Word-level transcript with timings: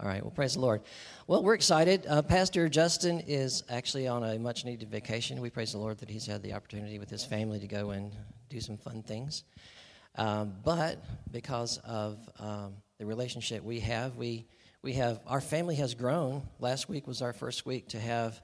All 0.00 0.08
right, 0.08 0.22
well, 0.22 0.30
praise 0.30 0.54
the 0.54 0.60
Lord. 0.60 0.82
Well, 1.26 1.42
we're 1.42 1.54
excited. 1.54 2.06
Uh, 2.06 2.22
Pastor 2.22 2.68
Justin 2.68 3.18
is 3.26 3.64
actually 3.68 4.06
on 4.06 4.22
a 4.22 4.38
much 4.38 4.64
needed 4.64 4.88
vacation. 4.88 5.40
We 5.40 5.50
praise 5.50 5.72
the 5.72 5.78
Lord 5.78 5.98
that 5.98 6.08
he's 6.08 6.24
had 6.24 6.40
the 6.40 6.52
opportunity 6.52 7.00
with 7.00 7.10
his 7.10 7.24
family 7.24 7.58
to 7.58 7.66
go 7.66 7.90
and 7.90 8.12
do 8.48 8.60
some 8.60 8.76
fun 8.76 9.02
things. 9.02 9.42
Um, 10.14 10.54
but 10.64 11.04
because 11.32 11.78
of 11.78 12.16
um, 12.38 12.74
the 12.98 13.06
relationship 13.06 13.64
we 13.64 13.80
have, 13.80 14.14
we, 14.14 14.46
we 14.82 14.92
have 14.92 15.18
our 15.26 15.40
family 15.40 15.74
has 15.76 15.94
grown. 15.94 16.42
Last 16.60 16.88
week 16.88 17.08
was 17.08 17.20
our 17.20 17.32
first 17.32 17.66
week 17.66 17.88
to 17.88 17.98
have 17.98 18.40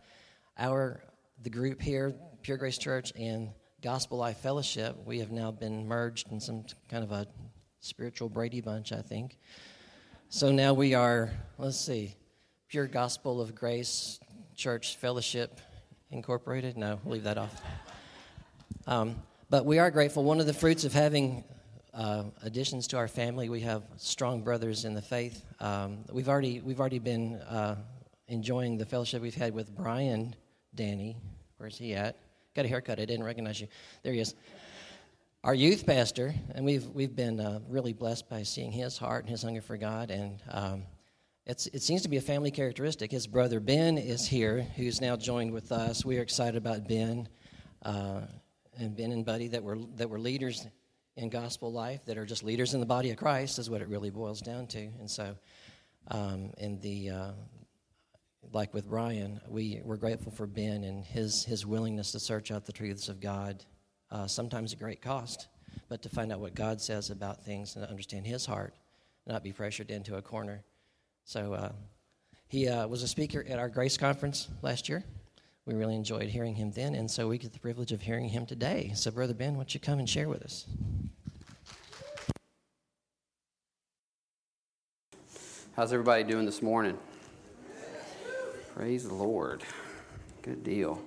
our 0.58 1.04
the 1.44 1.50
group 1.50 1.80
here, 1.80 2.16
Pure 2.42 2.58
Grace 2.58 2.78
Church 2.78 3.12
and 3.16 3.50
Gospel 3.80 4.18
Life 4.18 4.38
Fellowship. 4.38 4.96
We 5.04 5.20
have 5.20 5.30
now 5.30 5.52
been 5.52 5.86
merged 5.86 6.32
in 6.32 6.40
some 6.40 6.64
kind 6.88 7.04
of 7.04 7.12
a 7.12 7.28
spiritual 7.78 8.28
Brady 8.28 8.60
Bunch, 8.60 8.90
I 8.90 9.02
think. 9.02 9.38
So 10.28 10.50
now 10.50 10.74
we 10.74 10.94
are, 10.94 11.30
let's 11.58 11.78
see, 11.78 12.16
Pure 12.68 12.88
Gospel 12.88 13.40
of 13.40 13.54
Grace 13.54 14.18
Church 14.56 14.96
Fellowship 14.96 15.60
Incorporated. 16.10 16.76
No, 16.76 16.98
we'll 17.04 17.14
leave 17.14 17.24
that 17.24 17.38
off. 17.38 17.62
Um, 18.86 19.16
but 19.48 19.64
we 19.64 19.78
are 19.78 19.90
grateful. 19.90 20.24
One 20.24 20.40
of 20.40 20.46
the 20.46 20.52
fruits 20.54 20.84
of 20.84 20.92
having 20.92 21.44
uh, 21.92 22.24
additions 22.42 22.88
to 22.88 22.96
our 22.96 23.06
family, 23.06 23.48
we 23.48 23.60
have 23.60 23.84
strong 23.96 24.42
brothers 24.42 24.84
in 24.84 24.94
the 24.94 25.02
faith. 25.02 25.44
Um, 25.60 25.98
we've 26.10 26.28
already 26.28 26.60
we've 26.60 26.80
already 26.80 26.98
been 26.98 27.34
uh, 27.34 27.76
enjoying 28.26 28.76
the 28.76 28.86
fellowship 28.86 29.22
we've 29.22 29.34
had 29.34 29.54
with 29.54 29.74
Brian 29.74 30.34
Danny. 30.74 31.16
Where's 31.58 31.78
he 31.78 31.94
at? 31.94 32.18
Got 32.56 32.64
a 32.64 32.68
haircut. 32.68 32.98
I 32.98 33.04
didn't 33.04 33.24
recognize 33.24 33.60
you. 33.60 33.68
There 34.02 34.12
he 34.12 34.18
is 34.18 34.34
our 35.44 35.54
youth 35.54 35.84
pastor, 35.84 36.34
and 36.54 36.64
we've 36.64 36.86
we've 36.86 37.14
been 37.14 37.38
uh, 37.38 37.60
really 37.68 37.92
blessed 37.92 38.30
by 38.30 38.42
seeing 38.42 38.72
his 38.72 38.96
heart 38.96 39.24
and 39.24 39.30
his 39.30 39.42
hunger 39.42 39.60
for 39.60 39.76
God, 39.76 40.10
and 40.10 40.42
um, 40.50 40.84
it's 41.44 41.66
it 41.66 41.82
seems 41.82 42.00
to 42.00 42.08
be 42.08 42.16
a 42.16 42.22
family 42.22 42.50
characteristic. 42.50 43.10
His 43.10 43.26
brother 43.26 43.60
Ben 43.60 43.98
is 43.98 44.26
here, 44.26 44.62
who's 44.74 45.02
now 45.02 45.16
joined 45.16 45.52
with 45.52 45.70
us. 45.70 46.02
We 46.02 46.18
are 46.18 46.22
excited 46.22 46.56
about 46.56 46.88
Ben, 46.88 47.28
uh, 47.82 48.22
and 48.78 48.96
Ben 48.96 49.12
and 49.12 49.22
Buddy 49.22 49.48
that 49.48 49.62
were 49.62 49.76
that 49.96 50.08
were 50.08 50.18
leaders 50.18 50.66
in 51.16 51.28
gospel 51.28 51.70
life, 51.70 52.02
that 52.06 52.16
are 52.16 52.24
just 52.24 52.42
leaders 52.42 52.72
in 52.72 52.80
the 52.80 52.86
body 52.86 53.10
of 53.10 53.18
Christ, 53.18 53.58
is 53.58 53.68
what 53.68 53.82
it 53.82 53.88
really 53.88 54.10
boils 54.10 54.40
down 54.40 54.66
to. 54.68 54.78
And 54.98 55.10
so, 55.10 55.36
um, 56.08 56.52
in 56.56 56.80
the 56.80 57.10
uh, 57.10 57.32
like 58.50 58.72
with 58.72 58.88
Brian, 58.88 59.42
we 59.46 59.82
we're 59.84 59.98
grateful 59.98 60.32
for 60.32 60.46
Ben 60.46 60.84
and 60.84 61.04
his 61.04 61.44
his 61.44 61.66
willingness 61.66 62.12
to 62.12 62.18
search 62.18 62.50
out 62.50 62.64
the 62.64 62.72
truths 62.72 63.10
of 63.10 63.20
God 63.20 63.62
uh, 64.14 64.26
sometimes 64.28 64.72
at 64.72 64.78
great 64.78 65.02
cost, 65.02 65.48
but 65.88 66.00
to 66.02 66.08
find 66.08 66.32
out 66.32 66.38
what 66.38 66.54
God 66.54 66.80
says 66.80 67.10
about 67.10 67.44
things 67.44 67.74
and 67.74 67.84
to 67.84 67.90
understand 67.90 68.26
His 68.26 68.46
heart, 68.46 68.72
not 69.26 69.42
be 69.42 69.52
pressured 69.52 69.90
into 69.90 70.16
a 70.16 70.22
corner. 70.22 70.62
So 71.24 71.54
uh, 71.54 71.72
he 72.46 72.68
uh, 72.68 72.86
was 72.86 73.02
a 73.02 73.08
speaker 73.08 73.44
at 73.48 73.58
our 73.58 73.68
Grace 73.68 73.96
Conference 73.96 74.48
last 74.62 74.88
year. 74.88 75.02
We 75.66 75.74
really 75.74 75.96
enjoyed 75.96 76.28
hearing 76.28 76.54
him 76.54 76.70
then, 76.70 76.94
and 76.94 77.10
so 77.10 77.26
we 77.26 77.38
get 77.38 77.52
the 77.52 77.58
privilege 77.58 77.90
of 77.90 78.02
hearing 78.02 78.28
him 78.28 78.46
today. 78.46 78.92
So, 78.94 79.10
Brother 79.10 79.34
Ben, 79.34 79.54
why 79.54 79.60
don't 79.60 79.74
you 79.74 79.80
come 79.80 79.98
and 79.98 80.08
share 80.08 80.28
with 80.28 80.42
us? 80.42 80.66
How's 85.74 85.92
everybody 85.92 86.22
doing 86.22 86.44
this 86.44 86.62
morning? 86.62 86.98
Praise 88.76 89.08
the 89.08 89.14
Lord. 89.14 89.64
Good 90.42 90.62
deal. 90.62 91.02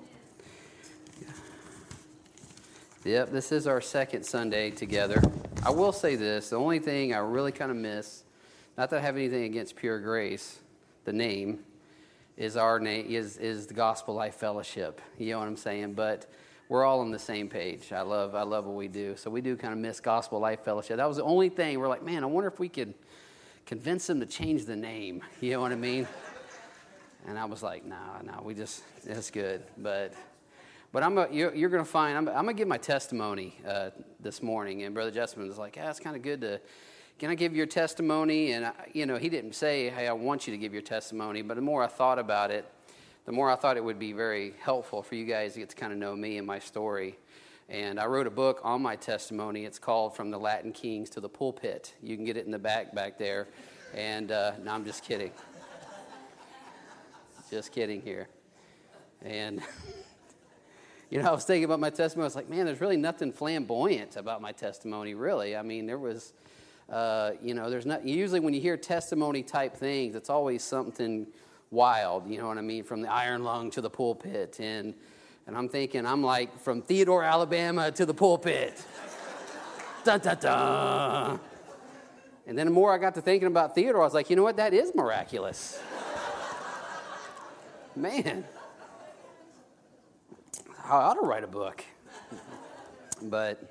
Yep, 3.08 3.32
this 3.32 3.54
is 3.54 3.68
our 3.68 3.80
second 3.80 4.26
Sunday 4.26 4.70
together. 4.70 5.22
I 5.64 5.70
will 5.70 5.94
say 5.94 6.18
this 6.18 6.50
the 6.50 6.58
only 6.58 6.80
thing 6.80 7.14
I 7.14 7.20
really 7.20 7.54
kind 7.54 7.72
of 7.72 7.78
miss, 7.78 8.26
not 8.78 8.90
that 8.90 8.98
I 8.98 9.02
have 9.02 9.16
anything 9.16 9.46
against 9.46 9.78
Pure 9.78 10.02
Grace, 10.02 10.60
the 11.06 11.14
name, 11.14 11.60
is 12.36 12.58
our 12.58 12.82
name, 12.82 13.06
is, 13.08 13.38
is 13.38 13.66
the 13.66 13.74
Gospel 13.74 14.14
Life 14.14 14.36
Fellowship. 14.36 15.00
You 15.18 15.32
know 15.32 15.40
what 15.40 15.48
I'm 15.48 15.56
saying? 15.56 15.94
But 15.94 16.30
we're 16.68 16.84
all 16.84 17.00
on 17.00 17.10
the 17.12 17.18
same 17.18 17.48
page. 17.48 17.94
I 17.94 18.02
love, 18.02 18.36
I 18.36 18.42
love 18.42 18.66
what 18.66 18.76
we 18.76 18.90
do. 18.90 19.16
So 19.16 19.32
we 19.32 19.40
do 19.40 19.56
kind 19.56 19.72
of 19.72 19.80
miss 19.80 20.02
Gospel 20.02 20.40
Life 20.42 20.66
Fellowship. 20.66 20.98
That 20.98 21.08
was 21.08 21.16
the 21.16 21.24
only 21.24 21.48
thing. 21.48 21.80
We're 21.80 21.88
like, 21.88 22.04
man, 22.04 22.24
I 22.24 22.28
wonder 22.28 22.50
if 22.50 22.60
we 22.60 22.68
could 22.68 22.94
convince 23.66 24.06
them 24.06 24.20
to 24.20 24.26
change 24.26 24.66
the 24.66 24.76
name. 24.76 25.22
You 25.40 25.52
know 25.52 25.62
what 25.62 25.72
I 25.72 25.76
mean? 25.76 26.06
And 27.26 27.40
I 27.40 27.46
was 27.46 27.64
like, 27.64 27.86
nah, 27.86 28.22
nah, 28.22 28.42
we 28.42 28.54
just, 28.54 28.84
it's 29.06 29.32
good. 29.32 29.64
But 29.78 30.14
but 30.98 31.04
I'm 31.04 31.16
a, 31.20 31.28
you're, 31.32 31.54
you're 31.54 31.70
going 31.70 31.84
to 31.84 31.88
find, 31.88 32.18
I'm, 32.18 32.28
I'm 32.28 32.46
going 32.46 32.56
to 32.56 32.60
give 32.60 32.68
my 32.68 32.80
testimony 32.80 33.56
uh, 33.68 33.92
this 34.20 34.42
morning. 34.42 34.82
And 34.82 34.96
Brother 34.96 35.12
Jessamine 35.12 35.48
was 35.48 35.60
like, 35.60 35.76
yeah, 35.76 35.92
it's 35.92 36.00
kind 36.00 36.16
of 36.16 36.24
good 36.24 36.42
to, 36.42 36.60
can 37.20 37.30
I 37.30 37.36
give 37.36 37.56
your 37.56 37.68
testimony? 37.68 38.54
And, 38.54 38.66
I, 38.66 38.74
you 38.94 39.06
know, 39.06 39.18
he 39.18 39.30
didn't 39.30 39.54
say, 39.54 39.92
hey, 39.92 40.08
I 40.08 40.14
want 40.14 40.48
you 40.48 40.54
to 40.54 40.58
give 40.58 40.74
your 40.74 40.82
testimony. 40.82 41.44
But 41.44 41.54
the 41.54 41.62
more 41.62 41.84
I 41.84 41.88
thought 41.88 42.18
about 42.18 42.50
it, 42.50 42.66
the 43.28 43.32
more 43.32 43.52
I 43.52 43.56
thought 43.56 43.78
it 43.78 43.84
would 43.84 44.00
be 44.00 44.12
very 44.12 44.56
helpful 44.60 45.04
for 45.04 45.14
you 45.14 45.26
guys 45.26 45.54
to 45.54 45.60
get 45.60 45.70
to 45.70 45.76
kind 45.76 45.94
of 45.94 46.00
know 46.00 46.16
me 46.16 46.40
and 46.40 46.48
my 46.48 46.58
story. 46.58 47.20
And 47.70 48.00
I 48.00 48.08
wrote 48.08 48.26
a 48.26 48.32
book 48.32 48.60
on 48.64 48.82
my 48.82 48.96
testimony. 48.96 49.66
It's 49.66 49.78
called 49.78 50.16
From 50.16 50.32
the 50.32 50.40
Latin 50.40 50.72
Kings 50.72 51.12
to 51.12 51.20
the 51.20 51.30
Pulpit. 51.30 51.94
You 52.02 52.16
can 52.16 52.26
get 52.26 52.38
it 52.38 52.48
in 52.48 52.52
the 52.52 52.58
back 52.58 52.96
back 52.96 53.20
there. 53.20 53.50
And 53.94 54.32
uh, 54.32 54.54
no, 54.64 54.72
I'm 54.72 54.84
just 54.84 55.04
kidding. 55.04 55.30
just 57.52 57.72
kidding 57.72 58.02
here. 58.02 58.30
And 59.22 59.62
you 61.10 61.22
know, 61.22 61.30
I 61.30 61.32
was 61.32 61.46
thinking 61.46 61.64
about 61.64 61.80
my 61.80 61.90
testimony. 61.90 62.26
I 62.26 62.28
was 62.28 62.36
like, 62.36 62.50
man, 62.50 62.66
there's 62.66 62.82
really 62.82 62.98
nothing 62.98 63.32
flamboyant 63.32 64.18
about 64.18 64.42
my 64.42 64.52
testimony, 64.52 65.14
really. 65.14 65.56
I 65.56 65.62
mean, 65.62 65.86
there 65.86 65.98
was, 65.98 66.34
uh, 66.90 67.32
you 67.42 67.54
know, 67.54 67.70
there's 67.70 67.86
not, 67.86 68.06
usually 68.06 68.42
when 68.42 68.54
you 68.54 68.60
hear 68.60 68.76
testimony 68.76 69.42
type 69.42 69.76
things, 69.76 70.16
it's 70.16 70.30
always 70.30 70.64
something 70.64 71.28
wild, 71.72 72.30
you 72.30 72.40
know 72.40 72.48
what 72.48 72.58
I 72.58 72.62
mean, 72.62 72.84
from 72.84 73.02
the 73.02 73.12
iron 73.12 73.44
lung 73.44 73.72
to 73.72 73.82
the 73.82 73.90
pulpit. 73.90 74.60
And, 74.60 74.94
and 75.46 75.56
I'm 75.58 75.70
thinking, 75.70 76.06
I'm 76.06 76.24
like, 76.24 76.60
from 76.60 76.82
Theodore, 76.82 77.24
Alabama 77.24 77.90
to 77.92 78.06
the 78.06 78.14
pulpit. 78.14 78.84
dun, 80.04 80.20
dun, 80.20 80.38
dun. 80.40 81.40
And 82.48 82.58
then 82.58 82.66
the 82.66 82.74
more 82.74 82.94
I 82.94 82.98
got 82.98 83.16
to 83.16 83.22
thinking 83.22 83.48
about 83.48 83.76
Theodore, 83.76 84.02
I 84.02 84.06
was 84.06 84.14
like, 84.14 84.30
you 84.30 84.36
know 84.36 84.44
what? 84.44 84.58
That 84.58 84.74
is 84.74 84.94
miraculous. 84.94 85.82
Man. 87.96 88.46
I 90.90 90.92
ought 90.92 91.16
to 91.16 91.28
write 91.28 91.44
a 91.44 91.48
book. 91.48 91.84
but 93.24 93.62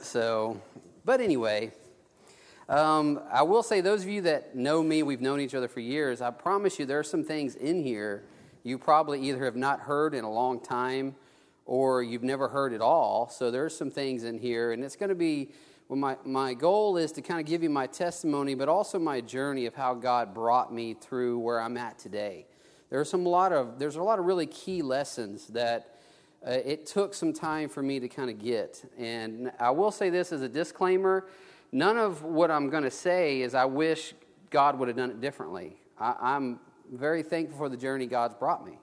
so, 0.00 0.60
but 1.04 1.20
anyway, 1.20 1.72
um, 2.68 3.20
I 3.32 3.42
will 3.42 3.64
say, 3.64 3.80
those 3.80 4.04
of 4.04 4.08
you 4.08 4.22
that 4.22 4.54
know 4.54 4.84
me, 4.84 5.02
we've 5.02 5.20
known 5.20 5.40
each 5.40 5.52
other 5.56 5.66
for 5.66 5.80
years. 5.80 6.20
I 6.20 6.30
promise 6.30 6.78
you, 6.78 6.86
there 6.86 7.00
are 7.00 7.04
some 7.04 7.24
things 7.24 7.56
in 7.56 7.82
here 7.82 8.22
you 8.62 8.78
probably 8.78 9.20
either 9.28 9.44
have 9.46 9.56
not 9.56 9.80
heard 9.80 10.14
in 10.14 10.22
a 10.22 10.30
long 10.30 10.60
time 10.60 11.16
or 11.64 12.04
you've 12.04 12.22
never 12.22 12.46
heard 12.46 12.72
at 12.72 12.80
all. 12.80 13.28
So 13.28 13.50
there's 13.50 13.76
some 13.76 13.90
things 13.90 14.22
in 14.22 14.38
here, 14.38 14.70
and 14.70 14.84
it's 14.84 14.96
going 14.96 15.08
to 15.08 15.16
be. 15.16 15.50
Well, 15.88 15.98
my, 15.98 16.16
my 16.24 16.54
goal 16.54 16.96
is 16.96 17.12
to 17.12 17.22
kind 17.22 17.38
of 17.38 17.46
give 17.46 17.62
you 17.62 17.70
my 17.70 17.86
testimony, 17.86 18.54
but 18.54 18.68
also 18.68 18.98
my 18.98 19.20
journey 19.20 19.66
of 19.66 19.74
how 19.76 19.94
God 19.94 20.34
brought 20.34 20.72
me 20.72 20.94
through 20.94 21.38
where 21.38 21.60
I'm 21.60 21.76
at 21.76 21.96
today. 21.96 22.46
There's 22.90 23.08
some 23.08 23.24
lot 23.24 23.52
of 23.52 23.78
there's 23.78 23.94
a 23.96 24.02
lot 24.02 24.18
of 24.18 24.24
really 24.24 24.46
key 24.46 24.82
lessons 24.82 25.46
that 25.48 25.95
uh, 26.46 26.50
it 26.50 26.86
took 26.86 27.12
some 27.12 27.32
time 27.32 27.68
for 27.68 27.82
me 27.82 27.98
to 27.98 28.08
kind 28.08 28.30
of 28.30 28.38
get. 28.38 28.84
And 28.98 29.50
I 29.58 29.70
will 29.70 29.90
say 29.90 30.10
this 30.10 30.32
as 30.32 30.42
a 30.42 30.48
disclaimer 30.48 31.26
none 31.72 31.98
of 31.98 32.22
what 32.22 32.50
I'm 32.50 32.70
going 32.70 32.84
to 32.84 32.90
say 32.90 33.42
is 33.42 33.54
I 33.54 33.64
wish 33.64 34.14
God 34.50 34.78
would 34.78 34.88
have 34.88 34.96
done 34.96 35.10
it 35.10 35.20
differently. 35.20 35.76
I, 35.98 36.36
am 36.36 36.60
very 36.92 37.22
thankful 37.22 37.58
for 37.58 37.68
the 37.68 37.76
journey 37.76 38.06
God's 38.06 38.34
brought 38.34 38.64
me. 38.64 38.78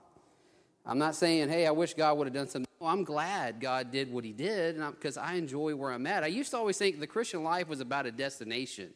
I'm 0.86 0.98
not 0.98 1.16
saying, 1.16 1.50
hey, 1.50 1.66
I 1.66 1.72
wish 1.72 1.94
God 1.94 2.18
would 2.18 2.28
have 2.28 2.34
done 2.34 2.48
something. 2.48 2.68
Well, 2.80 2.90
I'm 2.90 3.06
glad 3.06 3.62
God 3.62 3.92
did 3.92 4.12
what 4.12 4.26
He 4.26 4.34
did 4.34 4.78
because 4.92 5.18
I 5.18 5.36
enjoy 5.36 5.76
where 5.76 5.92
I'm 5.92 6.06
at. 6.06 6.24
I 6.24 6.28
used 6.28 6.52
to 6.52 6.58
always 6.58 6.78
think 6.78 7.00
the 7.00 7.08
Christian 7.08 7.44
life 7.44 7.70
was 7.70 7.80
about 7.80 8.06
a 8.06 8.12
destination, 8.12 8.90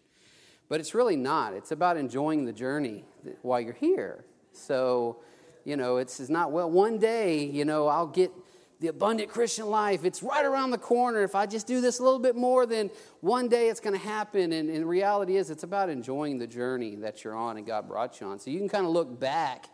but 0.67 0.81
it's 0.81 0.93
really 0.93 1.15
not. 1.15 1.53
It's 1.53 1.71
about 1.71 1.95
enjoying 1.95 2.43
the 2.43 2.51
journey 2.51 3.05
while 3.41 3.61
you're 3.61 3.73
here. 3.73 4.25
So, 4.51 5.21
you 5.63 5.77
know, 5.77 5.97
it's, 5.97 6.19
it's 6.19 6.29
not, 6.29 6.51
well, 6.51 6.69
one 6.69 6.97
day, 6.97 7.45
you 7.45 7.63
know, 7.63 7.87
I'll 7.87 8.07
get 8.07 8.31
the 8.79 8.87
abundant 8.89 9.29
Christian 9.29 9.67
life. 9.67 10.05
It's 10.05 10.21
right 10.21 10.45
around 10.45 10.71
the 10.71 10.77
corner. 10.77 11.23
If 11.23 11.33
I 11.33 11.45
just 11.45 11.65
do 11.65 11.81
this 11.81 11.99
a 11.99 12.03
little 12.03 12.19
bit 12.19 12.35
more, 12.35 12.65
then 12.65 12.91
one 13.21 13.49
day 13.49 13.69
it's 13.69 13.79
going 13.79 13.97
to 13.97 14.05
happen. 14.05 14.51
And, 14.53 14.69
and 14.69 14.81
the 14.81 14.85
reality 14.85 15.37
is, 15.37 15.49
it's 15.49 15.63
about 15.63 15.89
enjoying 15.89 16.37
the 16.37 16.47
journey 16.47 16.95
that 16.97 17.23
you're 17.23 17.35
on 17.35 17.57
and 17.57 17.65
God 17.65 17.87
brought 17.87 18.21
you 18.21 18.27
on. 18.27 18.39
So 18.39 18.51
you 18.51 18.59
can 18.59 18.69
kind 18.69 18.85
of 18.85 18.91
look 18.91 19.19
back 19.19 19.65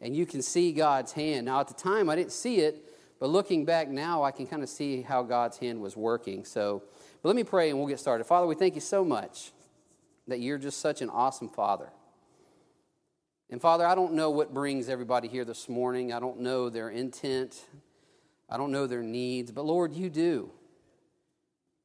and 0.00 0.14
you 0.14 0.26
can 0.26 0.42
see 0.42 0.72
God's 0.72 1.12
hand. 1.12 1.46
Now, 1.46 1.60
at 1.60 1.68
the 1.68 1.74
time, 1.74 2.08
I 2.08 2.14
didn't 2.14 2.32
see 2.32 2.58
it, 2.58 2.84
but 3.18 3.30
looking 3.30 3.64
back 3.64 3.88
now, 3.88 4.22
I 4.22 4.30
can 4.30 4.46
kind 4.46 4.62
of 4.62 4.68
see 4.68 5.02
how 5.02 5.22
God's 5.22 5.58
hand 5.58 5.80
was 5.80 5.96
working. 5.96 6.44
So, 6.44 6.84
but 7.22 7.28
let 7.28 7.36
me 7.36 7.44
pray 7.44 7.70
and 7.70 7.78
we'll 7.78 7.88
get 7.88 7.98
started. 7.98 8.24
Father, 8.24 8.46
we 8.46 8.54
thank 8.54 8.74
you 8.74 8.80
so 8.80 9.04
much 9.04 9.52
that 10.28 10.38
you're 10.38 10.58
just 10.58 10.80
such 10.80 11.02
an 11.02 11.10
awesome 11.10 11.48
Father. 11.48 11.88
And 13.48 13.60
Father, 13.60 13.86
I 13.86 13.94
don't 13.94 14.14
know 14.14 14.30
what 14.30 14.52
brings 14.52 14.88
everybody 14.88 15.28
here 15.28 15.44
this 15.44 15.68
morning. 15.68 16.12
I 16.12 16.20
don't 16.20 16.40
know 16.40 16.68
their 16.68 16.90
intent. 16.90 17.64
I 18.48 18.56
don't 18.56 18.70
know 18.70 18.86
their 18.86 19.02
needs, 19.02 19.50
but 19.50 19.64
Lord, 19.64 19.94
you 19.94 20.08
do. 20.08 20.50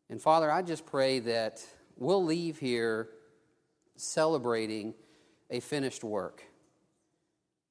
And 0.10 0.22
Father, 0.22 0.52
I 0.52 0.62
just 0.62 0.86
pray 0.86 1.20
that 1.20 1.66
we'll 1.98 2.24
leave 2.24 2.60
here 2.60 3.10
celebrating 3.96 4.94
a 5.50 5.60
finished 5.60 6.04
work. 6.04 6.44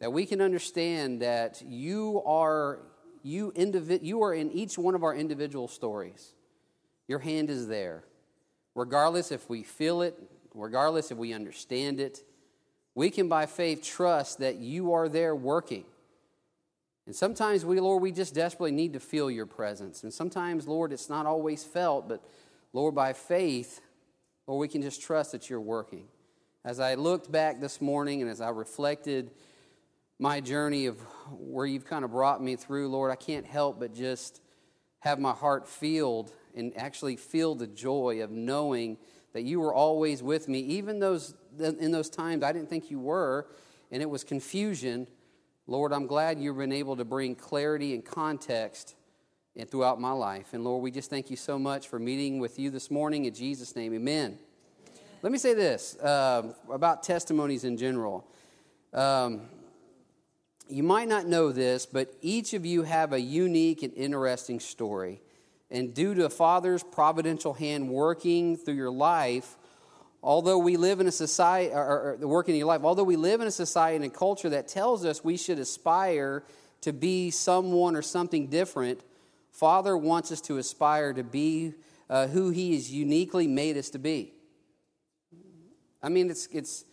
That 0.00 0.12
we 0.12 0.26
can 0.26 0.40
understand 0.40 1.22
that 1.22 1.62
you 1.62 2.22
are 2.24 2.80
you 3.22 3.52
indivi- 3.52 4.02
you 4.02 4.22
are 4.22 4.32
in 4.32 4.50
each 4.52 4.78
one 4.78 4.94
of 4.94 5.04
our 5.04 5.14
individual 5.14 5.68
stories. 5.68 6.32
Your 7.06 7.18
hand 7.18 7.50
is 7.50 7.68
there. 7.68 8.04
Regardless 8.74 9.30
if 9.30 9.48
we 9.50 9.62
feel 9.62 10.00
it, 10.00 10.16
regardless 10.54 11.10
if 11.10 11.18
we 11.18 11.34
understand 11.34 12.00
it, 12.00 12.24
we 12.94 13.10
can 13.10 13.28
by 13.28 13.46
faith 13.46 13.82
trust 13.82 14.38
that 14.38 14.56
you 14.56 14.92
are 14.92 15.08
there 15.08 15.34
working. 15.34 15.84
And 17.06 17.14
sometimes 17.14 17.64
we, 17.64 17.80
Lord, 17.80 18.02
we 18.02 18.12
just 18.12 18.34
desperately 18.34 18.72
need 18.72 18.92
to 18.92 19.00
feel 19.00 19.30
your 19.30 19.46
presence. 19.46 20.02
And 20.04 20.12
sometimes, 20.12 20.68
Lord, 20.68 20.92
it's 20.92 21.08
not 21.08 21.26
always 21.26 21.64
felt, 21.64 22.08
but 22.08 22.22
Lord, 22.72 22.94
by 22.94 23.12
faith, 23.12 23.80
Lord, 24.46 24.60
we 24.60 24.68
can 24.68 24.82
just 24.82 25.02
trust 25.02 25.32
that 25.32 25.50
you're 25.50 25.60
working. 25.60 26.06
As 26.64 26.78
I 26.78 26.94
looked 26.94 27.32
back 27.32 27.60
this 27.60 27.80
morning 27.80 28.20
and 28.20 28.30
as 28.30 28.40
I 28.40 28.50
reflected 28.50 29.30
my 30.18 30.40
journey 30.40 30.86
of 30.86 31.00
where 31.30 31.64
you've 31.64 31.86
kind 31.86 32.04
of 32.04 32.10
brought 32.10 32.42
me 32.42 32.54
through, 32.56 32.88
Lord, 32.88 33.10
I 33.10 33.16
can't 33.16 33.46
help 33.46 33.80
but 33.80 33.94
just 33.94 34.42
have 35.00 35.18
my 35.18 35.32
heart 35.32 35.66
filled 35.66 36.32
and 36.54 36.76
actually 36.76 37.16
feel 37.16 37.54
the 37.54 37.66
joy 37.66 38.22
of 38.22 38.30
knowing 38.30 38.98
that 39.32 39.42
you 39.42 39.60
were 39.60 39.72
always 39.72 40.22
with 40.22 40.48
me, 40.48 40.58
even 40.60 40.98
those 40.98 41.34
in 41.58 41.90
those 41.90 42.10
times 42.10 42.42
I 42.42 42.52
didn't 42.52 42.68
think 42.68 42.90
you 42.90 42.98
were, 42.98 43.46
and 43.90 44.02
it 44.02 44.10
was 44.10 44.24
confusion. 44.24 45.06
Lord, 45.70 45.92
I'm 45.92 46.08
glad 46.08 46.40
you've 46.40 46.58
been 46.58 46.72
able 46.72 46.96
to 46.96 47.04
bring 47.04 47.36
clarity 47.36 47.94
and 47.94 48.04
context 48.04 48.96
and 49.54 49.70
throughout 49.70 50.00
my 50.00 50.10
life. 50.10 50.52
And 50.52 50.64
Lord, 50.64 50.82
we 50.82 50.90
just 50.90 51.08
thank 51.10 51.30
you 51.30 51.36
so 51.36 51.60
much 51.60 51.86
for 51.86 52.00
meeting 52.00 52.40
with 52.40 52.58
you 52.58 52.70
this 52.70 52.90
morning. 52.90 53.26
In 53.26 53.32
Jesus' 53.32 53.76
name, 53.76 53.94
amen. 53.94 54.32
amen. 54.32 54.38
Let 55.22 55.30
me 55.30 55.38
say 55.38 55.54
this 55.54 55.96
uh, 55.98 56.54
about 56.72 57.04
testimonies 57.04 57.62
in 57.62 57.76
general. 57.76 58.26
Um, 58.92 59.42
you 60.68 60.82
might 60.82 61.06
not 61.06 61.28
know 61.28 61.52
this, 61.52 61.86
but 61.86 62.14
each 62.20 62.52
of 62.52 62.66
you 62.66 62.82
have 62.82 63.12
a 63.12 63.20
unique 63.20 63.84
and 63.84 63.94
interesting 63.94 64.58
story. 64.58 65.22
And 65.70 65.94
due 65.94 66.16
to 66.16 66.28
Father's 66.30 66.82
providential 66.82 67.54
hand 67.54 67.88
working 67.88 68.56
through 68.56 68.74
your 68.74 68.90
life, 68.90 69.56
although 70.22 70.58
we 70.58 70.76
live 70.76 71.00
in 71.00 71.06
a 71.06 71.12
society, 71.12 71.72
or, 71.72 72.18
or 72.20 72.26
working 72.26 72.54
in 72.54 72.58
your 72.58 72.68
life, 72.68 72.82
although 72.84 73.04
we 73.04 73.16
live 73.16 73.40
in 73.40 73.46
a 73.46 73.52
society 73.52 73.96
and 73.96 74.04
a 74.04 74.10
culture 74.10 74.50
that 74.50 74.68
tells 74.68 75.04
us 75.04 75.24
we 75.24 75.36
should 75.36 75.58
aspire 75.58 76.44
to 76.82 76.92
be 76.92 77.30
someone 77.30 77.96
or 77.96 78.02
something 78.02 78.46
different, 78.46 79.00
Father 79.50 79.96
wants 79.96 80.32
us 80.32 80.40
to 80.42 80.58
aspire 80.58 81.12
to 81.12 81.24
be 81.24 81.74
uh, 82.08 82.26
who 82.26 82.50
He 82.50 82.74
has 82.74 82.90
uniquely 82.90 83.46
made 83.46 83.76
us 83.76 83.90
to 83.90 83.98
be. 83.98 84.32
I 86.02 86.08
mean, 86.08 86.30
it's, 86.30 86.46
it's, 86.52 86.84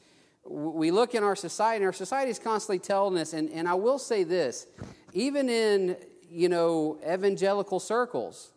we 0.45 0.91
look 0.91 1.15
in 1.15 1.23
our 1.23 1.35
society, 1.35 1.77
and 1.77 1.85
our 1.85 1.93
society 1.93 2.31
is 2.31 2.39
constantly 2.39 2.79
telling 2.79 3.17
us, 3.17 3.33
and, 3.33 3.49
and 3.51 3.67
I 3.67 3.73
will 3.75 3.99
say 3.99 4.23
this, 4.23 4.67
even 5.13 5.49
in, 5.49 5.97
you 6.29 6.49
know, 6.49 6.99
evangelical 7.07 7.79
circles, 7.79 8.51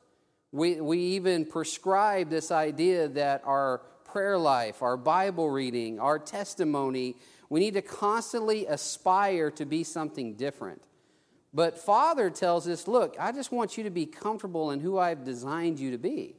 we, 0.52 0.81
we 0.81 0.99
even 0.99 1.46
prescribe 1.46 2.31
this 2.31 2.50
idea 2.50 3.08
that 3.08 3.43
our 3.44 3.81
prayer 4.12 4.39
life, 4.39 4.83
our 4.83 4.97
Bible 4.97 5.51
reading, 5.51 6.01
our 6.01 6.19
testimony, 6.19 7.17
we 7.49 7.61
need 7.61 7.75
to 7.75 7.83
constantly 7.83 8.67
aspire 8.67 9.51
to 9.53 9.65
be 9.65 9.85
something 9.85 10.35
different. 10.35 10.83
But 11.53 11.79
Father 11.79 12.31
tells 12.31 12.69
us, 12.69 12.87
look, 12.87 13.17
I 13.19 13.33
just 13.33 13.51
want 13.51 13.77
you 13.77 13.85
to 13.85 13.91
be 13.91 14.07
comfortable 14.07 14.71
in 14.71 14.81
who 14.81 14.99
I've 14.99 15.25
designed 15.25 15.81
you 15.81 15.91
to 15.91 15.99
be. 15.99 16.37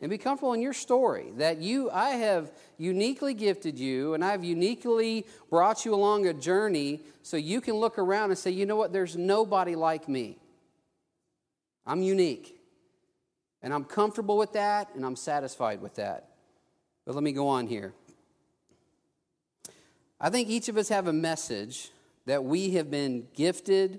And 0.00 0.10
be 0.10 0.18
comfortable 0.18 0.52
in 0.52 0.62
your 0.62 0.74
story 0.74 1.32
that 1.38 1.58
you 1.58 1.90
i 1.90 2.10
have 2.10 2.52
uniquely 2.76 3.34
gifted 3.34 3.80
you 3.80 4.14
and 4.14 4.24
i've 4.24 4.44
uniquely 4.44 5.26
brought 5.50 5.84
you 5.84 5.92
along 5.92 6.28
a 6.28 6.32
journey 6.32 7.00
so 7.24 7.36
you 7.36 7.60
can 7.60 7.74
look 7.74 7.98
around 7.98 8.30
and 8.30 8.38
say 8.38 8.52
you 8.52 8.64
know 8.64 8.76
what? 8.76 8.92
There's 8.92 9.16
nobody 9.16 9.74
like 9.74 10.08
me. 10.08 10.38
I'm 11.84 12.00
unique. 12.00 12.60
And 13.60 13.74
i'm 13.74 13.82
comfortable 13.82 14.38
with 14.38 14.52
that 14.52 14.88
and 14.94 15.04
i'm 15.04 15.16
satisfied 15.16 15.82
with 15.82 15.96
that 15.96 16.27
but 17.08 17.14
let 17.14 17.24
me 17.24 17.32
go 17.32 17.48
on 17.48 17.66
here 17.66 17.94
i 20.20 20.28
think 20.28 20.50
each 20.50 20.68
of 20.68 20.76
us 20.76 20.90
have 20.90 21.06
a 21.06 21.12
message 21.12 21.90
that 22.26 22.44
we 22.44 22.72
have 22.72 22.90
been 22.90 23.26
gifted 23.34 23.98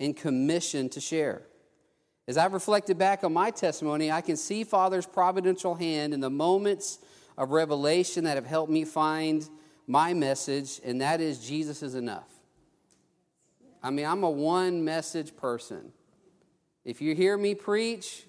and 0.00 0.16
commissioned 0.16 0.90
to 0.90 1.00
share 1.00 1.42
as 2.28 2.36
I've 2.36 2.52
reflected 2.52 2.98
back 2.98 3.24
on 3.24 3.32
my 3.32 3.50
testimony, 3.50 4.12
I 4.12 4.20
can 4.20 4.36
see 4.36 4.62
Father's 4.62 5.06
providential 5.06 5.74
hand 5.74 6.12
in 6.12 6.20
the 6.20 6.28
moments 6.28 6.98
of 7.38 7.52
revelation 7.52 8.24
that 8.24 8.34
have 8.34 8.44
helped 8.44 8.70
me 8.70 8.84
find 8.84 9.48
my 9.86 10.12
message, 10.12 10.78
and 10.84 11.00
that 11.00 11.22
is 11.22 11.38
Jesus 11.38 11.82
is 11.82 11.94
enough. 11.94 12.28
I 13.82 13.88
mean, 13.88 14.04
I'm 14.04 14.24
a 14.24 14.30
one 14.30 14.84
message 14.84 15.34
person. 15.36 15.90
If 16.84 17.00
you 17.00 17.14
hear 17.14 17.38
me 17.38 17.54
preach, 17.54 18.26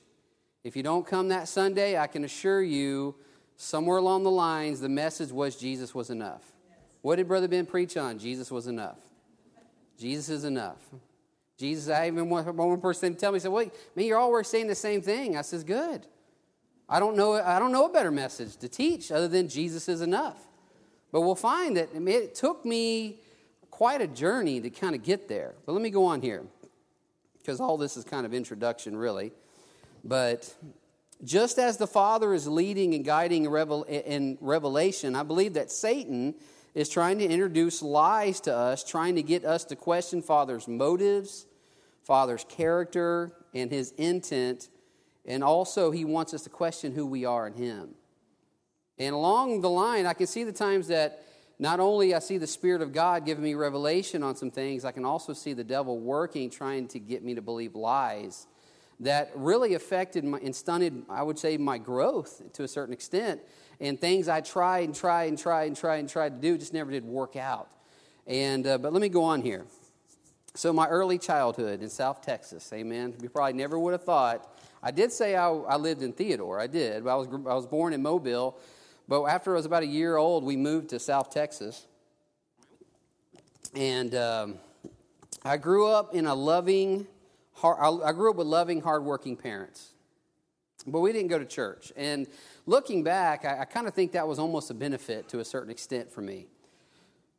if 0.63 0.77
you 0.77 0.83
don't 0.83 1.05
come 1.05 1.27
that 1.27 1.49
Sunday, 1.49 1.97
I 1.97 2.07
can 2.07 2.23
assure 2.23 2.63
you, 2.63 3.15
somewhere 3.61 3.97
along 3.97 4.23
the 4.23 4.31
lines, 4.31 4.79
the 4.79 4.87
message 4.87 5.33
was 5.33 5.57
Jesus 5.57 5.93
was 5.93 6.09
enough. 6.09 6.53
What 7.01 7.17
did 7.17 7.27
Brother 7.27 7.49
Ben 7.49 7.65
preach 7.65 7.97
on? 7.97 8.17
Jesus 8.17 8.49
was 8.49 8.67
enough. 8.67 8.97
Jesus 9.97 10.29
is 10.29 10.43
enough. 10.45 10.81
Jesus, 11.57 11.89
I 11.89 12.07
even 12.07 12.29
one, 12.29 12.45
one 12.55 12.79
person 12.79 13.15
tell 13.15 13.33
me, 13.33 13.39
said, 13.39 13.51
"Well, 13.51 13.69
man, 13.95 14.05
you're 14.05 14.17
always 14.17 14.47
saying 14.47 14.67
the 14.67 14.75
same 14.75 15.01
thing." 15.01 15.35
I 15.35 15.41
says, 15.41 15.65
"Good. 15.65 16.07
I 16.87 17.01
don't 17.01 17.17
know. 17.17 17.33
I 17.33 17.59
don't 17.59 17.73
know 17.73 17.85
a 17.85 17.89
better 17.91 18.11
message 18.11 18.55
to 18.57 18.69
teach 18.69 19.11
other 19.11 19.27
than 19.27 19.49
Jesus 19.49 19.89
is 19.89 19.99
enough." 19.99 20.47
But 21.11 21.21
we'll 21.21 21.35
find 21.35 21.75
that 21.75 21.89
it 21.93 22.35
took 22.35 22.63
me 22.63 23.19
quite 23.71 24.01
a 24.01 24.07
journey 24.07 24.61
to 24.61 24.69
kind 24.69 24.95
of 24.95 25.03
get 25.03 25.27
there. 25.27 25.53
But 25.65 25.73
let 25.73 25.81
me 25.81 25.89
go 25.89 26.05
on 26.05 26.21
here, 26.21 26.47
because 27.39 27.59
all 27.59 27.77
this 27.77 27.97
is 27.97 28.05
kind 28.05 28.25
of 28.25 28.33
introduction, 28.33 28.95
really. 28.95 29.33
But 30.05 30.53
just 31.23 31.59
as 31.59 31.77
the 31.77 31.87
Father 31.87 32.33
is 32.33 32.47
leading 32.47 32.93
and 32.93 33.03
guiding 33.03 33.45
in 33.45 34.37
Revelation, 34.39 35.15
I 35.15 35.23
believe 35.23 35.53
that 35.53 35.71
Satan 35.71 36.35
is 36.73 36.87
trying 36.87 37.19
to 37.19 37.25
introduce 37.25 37.81
lies 37.81 38.39
to 38.41 38.55
us, 38.55 38.83
trying 38.83 39.15
to 39.15 39.23
get 39.23 39.43
us 39.43 39.65
to 39.65 39.75
question 39.75 40.21
Father's 40.21 40.67
motives 40.67 41.45
Father's 42.03 42.43
character 42.49 43.31
and 43.53 43.69
his 43.69 43.91
intent, 43.91 44.69
and 45.25 45.43
also 45.43 45.91
he 45.91 46.05
wants 46.05 46.33
us 46.33 46.41
to 46.41 46.49
question 46.49 46.91
who 46.91 47.05
we 47.05 47.23
are 47.23 47.45
in 47.45 47.53
him. 47.53 47.89
And 48.97 49.13
along 49.13 49.61
the 49.61 49.69
line, 49.69 50.07
I 50.07 50.13
can 50.13 50.25
see 50.25 50.43
the 50.43 50.51
times 50.51 50.87
that 50.87 51.23
not 51.59 51.79
only 51.79 52.15
I 52.15 52.19
see 52.19 52.39
the 52.39 52.47
Spirit 52.47 52.81
of 52.81 52.93
God 52.93 53.25
giving 53.25 53.43
me 53.43 53.53
revelation 53.53 54.23
on 54.23 54.35
some 54.35 54.49
things, 54.49 54.85
I 54.85 54.91
can 54.91 55.05
also 55.05 55.33
see 55.33 55.53
the 55.53 55.63
devil 55.63 55.99
working, 55.99 56.49
trying 56.49 56.87
to 56.87 56.99
get 56.99 57.23
me 57.23 57.35
to 57.35 57.43
believe 57.43 57.75
lies 57.75 58.47
that 59.01 59.31
really 59.35 59.73
affected 59.73 60.23
my, 60.25 60.39
and 60.39 60.55
stunted, 60.55 61.03
I 61.09 61.23
would 61.23 61.39
say, 61.39 61.57
my 61.57 61.77
growth 61.77 62.41
to 62.53 62.63
a 62.63 62.67
certain 62.67 62.93
extent. 62.93 63.41
And 63.79 63.99
things 63.99 64.27
I 64.27 64.41
tried 64.41 64.85
and 64.85 64.95
tried 64.95 65.29
and 65.29 65.37
tried 65.37 65.69
and 65.69 65.77
tried 65.77 65.97
and 65.97 66.09
tried 66.09 66.41
to 66.41 66.47
do 66.47 66.57
just 66.57 66.73
never 66.73 66.91
did 66.91 67.05
work 67.05 67.35
out. 67.35 67.69
And, 68.27 68.67
uh, 68.67 68.77
but 68.77 68.91
let 68.91 69.01
me 69.01 69.09
go 69.09 69.23
on 69.23 69.41
here. 69.41 69.65
So, 70.55 70.73
my 70.73 70.87
early 70.87 71.17
childhood 71.17 71.81
in 71.81 71.89
South 71.89 72.21
Texas, 72.21 72.69
amen. 72.73 73.15
We 73.21 73.27
probably 73.27 73.53
never 73.53 73.79
would 73.79 73.93
have 73.93 74.03
thought. 74.03 74.57
I 74.81 74.91
did 74.91 75.11
say 75.11 75.35
I, 75.35 75.49
I 75.49 75.77
lived 75.77 76.01
in 76.01 76.11
Theodore, 76.11 76.59
I 76.59 76.67
did. 76.67 77.07
I 77.07 77.15
was, 77.15 77.27
I 77.27 77.53
was 77.53 77.65
born 77.65 77.93
in 77.93 78.01
Mobile, 78.01 78.57
but 79.07 79.23
after 79.25 79.53
I 79.53 79.57
was 79.57 79.65
about 79.65 79.83
a 79.83 79.87
year 79.87 80.17
old, 80.17 80.43
we 80.43 80.57
moved 80.57 80.89
to 80.89 80.99
South 80.99 81.29
Texas. 81.29 81.85
And 83.75 84.15
um, 84.15 84.55
I 85.45 85.57
grew 85.57 85.87
up 85.87 86.15
in 86.15 86.25
a 86.25 86.35
loving, 86.35 87.07
I 87.63 88.11
grew 88.13 88.29
up 88.31 88.35
with 88.35 88.47
loving, 88.47 88.81
hardworking 88.81 89.35
parents. 89.35 89.93
But 90.87 91.01
we 91.01 91.11
didn't 91.11 91.27
go 91.27 91.37
to 91.37 91.45
church. 91.45 91.91
And 91.95 92.27
looking 92.65 93.03
back, 93.03 93.43
I, 93.45 93.61
I 93.61 93.65
kind 93.65 93.87
of 93.87 93.93
think 93.93 94.13
that 94.13 94.27
was 94.27 94.39
almost 94.39 94.71
a 94.71 94.73
benefit 94.73 95.27
to 95.29 95.39
a 95.39 95.45
certain 95.45 95.69
extent 95.69 96.11
for 96.11 96.21
me 96.21 96.47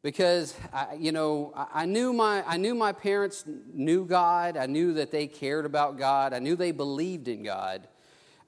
because 0.02 0.54
I, 0.72 0.94
you 0.98 1.12
know 1.12 1.52
I 1.54 1.86
knew 1.86 2.12
my 2.12 2.42
I 2.46 2.56
knew 2.56 2.74
my 2.74 2.92
parents 2.92 3.44
knew 3.72 4.04
God. 4.04 4.56
I 4.56 4.66
knew 4.66 4.94
that 4.94 5.10
they 5.10 5.26
cared 5.26 5.66
about 5.66 5.98
God. 5.98 6.32
I 6.32 6.38
knew 6.38 6.56
they 6.56 6.72
believed 6.72 7.28
in 7.28 7.42
God. 7.42 7.88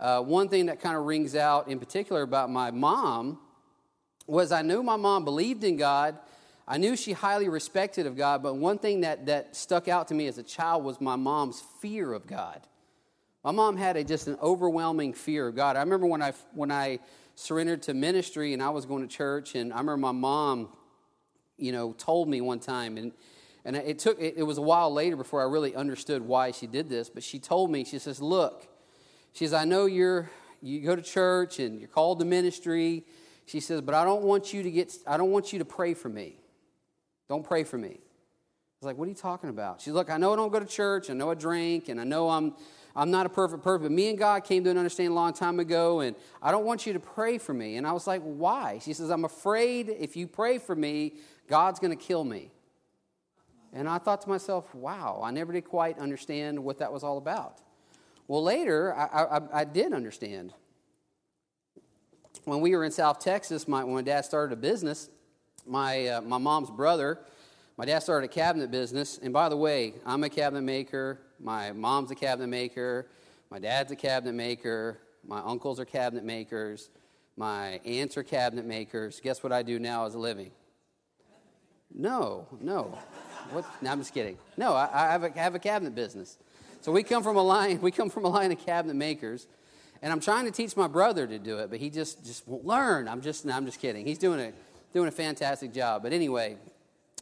Uh, 0.01 0.21
one 0.21 0.49
thing 0.49 0.67
that 0.67 0.81
kind 0.81 0.97
of 0.97 1.05
rings 1.05 1.37
out 1.37 1.69
in 1.69 1.79
particular 1.79 2.23
about 2.23 2.51
my 2.51 2.71
mom 2.71 3.39
was 4.27 4.51
I 4.51 4.63
knew 4.63 4.83
my 4.83 4.97
mom 4.97 5.25
believed 5.25 5.63
in 5.65 5.77
God. 5.77 6.19
I 6.73 6.79
knew 6.79 6.97
she 6.97 7.13
highly 7.13 7.51
respected 7.51 8.07
of 8.07 8.17
God, 8.17 8.43
but 8.43 8.57
one 8.57 8.79
thing 8.79 9.03
that, 9.03 9.27
that 9.27 9.55
stuck 9.55 9.89
out 9.89 10.09
to 10.09 10.15
me 10.15 10.27
as 10.27 10.39
a 10.39 10.43
child 10.43 10.85
was 10.85 11.03
my 11.03 11.17
mom's 11.17 11.63
fear 11.83 12.15
of 12.15 12.27
God. 12.27 12.63
My 13.45 13.51
mom 13.51 13.77
had 13.77 13.99
a, 13.99 14.05
just 14.05 14.27
an 14.27 14.39
overwhelming 14.41 15.13
fear 15.13 15.49
of 15.49 15.55
God. 15.55 15.77
I 15.77 15.81
remember 15.81 16.07
when 16.07 16.23
I, 16.23 16.33
when 16.55 16.71
I 16.71 17.01
surrendered 17.35 17.83
to 17.83 17.93
ministry 17.93 18.55
and 18.55 18.63
I 18.63 18.71
was 18.71 18.87
going 18.87 19.07
to 19.07 19.07
church, 19.07 19.55
and 19.55 19.71
I 19.71 19.81
remember 19.81 19.99
my 19.99 20.13
mom 20.13 20.71
you 21.59 21.73
know, 21.73 21.93
told 21.93 22.27
me 22.27 22.41
one 22.41 22.59
time, 22.59 22.97
and 22.97 23.13
and 23.67 23.77
it 23.77 23.99
took 23.99 24.19
it, 24.19 24.35
it 24.39 24.43
was 24.43 24.57
a 24.57 24.63
while 24.63 24.91
later 24.91 25.17
before 25.17 25.43
I 25.43 25.45
really 25.45 25.75
understood 25.75 26.23
why 26.23 26.53
she 26.53 26.67
did 26.67 26.89
this. 26.89 27.11
But 27.11 27.23
she 27.23 27.39
told 27.39 27.71
me, 27.71 27.85
she 27.85 27.99
says, 27.99 28.23
"Look," 28.23 28.67
she 29.35 29.45
says, 29.45 29.53
"I 29.53 29.67
know 29.67 29.85
you're 29.85 30.31
you 30.63 30.81
go 30.81 30.97
to 30.97 31.03
church 31.03 31.59
and 31.59 31.79
you're 31.79 31.91
called 31.91 32.19
to 32.21 32.25
ministry." 32.25 33.05
She 33.45 33.61
says, 33.61 33.81
But 33.81 33.95
I 33.95 34.05
don't 34.05 34.23
want 34.23 34.55
you 34.55 34.63
to 34.63 34.71
get, 34.71 34.95
I 35.07 35.17
don't 35.17 35.31
want 35.31 35.53
you 35.53 35.59
to 35.59 35.65
pray 35.65 35.95
for 35.95 36.09
me. 36.09 36.42
Don't 37.29 37.45
pray 37.45 37.65
for 37.65 37.79
me. 37.79 37.89
I 37.89 37.99
was 38.81 38.87
like, 38.87 38.99
What 38.99 39.07
are 39.07 39.11
you 39.11 39.15
talking 39.17 39.51
about? 39.51 39.81
She's 39.81 39.95
like, 39.95 40.11
I 40.11 40.17
know 40.17 40.33
I 40.33 40.37
don't 40.37 40.53
go 40.53 40.61
to 40.61 40.67
church. 40.67 41.11
I 41.11 41.15
know 41.15 41.31
I 41.31 41.35
drink, 41.35 41.89
and 41.89 42.01
I 42.01 42.05
know 42.05 42.31
I'm, 42.31 42.55
I'm 42.95 43.11
not 43.11 43.27
a 43.27 43.29
perfect 43.29 43.63
person. 43.63 43.83
But 43.83 43.93
me 43.93 44.11
and 44.11 44.19
God 44.19 44.45
came 44.45 44.65
to 44.65 44.71
an 44.71 44.79
understanding 44.79 45.13
a 45.13 45.15
long 45.15 45.33
time 45.33 45.61
ago, 45.61 46.01
and 46.01 46.17
I 46.43 46.51
don't 46.51 46.65
want 46.65 46.87
you 46.87 46.93
to 46.93 47.01
pray 47.01 47.39
for 47.39 47.55
me. 47.55 47.77
And 47.77 47.87
I 47.87 47.93
was 47.93 48.07
like, 48.07 48.23
Why? 48.23 48.81
She 48.83 48.93
says, 48.93 49.11
I'm 49.11 49.25
afraid 49.25 49.89
if 49.89 50.17
you 50.17 50.27
pray 50.27 50.59
for 50.59 50.75
me, 50.75 51.15
God's 51.49 51.79
going 51.81 51.97
to 51.97 52.03
kill 52.03 52.25
me. 52.25 52.51
And 53.73 53.89
I 53.89 53.99
thought 53.99 54.21
to 54.23 54.29
myself, 54.29 54.75
wow, 54.75 55.23
I 55.25 55.31
never 55.31 55.53
did 55.53 55.65
quite 55.65 55.99
understand 55.99 56.63
what 56.63 56.79
that 56.79 56.93
was 56.93 57.03
all 57.03 57.17
about. 57.17 57.61
Well, 58.29 58.43
later, 58.43 58.95
I, 58.95 59.39
I, 59.39 59.61
I 59.61 59.65
did 59.65 59.93
understand. 59.93 60.53
When 62.45 62.61
we 62.61 62.77
were 62.77 62.85
in 62.85 62.93
South 62.93 63.19
Texas, 63.19 63.67
my, 63.67 63.83
when 63.83 63.95
my 63.95 64.03
dad 64.03 64.25
started 64.25 64.53
a 64.53 64.57
business, 64.57 65.09
my, 65.67 66.07
uh, 66.09 66.21
my 66.21 66.39
mom's 66.39 66.71
brother, 66.71 67.19
my 67.77 67.85
dad 67.85 68.01
started 68.01 68.31
a 68.31 68.33
cabinet 68.33 68.71
business. 68.71 69.19
And 69.23 69.33
by 69.33 69.49
the 69.49 69.57
way, 69.57 69.95
I'm 70.05 70.25
a 70.25 70.29
cabinet 70.29 70.63
maker. 70.63 71.21
My 71.41 71.73
mom's 71.73 72.11
a 72.11 72.15
cabinet 72.15 72.49
maker. 72.49 73.07
My 73.51 73.59
dad's 73.59 73.93
a 73.93 73.97
cabinet 73.97 74.35
maker. 74.35 74.99
My 75.27 75.41
uncles 75.41 75.81
are 75.81 75.85
cabinet 75.85 76.25
makers. 76.25 76.91
My 77.37 77.81
aunts 77.85 78.17
are 78.17 78.23
cabinet 78.23 78.67
makers. 78.67 79.21
Guess 79.21 79.43
what 79.43 79.53
I 79.53 79.63
do 79.63 79.79
now 79.79 80.07
as 80.07 80.15
a 80.15 80.19
living? 80.19 80.51
No, 81.95 82.47
no. 82.61 82.99
What? 83.51 83.65
No, 83.83 83.91
I'm 83.91 83.99
just 83.99 84.15
kidding. 84.15 84.39
No, 84.57 84.75
I, 84.75 84.89
I, 84.93 85.13
have 85.13 85.25
a, 85.25 85.39
I 85.39 85.43
have 85.43 85.55
a 85.55 85.59
cabinet 85.59 85.95
business. 85.95 86.39
So 86.81 86.93
we 86.93 87.03
come 87.03 87.23
from 87.23 87.37
a 87.37 87.43
line. 87.43 87.81
We 87.81 87.91
come 87.91 88.11
from 88.11 88.25
a 88.25 88.29
line 88.29 88.53
of 88.53 88.59
cabinet 88.59 88.95
makers, 88.95 89.47
and 90.01 90.13
I'm 90.13 90.21
trying 90.21 90.47
to 90.47 90.51
teach 90.51 90.77
my 90.77 90.89
brother 90.89 91.27
to 91.27 91.39
do 91.39 91.59
it, 91.59 91.71
but 91.71 91.79
he 91.79 91.91
just 91.91 92.25
just 92.25 92.47
won't 92.49 92.65
learn. 92.65 93.09
I'm 93.09 93.21
just 93.21 93.45
no, 93.45 93.55
I'm 93.55 93.67
just 93.67 93.79
kidding. 93.79 94.07
He's 94.07 94.19
doing 94.19 94.41
a 94.41 94.53
doing 94.93 95.09
a 95.09 95.13
fantastic 95.13 95.73
job. 95.73 96.03
But 96.03 96.13
anyway, 96.13 96.57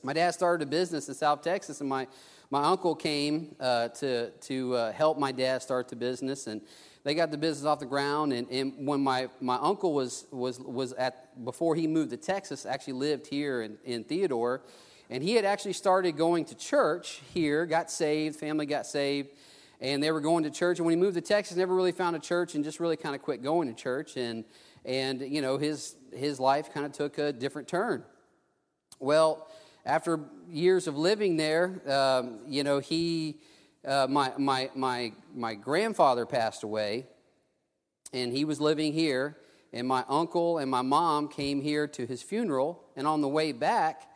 my 0.03 0.13
dad 0.13 0.33
started 0.33 0.67
a 0.67 0.71
business 0.71 1.09
in 1.09 1.15
South 1.15 1.43
Texas, 1.43 1.81
and 1.81 1.89
my 1.89 2.07
my 2.51 2.65
uncle 2.65 2.95
came 2.95 3.55
uh, 3.61 3.89
to 3.89 4.31
to 4.31 4.75
uh, 4.75 4.93
help 4.93 5.19
my 5.19 5.33
dad 5.33 5.63
start 5.63 5.89
the 5.89 5.97
business, 5.97 6.47
and 6.47 6.61
they 7.05 7.15
got 7.15 7.31
the 7.31 7.39
business 7.39 7.65
off 7.65 7.79
the 7.79 7.87
ground. 7.87 8.33
And, 8.33 8.51
and 8.51 8.87
when 8.87 9.01
my, 9.01 9.29
my 9.41 9.57
uncle 9.57 9.95
was 9.95 10.27
was 10.31 10.59
was 10.61 10.93
at 10.95 11.45
before 11.45 11.75
he 11.77 11.87
moved 11.87 12.11
to 12.11 12.17
Texas, 12.17 12.67
actually 12.67 12.95
lived 12.95 13.27
here 13.27 13.63
in, 13.63 13.79
in 13.85 14.05
Theodore, 14.05 14.63
and 15.09 15.23
he 15.23 15.35
had 15.35 15.45
actually 15.45 15.75
started 15.75 16.17
going 16.17 16.45
to 16.47 16.57
church 16.57 17.21
here, 17.33 17.67
got 17.67 17.91
saved, 17.91 18.37
family 18.37 18.67
got 18.67 18.87
saved, 18.87 19.29
and 19.81 20.03
they 20.03 20.11
were 20.11 20.21
going 20.21 20.45
to 20.45 20.51
church. 20.51 20.79
And 20.79 20.87
when 20.87 20.97
he 20.97 21.01
moved 21.01 21.15
to 21.15 21.21
Texas, 21.21 21.57
never 21.57 21.75
really 21.75 21.93
found 21.93 22.17
a 22.17 22.21
church 22.21 22.55
and 22.55 22.65
just 22.65 22.81
really 22.81 22.97
kind 22.97 23.15
of 23.15 23.23
quit 23.23 23.43
going 23.43 23.69
to 23.69 23.75
church. 23.75 24.17
And, 24.17 24.45
and 24.85 25.21
you 25.21 25.43
know, 25.43 25.59
his, 25.59 25.97
his 26.13 26.41
life 26.41 26.73
kind 26.73 26.87
of 26.87 26.93
took 26.93 27.19
a 27.19 27.33
different 27.33 27.69
turn. 27.69 28.05
Well, 28.99 29.49
after 29.87 30.21
years 30.49 30.87
of 30.87 30.97
living 30.97 31.37
there, 31.37 31.81
um, 31.91 32.41
you 32.47 32.65
know, 32.65 32.79
he, 32.79 33.41
uh, 33.85 34.07
my, 34.09 34.33
my, 34.37 34.71
my, 34.75 35.13
my 35.35 35.55
grandfather 35.55 36.27
passed 36.27 36.63
away, 36.63 37.07
and 38.13 38.33
he 38.33 38.45
was 38.45 38.61
living 38.61 38.93
here. 38.93 39.37
And 39.73 39.87
my 39.87 40.05
uncle 40.09 40.59
and 40.59 40.71
my 40.71 40.83
mom 40.83 41.29
came 41.29 41.63
here 41.63 41.87
to 41.87 42.05
his 42.05 42.23
funeral. 42.23 42.83
And 42.97 43.07
on 43.07 43.21
the 43.21 43.29
way 43.29 43.53
back, 43.53 44.11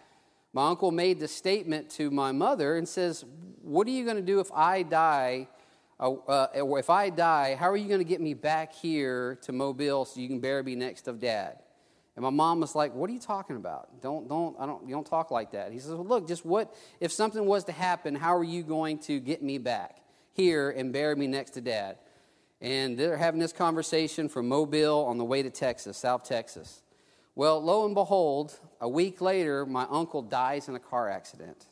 my 0.53 0.69
uncle 0.69 0.91
made 0.91 1.21
the 1.21 1.29
statement 1.29 1.91
to 1.91 2.11
my 2.11 2.33
mother 2.33 2.77
and 2.77 2.89
says, 2.89 3.25
What 3.63 3.87
are 3.87 3.91
you 3.91 4.05
going 4.05 4.17
to 4.17 4.23
do 4.23 4.41
if 4.41 4.51
I 4.53 4.83
die? 4.83 5.49
Uh, 6.05 6.17
uh, 6.29 6.77
if 6.77 6.91
I 6.91 7.09
die, 7.09 7.55
how 7.55 7.71
are 7.71 7.79
you 7.79 7.89
going 7.89 8.01
to 8.01 8.05
get 8.05 8.21
me 8.21 8.35
back 8.35 8.75
here 8.75 9.39
to 9.41 9.53
Mobile 9.53 10.05
so 10.05 10.21
you 10.21 10.29
can 10.29 10.39
bury 10.39 10.63
me 10.63 10.75
next 10.75 11.09
of 11.09 11.19
dad? 11.19 11.61
And 12.15 12.23
my 12.23 12.31
mom 12.31 12.61
was 12.61 12.75
like, 12.75 12.95
"What 12.95 13.09
are 13.09 13.13
you 13.15 13.19
talking 13.19 13.57
about? 13.57 14.03
Don't, 14.03 14.29
don't, 14.29 14.55
I 14.59 14.67
don't, 14.67 14.87
you 14.87 14.95
don't 14.95 15.07
talk 15.07 15.31
like 15.31 15.53
that." 15.53 15.73
He 15.73 15.79
says, 15.79 15.93
well, 15.93 16.05
"Look, 16.05 16.29
just 16.29 16.45
what 16.45 16.75
if 17.01 17.11
something 17.11 17.47
was 17.47 17.65
to 17.65 17.73
happen? 17.73 18.15
How 18.15 18.37
are 18.37 18.45
you 18.45 18.63
going 18.63 18.99
to 18.99 19.19
get 19.19 19.43
me 19.43 19.57
back 19.57 20.03
here 20.35 20.69
and 20.69 20.93
bury 20.93 21.17
me 21.17 21.27
next 21.27 21.53
to 21.53 21.63
dad?" 21.63 21.97
And 22.61 22.99
they're 22.99 23.17
having 23.17 23.41
this 23.41 23.55
conversation 23.55 24.29
from 24.29 24.47
Mobile 24.47 25.07
on 25.07 25.17
the 25.17 25.25
way 25.25 25.43
to 25.43 25.49
Texas, 25.49 25.97
South 25.97 26.23
Texas. 26.23 26.83
Well, 27.35 27.63
lo 27.63 27.87
and 27.87 27.95
behold, 27.95 28.61
a 28.79 28.89
week 28.89 29.23
later, 29.23 29.65
my 29.65 29.87
uncle 29.89 30.21
dies 30.21 30.69
in 30.69 30.75
a 30.75 30.81
car 30.81 31.09
accident. 31.09 31.65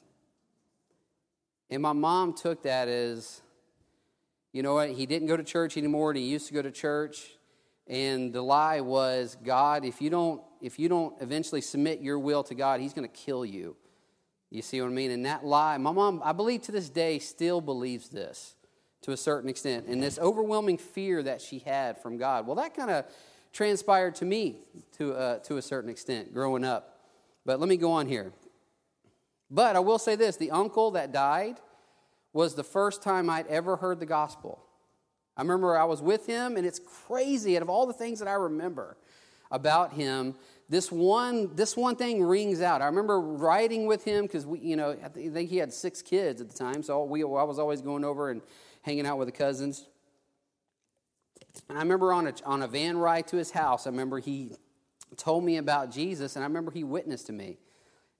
And 1.69 1.83
my 1.83 1.93
mom 1.93 2.33
took 2.35 2.62
that 2.62 2.89
as, 2.89 3.43
you 4.53 4.63
know 4.63 4.75
what, 4.75 4.91
he 4.91 5.07
didn't 5.07 5.29
go 5.29 5.37
to 5.37 5.45
church 5.45 5.77
anymore, 5.77 6.11
and 6.11 6.19
he 6.19 6.25
used 6.25 6.47
to 6.49 6.55
go 6.55 6.63
to 6.63 6.71
church. 6.71 7.31
And 7.87 8.33
the 8.33 8.43
lie 8.43 8.81
was, 8.81 9.37
God, 9.43 9.85
if 9.85 10.01
you 10.01 10.11
don't, 10.11 10.43
if 10.61 10.79
you 10.79 10.89
don't 10.89 11.21
eventually 11.21 11.61
submit 11.61 12.01
your 12.01 12.19
will 12.19 12.45
to 12.45 12.55
God, 12.55 12.81
he's 12.81 12.93
going 12.93 13.09
to 13.09 13.15
kill 13.15 13.45
you. 13.45 13.77
You 14.51 14.63
see 14.63 14.81
what 14.81 14.89
I 14.89 14.91
mean? 14.91 15.11
And 15.11 15.25
that 15.25 15.45
lie, 15.45 15.79
my 15.79 15.93
mom, 15.93 16.21
I 16.23 16.33
believe 16.33 16.63
to 16.63 16.73
this 16.73 16.91
day, 16.91 17.19
still 17.19 17.61
believes 17.61 18.11
this 18.11 18.55
to 19.03 19.13
a 19.13 19.17
certain 19.17 19.49
extent. 19.49 19.87
And 19.87 20.03
this 20.03 20.19
overwhelming 20.19 20.79
fear 20.79 21.23
that 21.23 21.41
she 21.41 21.59
had 21.61 22.01
from 22.01 22.19
God. 22.19 22.47
Well, 22.47 22.57
that 22.57 22.77
kind 22.77 22.91
of 22.91 23.07
transpired 23.53 24.15
to 24.17 24.25
me 24.25 24.59
to, 24.99 25.15
uh, 25.15 25.39
to 25.41 25.57
a 25.57 25.63
certain 25.63 25.91
extent 25.91 26.33
growing 26.35 26.65
up. 26.65 27.01
But 27.45 27.61
let 27.61 27.69
me 27.69 27.77
go 27.77 27.91
on 27.93 28.07
here. 28.07 28.33
But 29.51 29.75
I 29.75 29.81
will 29.81 29.99
say 29.99 30.17
this 30.17 30.37
the 30.37 30.51
uncle 30.51 30.93
that 30.93 31.13
died 31.13 31.57
was 32.33 32.55
the 32.55 32.65
first 32.65 33.03
time 33.03 33.29
I'd 33.29 33.47
ever 33.47 33.77
heard 33.77 34.01
the 34.01 34.07
gospel. 34.07 34.65
I 35.37 35.43
remember 35.43 35.77
I 35.77 35.85
was 35.85 36.03
with 36.03 36.27
him, 36.27 36.57
and 36.57 36.67
it's 36.67 36.81
crazy. 37.07 37.57
Out 37.57 37.62
of 37.62 37.71
all 37.71 37.87
the 37.87 37.93
things 37.93 38.19
that 38.19 38.29
I 38.29 38.35
remember 38.35 38.97
about 39.51 39.93
him, 39.93 40.35
this 40.69 40.91
one, 40.91 41.55
this 41.55 41.77
one 41.77 41.97
thing 41.97 42.23
rings 42.23 42.61
out. 42.61 42.81
I 42.81 42.87
remember 42.87 43.21
riding 43.21 43.87
with 43.87 44.05
him 44.05 44.23
because 44.23 44.47
we, 44.47 44.59
you 44.61 44.77
know, 44.77 44.97
I 45.05 45.09
think 45.09 45.51
he 45.51 45.59
had 45.59 45.73
six 45.73 46.01
kids 46.01 46.41
at 46.41 46.49
the 46.49 46.57
time, 46.57 46.83
so 46.83 47.05
we, 47.05 47.23
I 47.23 47.43
was 47.43 47.59
always 47.59 47.83
going 47.83 48.05
over 48.05 48.31
and 48.31 48.41
hanging 48.83 49.07
out 49.07 49.19
with 49.19 49.29
the 49.29 49.33
cousins. 49.33 49.87
And 51.69 51.77
I 51.79 51.83
remember 51.83 52.12
on 52.12 52.27
a, 52.27 52.35
on 52.45 52.62
a 52.62 52.69
van 52.69 52.97
ride 52.97 53.27
to 53.29 53.37
his 53.37 53.51
house, 53.51 53.87
I 53.87 53.91
remember 53.91 54.19
he 54.19 54.53
told 55.17 55.45
me 55.45 55.59
about 55.59 55.91
Jesus, 55.91 56.37
and 56.37 56.45
I 56.45 56.47
remember 56.47 56.71
he 56.71 56.85
witnessed 56.85 57.27
to 57.27 57.33
me. 57.33 57.59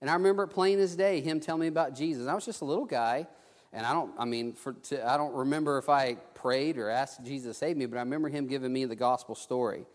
And 0.01 0.09
I 0.09 0.13
remember 0.13 0.45
plain 0.47 0.79
as 0.79 0.95
day 0.95 1.21
him 1.21 1.39
telling 1.39 1.61
me 1.61 1.67
about 1.67 1.95
Jesus. 1.95 2.27
I 2.27 2.33
was 2.33 2.45
just 2.45 2.61
a 2.61 2.65
little 2.65 2.85
guy, 2.85 3.27
and 3.73 3.85
I 3.85 3.93
don't, 3.93 4.11
I 4.19 4.25
mean, 4.25 4.53
for, 4.53 4.73
to, 4.73 5.09
I 5.09 5.17
don't 5.17 5.33
remember 5.33 5.79
if 5.79 5.89
I 5.89 6.13
prayed 6.35 6.77
or 6.77 6.89
asked 6.89 7.23
Jesus 7.25 7.55
to 7.55 7.59
save 7.59 7.75
me, 7.75 7.87
but 7.87 7.97
I 7.97 8.01
remember 8.01 8.29
him 8.29 8.47
giving 8.47 8.71
me 8.71 8.85
the 8.85 8.95
gospel 8.95 9.33
story. 9.33 9.85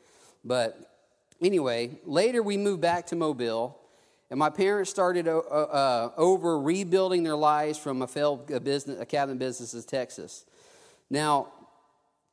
But 0.44 0.99
anyway, 1.40 1.92
later 2.04 2.42
we 2.42 2.56
moved 2.56 2.80
back 2.80 3.06
to 3.06 3.16
Mobile, 3.16 3.78
and 4.30 4.38
my 4.38 4.50
parents 4.50 4.90
started 4.90 5.28
uh, 5.28 5.38
uh, 5.38 6.12
over 6.16 6.58
rebuilding 6.58 7.23
their 7.23 7.37
lives 7.37 7.78
from 7.78 8.02
a 8.02 8.08
failed 8.08 8.47
business, 8.64 9.00
a 9.00 9.06
cabinet 9.06 9.38
business 9.38 9.73
in 9.75 9.82
Texas. 9.85 10.44
Now, 11.08 11.49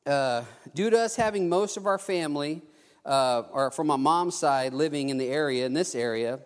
uh, 0.04 0.42
due 0.74 0.90
to 0.90 0.98
us 0.98 1.16
having 1.16 1.48
most 1.48 1.76
of 1.76 1.86
our 1.86 1.98
family, 1.98 2.62
uh, 3.04 3.44
or 3.52 3.70
from 3.70 3.86
my 3.86 3.96
mom's 3.96 4.36
side, 4.36 4.74
living 4.74 5.10
in 5.10 5.16
the 5.16 5.28
area, 5.28 5.64
in 5.64 5.74
this 5.74 5.94
area, 5.94 6.40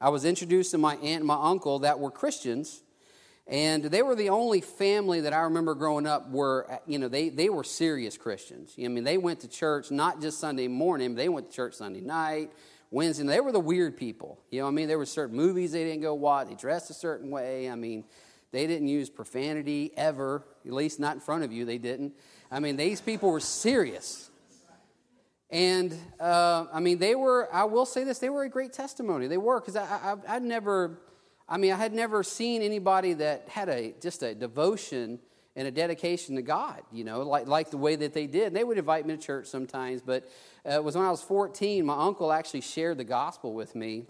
I 0.00 0.08
was 0.08 0.24
introduced 0.24 0.72
to 0.72 0.78
my 0.78 0.96
aunt 0.96 1.20
and 1.20 1.24
my 1.24 1.38
uncle 1.40 1.78
that 1.80 2.00
were 2.00 2.10
Christians. 2.10 2.82
And 3.50 3.82
they 3.82 4.02
were 4.02 4.14
the 4.14 4.28
only 4.28 4.60
family 4.60 5.22
that 5.22 5.32
I 5.32 5.40
remember 5.40 5.74
growing 5.74 6.06
up 6.06 6.30
were, 6.30 6.80
you 6.86 7.00
know, 7.00 7.08
they, 7.08 7.30
they 7.30 7.48
were 7.48 7.64
serious 7.64 8.16
Christians. 8.16 8.76
I 8.78 8.86
mean, 8.86 9.02
they 9.02 9.18
went 9.18 9.40
to 9.40 9.48
church 9.48 9.90
not 9.90 10.20
just 10.20 10.38
Sunday 10.38 10.68
morning, 10.68 11.16
they 11.16 11.28
went 11.28 11.50
to 11.50 11.56
church 11.56 11.74
Sunday 11.74 12.00
night, 12.00 12.52
Wednesday. 12.92 13.26
They 13.26 13.40
were 13.40 13.50
the 13.50 13.58
weird 13.58 13.96
people. 13.96 14.38
You 14.50 14.60
know 14.60 14.68
I 14.68 14.70
mean? 14.70 14.86
There 14.86 14.98
were 14.98 15.06
certain 15.06 15.36
movies 15.36 15.72
they 15.72 15.82
didn't 15.82 16.02
go 16.02 16.14
watch. 16.14 16.48
They 16.48 16.54
dressed 16.54 16.90
a 16.90 16.94
certain 16.94 17.28
way. 17.28 17.68
I 17.68 17.74
mean, 17.74 18.04
they 18.52 18.68
didn't 18.68 18.86
use 18.86 19.10
profanity 19.10 19.90
ever, 19.96 20.44
at 20.64 20.72
least 20.72 21.00
not 21.00 21.14
in 21.16 21.20
front 21.20 21.42
of 21.42 21.52
you, 21.52 21.64
they 21.64 21.78
didn't. 21.78 22.14
I 22.52 22.60
mean, 22.60 22.76
these 22.76 23.00
people 23.00 23.32
were 23.32 23.40
serious. 23.40 24.30
And 25.50 25.92
uh, 26.20 26.66
I 26.72 26.78
mean, 26.78 26.98
they 26.98 27.16
were, 27.16 27.48
I 27.52 27.64
will 27.64 27.86
say 27.86 28.04
this, 28.04 28.20
they 28.20 28.30
were 28.30 28.44
a 28.44 28.48
great 28.48 28.72
testimony. 28.72 29.26
They 29.26 29.38
were, 29.38 29.58
because 29.58 29.74
I, 29.74 29.82
I, 29.82 30.36
I'd 30.36 30.42
never, 30.42 31.00
I 31.50 31.58
mean, 31.58 31.72
I 31.72 31.76
had 31.76 31.92
never 31.92 32.22
seen 32.22 32.62
anybody 32.62 33.14
that 33.14 33.48
had 33.48 33.68
a 33.68 33.92
just 34.00 34.22
a 34.22 34.34
devotion 34.34 35.18
and 35.56 35.66
a 35.66 35.70
dedication 35.70 36.36
to 36.36 36.42
God, 36.42 36.80
you 36.92 37.02
know, 37.02 37.22
like, 37.22 37.48
like 37.48 37.70
the 37.70 37.76
way 37.76 37.96
that 37.96 38.14
they 38.14 38.28
did. 38.28 38.54
They 38.54 38.62
would 38.62 38.78
invite 38.78 39.04
me 39.04 39.16
to 39.16 39.20
church 39.20 39.46
sometimes, 39.48 40.00
but 40.00 40.30
uh, 40.64 40.74
it 40.74 40.84
was 40.84 40.94
when 40.96 41.04
I 41.04 41.10
was 41.10 41.22
14, 41.22 41.84
my 41.84 41.96
uncle 41.96 42.32
actually 42.32 42.60
shared 42.60 42.98
the 42.98 43.04
gospel 43.04 43.52
with 43.52 43.74
me. 43.74 44.06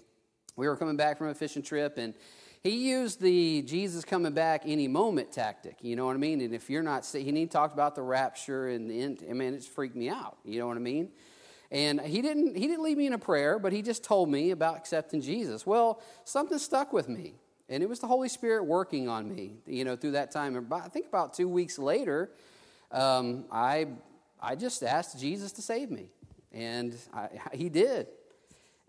We 0.57 0.69
were 0.69 0.77
coming 0.77 0.97
back 0.97 1.17
from 1.17 1.29
a 1.29 1.35
fishing 1.35 1.63
trip, 1.63 1.97
and 1.97 2.13
he 2.63 2.91
used 2.91 3.23
the 3.23 3.63
Jesus 3.63 4.05
coming 4.05 4.33
back 4.33 4.63
any 4.67 4.87
moment 4.87 5.33
tactic, 5.33 5.79
you 5.81 5.97
know 5.97 6.05
what 6.05 6.15
I 6.15 6.19
mean? 6.19 6.43
And 6.43 6.55
if 6.55 6.69
you're 6.69 6.83
not, 6.83 7.07
he 7.11 7.47
talked 7.47 7.73
about 7.73 7.95
the 7.95 8.03
rapture 8.03 8.69
and 8.69 8.91
the 8.91 9.01
end. 9.01 9.25
I 9.29 9.33
mean, 9.33 9.55
it's 9.55 9.67
freaked 9.67 9.97
me 9.97 10.11
out, 10.11 10.37
you 10.45 10.59
know 10.59 10.67
what 10.67 10.77
I 10.77 10.81
mean? 10.81 11.09
And 11.71 12.01
he 12.01 12.21
didn't, 12.21 12.57
he 12.57 12.67
didn't 12.67 12.83
leave 12.83 12.97
me 12.99 13.07
in 13.07 13.13
a 13.13 13.19
prayer, 13.19 13.59
but 13.59 13.73
he 13.73 13.81
just 13.81 14.03
told 14.03 14.29
me 14.29 14.51
about 14.51 14.77
accepting 14.77 15.21
Jesus. 15.21 15.65
Well, 15.65 16.03
something 16.25 16.59
stuck 16.59 16.93
with 16.93 17.09
me, 17.09 17.35
and 17.69 17.83
it 17.83 17.89
was 17.89 18.01
the 18.01 18.09
Holy 18.09 18.29
Spirit 18.29 18.65
working 18.65 19.09
on 19.09 19.33
me, 19.33 19.59
you 19.67 19.85
know, 19.85 19.95
through 19.95 20.13
that 20.13 20.33
time. 20.33 20.67
I 20.73 20.89
think 20.89 21.07
about 21.07 21.35
two 21.35 21.49
weeks 21.49 21.79
later, 21.79 22.31
um, 22.91 23.45
I, 23.53 23.87
I 24.43 24.57
just 24.57 24.83
asked 24.83 25.21
Jesus 25.21 25.53
to 25.53 25.63
save 25.63 25.91
me, 25.91 26.09
and 26.53 26.97
I, 27.15 27.29
he 27.53 27.69
did. 27.69 28.09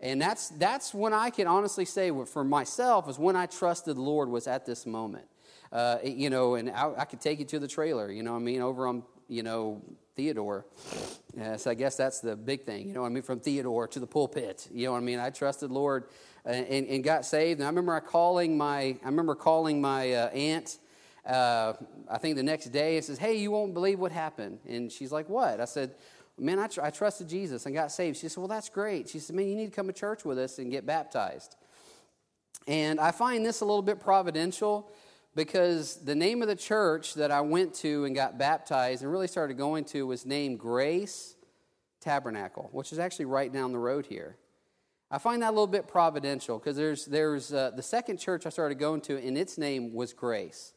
And 0.00 0.20
that's, 0.20 0.48
that's 0.48 0.92
when 0.92 1.12
I 1.12 1.30
can 1.30 1.46
honestly 1.46 1.84
say 1.84 2.10
for 2.26 2.42
myself 2.42 3.08
is 3.08 3.20
when 3.20 3.36
I 3.36 3.46
trusted 3.46 3.96
the 3.96 4.02
Lord 4.02 4.28
was 4.28 4.48
at 4.48 4.66
this 4.66 4.84
moment. 4.84 5.26
Uh, 5.70 5.98
you 6.02 6.28
know, 6.28 6.56
and 6.56 6.68
I, 6.70 6.92
I, 6.98 7.04
could 7.06 7.20
take 7.20 7.38
you 7.38 7.46
to 7.46 7.58
the 7.58 7.68
trailer, 7.68 8.12
you 8.12 8.22
know 8.22 8.36
I 8.36 8.40
mean, 8.40 8.60
over 8.60 8.86
on, 8.86 9.04
you 9.28 9.42
know, 9.42 9.80
Theodore. 10.14 10.66
Uh, 11.40 11.56
so 11.56 11.70
I 11.70 11.74
guess 11.74 11.96
that's 11.96 12.20
the 12.20 12.36
big 12.36 12.64
thing, 12.64 12.88
you 12.88 12.94
know 12.94 13.02
what 13.02 13.06
I 13.06 13.10
mean, 13.10 13.22
from 13.22 13.40
Theodore 13.40 13.88
to 13.88 13.98
the 13.98 14.06
pulpit, 14.06 14.68
you 14.70 14.86
know 14.86 14.92
what 14.92 14.98
I 14.98 15.00
mean? 15.00 15.18
I 15.18 15.30
trusted 15.30 15.70
Lord 15.70 16.04
and, 16.44 16.86
and, 16.86 17.02
got 17.02 17.24
saved. 17.24 17.60
And 17.60 17.66
I 17.66 17.70
remember 17.70 17.94
I 17.94 18.00
calling 18.00 18.56
my, 18.56 18.96
I 19.02 19.06
remember 19.06 19.34
calling 19.34 19.80
my 19.80 20.12
uh, 20.12 20.28
aunt, 20.28 20.78
uh, 21.24 21.74
I 22.10 22.18
think 22.18 22.36
the 22.36 22.42
next 22.42 22.66
day, 22.66 22.96
and 22.96 23.04
says, 23.04 23.18
hey, 23.18 23.38
you 23.38 23.50
won't 23.50 23.74
believe 23.74 23.98
what 23.98 24.12
happened. 24.12 24.58
And 24.68 24.90
she's 24.90 25.12
like, 25.12 25.28
what? 25.28 25.60
I 25.60 25.64
said, 25.64 25.94
man, 26.38 26.58
I, 26.58 26.66
tr- 26.66 26.82
I 26.82 26.90
trusted 26.90 27.28
Jesus 27.28 27.64
and 27.64 27.74
got 27.74 27.92
saved. 27.92 28.18
She 28.18 28.28
said, 28.28 28.38
well, 28.38 28.48
that's 28.48 28.68
great. 28.68 29.08
She 29.08 29.20
said, 29.20 29.36
man, 29.36 29.48
you 29.48 29.54
need 29.54 29.70
to 29.70 29.76
come 29.76 29.86
to 29.86 29.92
church 29.92 30.24
with 30.24 30.38
us 30.38 30.58
and 30.58 30.70
get 30.70 30.84
baptized. 30.84 31.56
And 32.66 33.00
I 33.00 33.10
find 33.10 33.44
this 33.44 33.60
a 33.60 33.64
little 33.64 33.82
bit 33.82 34.00
providential 34.00 34.90
because 35.34 35.96
the 35.96 36.14
name 36.14 36.42
of 36.42 36.48
the 36.48 36.56
church 36.56 37.14
that 37.14 37.30
I 37.30 37.40
went 37.40 37.74
to 37.76 38.04
and 38.04 38.14
got 38.14 38.38
baptized 38.38 39.02
and 39.02 39.10
really 39.10 39.26
started 39.26 39.54
going 39.54 39.84
to 39.86 40.06
was 40.06 40.26
named 40.26 40.58
Grace 40.58 41.36
Tabernacle, 42.00 42.68
which 42.72 42.92
is 42.92 42.98
actually 42.98 43.24
right 43.24 43.52
down 43.52 43.72
the 43.72 43.78
road 43.78 44.06
here. 44.06 44.36
I 45.10 45.18
find 45.18 45.42
that 45.42 45.48
a 45.48 45.50
little 45.50 45.66
bit 45.66 45.88
providential 45.88 46.58
because 46.58 46.76
there's, 46.76 47.04
there's 47.06 47.52
uh, 47.52 47.70
the 47.76 47.82
second 47.82 48.18
church 48.18 48.46
I 48.46 48.48
started 48.48 48.78
going 48.78 49.02
to, 49.02 49.18
and 49.18 49.36
its 49.36 49.58
name 49.58 49.92
was 49.92 50.12
Grace. 50.12 50.72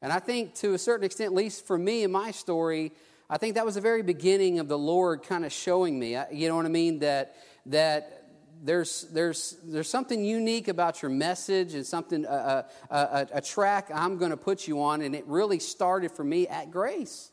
And 0.00 0.12
I 0.12 0.20
think 0.20 0.54
to 0.56 0.74
a 0.74 0.78
certain 0.78 1.04
extent, 1.04 1.28
at 1.28 1.34
least 1.34 1.66
for 1.66 1.78
me 1.78 2.04
in 2.04 2.12
my 2.12 2.30
story, 2.30 2.92
I 3.28 3.38
think 3.38 3.54
that 3.54 3.64
was 3.64 3.74
the 3.74 3.80
very 3.80 4.02
beginning 4.02 4.58
of 4.58 4.68
the 4.68 4.78
Lord 4.78 5.22
kind 5.22 5.44
of 5.44 5.52
showing 5.52 5.98
me, 5.98 6.16
you 6.30 6.48
know 6.48 6.56
what 6.56 6.66
I 6.66 6.68
mean, 6.68 6.98
that, 7.00 7.36
that 7.66 8.23
there's, 8.62 9.02
there's, 9.12 9.56
there's 9.64 9.88
something 9.88 10.24
unique 10.24 10.68
about 10.68 11.02
your 11.02 11.10
message 11.10 11.74
and 11.74 11.86
something, 11.86 12.24
a, 12.24 12.66
a, 12.90 13.26
a 13.34 13.40
track 13.40 13.90
I'm 13.94 14.18
going 14.18 14.30
to 14.30 14.36
put 14.36 14.66
you 14.66 14.82
on. 14.82 15.02
And 15.02 15.14
it 15.14 15.24
really 15.26 15.58
started 15.58 16.12
for 16.12 16.24
me 16.24 16.46
at 16.48 16.70
Grace. 16.70 17.30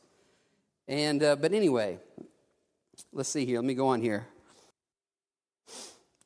And, 0.87 1.23
uh, 1.23 1.35
but 1.35 1.53
anyway, 1.53 1.99
let's 3.13 3.29
see 3.29 3.45
here. 3.45 3.57
Let 3.57 3.65
me 3.65 3.75
go 3.75 3.87
on 3.87 4.01
here. 4.01 4.27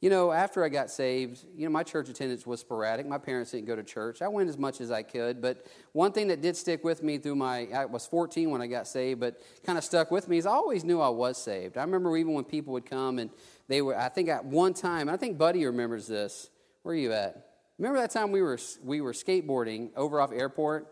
You 0.02 0.12
know, 0.12 0.32
after 0.32 0.64
I 0.64 0.70
got 0.70 0.92
saved, 0.92 1.44
you 1.56 1.66
know, 1.66 1.72
my 1.72 1.82
church 1.82 2.10
attendance 2.10 2.46
was 2.46 2.60
sporadic. 2.60 3.08
My 3.08 3.18
parents 3.18 3.52
didn't 3.52 3.66
go 3.66 3.75
to 3.75 3.82
church. 3.82 4.22
I 4.22 4.28
went 4.28 4.50
as 4.50 4.58
much 4.58 4.80
as 4.80 4.92
I 4.92 5.02
could, 5.02 5.42
but 5.42 5.66
one 5.94 6.12
thing 6.12 6.28
that 6.28 6.42
did 6.42 6.56
stick 6.56 6.84
with 6.84 7.02
me 7.02 7.18
through 7.18 7.36
my, 7.36 7.68
I 7.74 7.86
was 7.86 8.06
14 8.06 8.52
when 8.52 8.62
I 8.62 8.68
got 8.68 8.88
saved, 8.88 9.20
but 9.20 9.42
kind 9.66 9.80
of 9.80 9.84
stuck 9.84 10.12
with 10.12 10.28
me 10.28 10.38
is 10.38 10.46
I 10.46 10.52
always 10.52 10.84
knew 10.84 11.02
I 11.02 11.10
was 11.10 11.42
saved. 11.42 11.75
I 11.78 11.82
remember 11.82 12.16
even 12.18 12.34
when 12.34 12.44
people 12.44 12.74
would 12.74 12.86
come 12.86 13.18
and 13.18 13.32
they 13.68 13.82
were, 13.82 13.98
I 13.98 14.10
think 14.10 14.30
at 14.30 14.46
one 14.46 14.74
time, 14.74 15.10
I 15.10 15.18
think 15.18 15.38
Buddy 15.38 15.66
remembers 15.66 16.08
this. 16.08 16.50
Where 16.84 16.94
are 16.94 16.98
you 16.98 17.14
at? 17.14 17.50
Remember 17.78 18.00
that 18.00 18.12
time 18.12 18.32
we 18.32 18.42
were, 18.42 18.60
we 18.84 19.02
were 19.02 19.14
skateboarding 19.14 19.90
over 19.96 20.22
off 20.22 20.32
airport? 20.32 20.88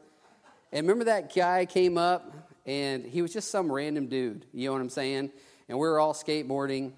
And 0.72 0.88
remember 0.88 1.06
that 1.06 1.34
guy 1.34 1.65
came 1.65 1.98
up 1.98 2.51
and 2.65 3.06
he 3.06 3.22
was 3.22 3.32
just 3.32 3.51
some 3.51 3.72
random 3.72 4.08
dude, 4.08 4.46
you 4.53 4.68
know 4.68 4.74
what 4.74 4.82
I'm 4.82 4.89
saying? 4.89 5.32
And 5.70 5.77
we 5.77 5.88
were 5.88 6.00
all 6.00 6.13
skateboarding 6.13 6.94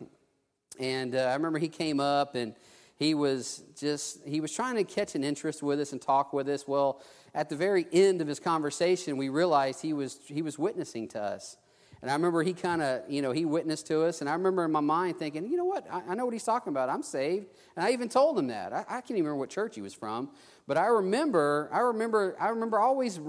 and 0.79 1.15
uh, 1.15 1.19
I 1.19 1.33
remember 1.33 1.59
he 1.59 1.69
came 1.69 1.99
up 1.99 2.35
and 2.35 2.55
he 2.97 3.13
was 3.13 3.63
just, 3.77 4.25
he 4.25 4.39
was 4.39 4.51
trying 4.51 4.75
to 4.75 4.83
catch 4.83 5.15
an 5.15 5.23
interest 5.23 5.61
with 5.61 5.79
us 5.79 5.91
and 5.91 6.01
talk 6.01 6.33
with 6.33 6.47
us. 6.47 6.67
Well, 6.67 7.01
at 7.33 7.49
the 7.49 7.55
very 7.55 7.85
end 7.91 8.21
of 8.21 8.27
his 8.27 8.39
conversation, 8.39 9.17
we 9.17 9.29
realized 9.29 9.81
he 9.81 9.93
was, 9.93 10.19
he 10.25 10.41
was 10.41 10.57
witnessing 10.57 11.07
to 11.09 11.21
us. 11.21 11.57
And 12.05 12.11
I 12.11 12.13
remember 12.13 12.43
he 12.43 12.53
kind 12.53 12.83
of, 12.83 13.01
you 13.09 13.23
know, 13.23 13.31
he 13.31 13.45
witnessed 13.45 13.87
to 13.87 14.03
us. 14.03 14.21
And 14.21 14.29
I 14.29 14.33
remember 14.33 14.63
in 14.63 14.71
my 14.71 14.79
mind 14.79 15.17
thinking, 15.17 15.49
you 15.49 15.57
know 15.57 15.65
what? 15.65 15.87
I, 15.91 16.03
I, 16.09 16.13
know 16.13 16.25
what 16.25 16.35
he's 16.35 16.43
talking 16.43 16.69
about. 16.69 16.87
I'm 16.87 17.01
saved. 17.01 17.47
And 17.75 17.83
I 17.83 17.93
even 17.93 18.09
told 18.09 18.37
him 18.37 18.45
that. 18.49 18.73
I, 18.73 18.81
I 18.81 19.01
can't 19.01 19.13
even 19.13 19.23
remember 19.23 19.37
what 19.37 19.49
church 19.49 19.73
he 19.73 19.81
was 19.81 19.95
from. 19.95 20.29
But 20.67 20.77
I 20.77 20.85
remember, 20.85 21.67
I 21.73 21.79
remember, 21.79 22.35
I 22.39 22.49
remember 22.49 22.77
always, 22.77 23.19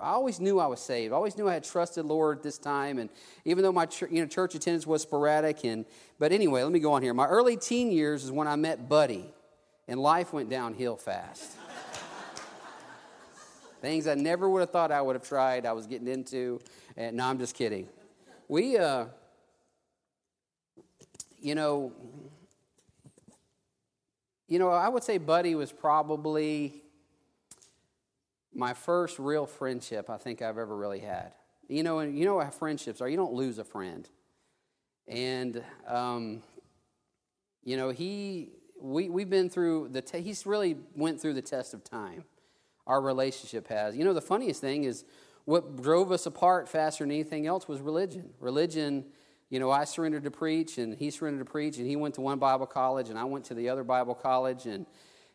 I 0.00 0.12
always 0.12 0.40
knew 0.40 0.58
I 0.58 0.66
was 0.68 0.80
saved. 0.80 1.12
I 1.12 1.16
always 1.16 1.36
knew 1.36 1.50
I 1.50 1.52
had 1.52 1.64
trusted 1.64 2.06
Lord 2.06 2.42
this 2.42 2.56
time. 2.56 2.98
And 2.98 3.10
even 3.44 3.62
though 3.62 3.72
my 3.72 3.86
you 4.10 4.22
know, 4.22 4.26
church 4.26 4.54
attendance 4.54 4.86
was 4.86 5.02
sporadic. 5.02 5.62
And, 5.62 5.84
but 6.18 6.32
anyway, 6.32 6.62
let 6.62 6.72
me 6.72 6.78
go 6.78 6.94
on 6.94 7.02
here. 7.02 7.12
My 7.12 7.26
early 7.26 7.58
teen 7.58 7.92
years 7.92 8.24
is 8.24 8.32
when 8.32 8.48
I 8.48 8.56
met 8.56 8.88
Buddy. 8.88 9.26
And 9.86 10.00
life 10.00 10.32
went 10.32 10.48
downhill 10.48 10.96
fast. 10.96 11.50
Things 13.82 14.06
I 14.06 14.14
never 14.14 14.48
would 14.48 14.60
have 14.60 14.70
thought 14.70 14.90
I 14.90 15.02
would 15.02 15.14
have 15.14 15.28
tried, 15.28 15.66
I 15.66 15.74
was 15.74 15.86
getting 15.86 16.08
into. 16.08 16.58
And 16.96 17.18
no, 17.18 17.26
I'm 17.26 17.38
just 17.38 17.54
kidding 17.54 17.86
we, 18.48 18.76
uh, 18.76 19.06
you 21.40 21.54
know, 21.54 21.92
you 24.48 24.58
know, 24.58 24.70
I 24.70 24.88
would 24.88 25.02
say 25.02 25.18
Buddy 25.18 25.54
was 25.54 25.72
probably 25.72 26.82
my 28.54 28.72
first 28.72 29.18
real 29.18 29.46
friendship 29.46 30.08
I 30.10 30.16
think 30.16 30.42
I've 30.42 30.58
ever 30.58 30.76
really 30.76 31.00
had. 31.00 31.32
You 31.68 31.82
know, 31.82 32.00
and 32.00 32.18
you 32.18 32.26
know 32.26 32.38
how 32.40 32.50
friendships 32.50 33.00
are. 33.00 33.08
You 33.08 33.16
don't 33.16 33.32
lose 33.32 33.58
a 33.58 33.64
friend. 33.64 34.08
And, 35.08 35.62
um, 35.86 36.42
you 37.64 37.76
know, 37.76 37.88
he, 37.90 38.50
we, 38.80 39.08
we've 39.08 39.30
been 39.30 39.48
through 39.48 39.88
the, 39.88 40.02
te- 40.02 40.20
he's 40.20 40.44
really 40.46 40.76
went 40.94 41.20
through 41.20 41.34
the 41.34 41.42
test 41.42 41.72
of 41.72 41.82
time. 41.82 42.24
Our 42.86 43.00
relationship 43.00 43.68
has. 43.68 43.96
You 43.96 44.04
know, 44.04 44.12
the 44.12 44.20
funniest 44.20 44.60
thing 44.60 44.84
is 44.84 45.04
what 45.44 45.82
drove 45.82 46.10
us 46.10 46.26
apart 46.26 46.68
faster 46.68 47.04
than 47.04 47.10
anything 47.10 47.46
else 47.46 47.68
was 47.68 47.80
religion. 47.80 48.30
Religion, 48.40 49.04
you 49.50 49.60
know, 49.60 49.70
I 49.70 49.84
surrendered 49.84 50.24
to 50.24 50.30
preach 50.30 50.78
and 50.78 50.94
he 50.94 51.10
surrendered 51.10 51.46
to 51.46 51.50
preach 51.50 51.78
and 51.78 51.86
he 51.86 51.96
went 51.96 52.14
to 52.14 52.20
one 52.20 52.38
Bible 52.38 52.66
college 52.66 53.10
and 53.10 53.18
I 53.18 53.24
went 53.24 53.44
to 53.46 53.54
the 53.54 53.68
other 53.68 53.84
Bible 53.84 54.14
college 54.14 54.66
and 54.66 54.86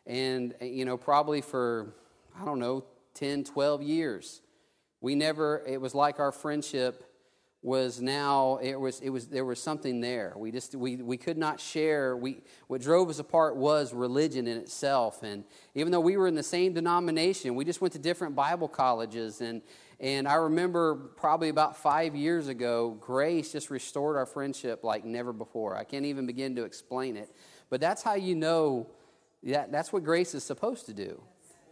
and 0.06 0.54
you 0.60 0.84
know, 0.84 0.96
probably 0.96 1.40
for 1.40 1.94
I 2.40 2.44
don't 2.44 2.58
know, 2.58 2.84
10, 3.14 3.44
12 3.44 3.82
years. 3.82 4.42
We 5.00 5.14
never 5.14 5.62
it 5.66 5.80
was 5.80 5.94
like 5.94 6.18
our 6.18 6.32
friendship 6.32 7.04
was 7.62 8.00
now 8.00 8.58
it 8.62 8.74
was 8.74 9.00
it 9.00 9.10
was 9.10 9.26
there 9.28 9.44
was 9.44 9.62
something 9.62 10.00
there 10.00 10.32
we 10.34 10.50
just 10.50 10.74
we, 10.74 10.96
we 10.96 11.18
could 11.18 11.36
not 11.36 11.60
share 11.60 12.16
we 12.16 12.40
what 12.68 12.80
drove 12.80 13.10
us 13.10 13.18
apart 13.18 13.54
was 13.54 13.92
religion 13.92 14.46
in 14.46 14.56
itself 14.56 15.22
and 15.22 15.44
even 15.74 15.92
though 15.92 16.00
we 16.00 16.16
were 16.16 16.26
in 16.26 16.34
the 16.34 16.42
same 16.42 16.72
denomination 16.72 17.54
we 17.54 17.62
just 17.62 17.82
went 17.82 17.92
to 17.92 17.98
different 17.98 18.34
bible 18.34 18.66
colleges 18.66 19.42
and 19.42 19.60
and 20.00 20.26
I 20.26 20.34
remember 20.34 20.94
probably 20.94 21.50
about 21.50 21.76
five 21.76 22.16
years 22.16 22.48
ago, 22.48 22.96
grace 23.00 23.52
just 23.52 23.68
restored 23.68 24.16
our 24.16 24.24
friendship 24.24 24.82
like 24.82 25.04
never 25.04 25.32
before. 25.32 25.76
I 25.76 25.84
can't 25.84 26.06
even 26.06 26.26
begin 26.26 26.56
to 26.56 26.64
explain 26.64 27.18
it. 27.18 27.30
But 27.68 27.82
that's 27.82 28.02
how 28.02 28.14
you 28.14 28.34
know 28.34 28.88
that 29.42 29.70
that's 29.70 29.92
what 29.92 30.02
grace 30.02 30.34
is 30.34 30.42
supposed 30.42 30.86
to 30.86 30.94
do. 30.94 31.22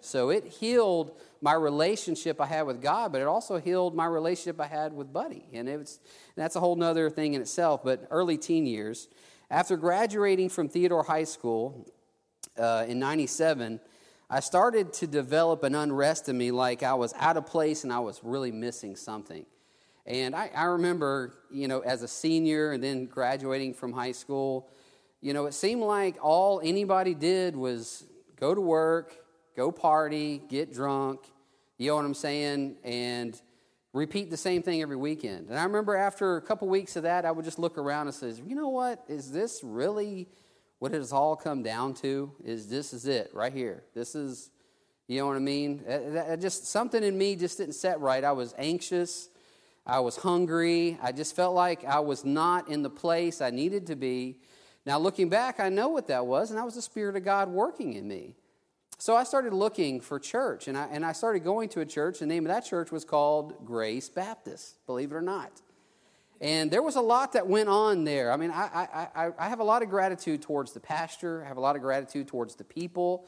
So 0.01 0.29
it 0.29 0.45
healed 0.47 1.19
my 1.41 1.55
relationship 1.55 2.41
I 2.41 2.47
had 2.47 2.63
with 2.63 2.83
God, 2.83 3.13
but 3.13 3.21
it 3.21 3.27
also 3.27 3.59
healed 3.59 3.95
my 3.95 4.07
relationship 4.07 4.61
I 4.61 4.67
had 4.67 4.93
with 4.93 5.13
Buddy. 5.13 5.47
And 5.53 5.69
it's, 5.69 5.99
that's 6.37 6.55
a 6.55 6.61
whole 6.61 6.81
other 6.83 7.11
thing 7.11 7.35
in 7.35 7.41
itself. 7.41 7.83
But 7.83 8.07
early 8.11 8.37
teen 8.37 8.67
years, 8.67 9.09
after 9.51 9.77
graduating 9.77 10.51
from 10.51 10.69
Theodore 10.69 11.03
High 11.03 11.25
School 11.25 11.91
uh, 12.59 12.85
in 12.87 12.99
97, 12.99 13.81
I 14.31 14.41
started 14.41 14.93
to 14.95 15.07
develop 15.07 15.65
an 15.65 15.75
unrest 15.75 16.29
in 16.29 16.37
me 16.37 16.51
like 16.51 16.83
I 16.83 16.93
was 16.93 17.15
out 17.17 17.39
of 17.39 17.47
place 17.47 17.85
and 17.85 17.93
I 17.93 18.01
was 18.01 18.21
really 18.23 18.53
missing 18.53 18.95
something. 18.95 19.47
And 20.05 20.37
I, 20.37 20.51
I, 20.55 20.65
remember, 20.65 21.35
you 21.51 21.67
know, 21.67 21.81
as 21.81 22.03
a 22.03 22.09
senior 22.09 22.73
and 22.73 22.85
then 22.85 23.07
graduating 23.07 23.73
from 23.73 23.93
high 23.93 24.13
school, 24.13 24.69
you 25.23 25.33
know, 25.33 25.47
it 25.47 25.55
seemed 25.55 25.83
like 25.83 26.17
all 26.23 26.61
anybody 26.63 27.15
did 27.15 27.57
was 27.57 28.05
go 28.37 28.55
to 28.55 28.61
work, 28.61 29.17
go 29.57 29.73
party, 29.73 30.43
get 30.49 30.75
drunk, 30.75 31.21
you 31.79 31.89
know 31.89 31.97
what 31.97 32.05
I'm 32.05 32.15
saying, 32.15 32.77
and 32.85 33.41
repeat 33.95 34.31
the 34.31 34.37
same 34.37 34.63
thing 34.63 34.83
every 34.83 34.97
weekend. 34.97 35.49
And 35.49 35.59
I 35.59 35.65
remember 35.65 35.97
after 35.97 36.37
a 36.37 36.43
couple 36.43 36.69
weeks 36.69 36.97
of 36.97 37.05
that, 37.05 37.25
I 37.25 37.31
would 37.31 37.47
just 37.47 37.59
look 37.59 37.79
around 37.79 38.09
and 38.09 38.15
say, 38.15 38.33
you 38.47 38.55
know 38.55 38.69
what, 38.69 39.03
is 39.09 39.33
this 39.33 39.61
really 39.63 40.29
what 40.79 40.93
it 40.93 40.99
has 40.99 41.13
all 41.13 41.37
come 41.37 41.63
down 41.63 41.95
to 41.95 42.33
is 42.45 42.69
this 42.69 42.93
is 42.93 43.07
it 43.07 43.31
right 43.33 43.53
here. 43.53 43.83
This 43.95 44.15
is, 44.15 44.51
you 45.07 45.19
know 45.19 45.27
what 45.27 45.37
I 45.37 45.41
mean? 45.41 45.85
Uh, 45.89 46.37
just 46.37 46.67
something 46.67 47.03
in 47.03 47.17
me 47.17 47.37
just 47.37 47.59
didn't 47.59 47.75
set 47.75 48.01
right. 48.01 48.23
I 48.23 48.33
was 48.33 48.55
anxious. 48.59 49.29
I 49.87 50.01
was 50.01 50.17
hungry. 50.17 50.99
I 51.03 51.13
just 51.13 51.35
felt 51.35 51.55
like 51.55 51.85
I 51.85 52.01
was 52.01 52.25
not 52.25 52.69
in 52.69 52.83
the 52.83 52.91
place 52.91 53.41
I 53.41 53.51
needed 53.51 53.87
to 53.87 53.97
be. 53.97 54.39
Now, 54.85 54.99
looking 54.99 55.29
back, 55.29 55.61
I 55.61 55.71
know 55.71 55.89
what 55.89 56.07
that 56.09 56.27
was, 56.27 56.51
and 56.51 56.59
that 56.59 56.65
was 56.65 56.75
the 56.75 56.83
Spirit 56.83 57.17
of 57.17 57.25
God 57.25 57.49
working 57.49 57.95
in 57.95 58.07
me. 58.07 58.37
So 58.99 59.17
I 59.17 59.25
started 59.25 59.53
looking 59.53 60.01
for 60.01 60.19
church, 60.19 60.69
and 60.69 60.77
I, 60.77 60.89
and 60.91 61.05
I 61.05 61.13
started 61.13 61.41
going 61.41 61.69
to 61.71 61.81
a 61.81 61.87
church. 61.87 62.19
The 62.19 62.27
name 62.27 62.45
of 62.45 62.49
that 62.49 62.65
church 62.65 62.91
was 62.91 63.05
called 63.05 63.65
Grace 63.65 64.09
Baptist, 64.09 64.85
believe 64.87 65.13
it 65.13 65.15
or 65.15 65.23
not. 65.23 65.53
And 66.41 66.71
there 66.71 66.83
was 66.83 66.97
a 66.97 67.01
lot 67.01 67.33
that 67.33 67.49
went 67.49 67.69
on 67.69 68.05
there. 68.05 68.31
I 68.31 68.37
mean, 68.37 68.53
I, 68.53 69.09
I, 69.15 69.31
I 69.39 69.49
have 69.49 69.59
a 69.59 69.65
lot 69.65 69.83
of 69.83 69.91
gratitude 69.91 70.41
towards 70.41 70.73
the 70.73 70.81
pastor. 70.81 71.45
I 71.45 71.49
have 71.49 71.57
a 71.57 71.61
lot 71.61 71.75
of 71.75 71.83
gratitude 71.83 72.29
towards 72.29 72.55
the 72.55 72.65
people. 72.65 73.27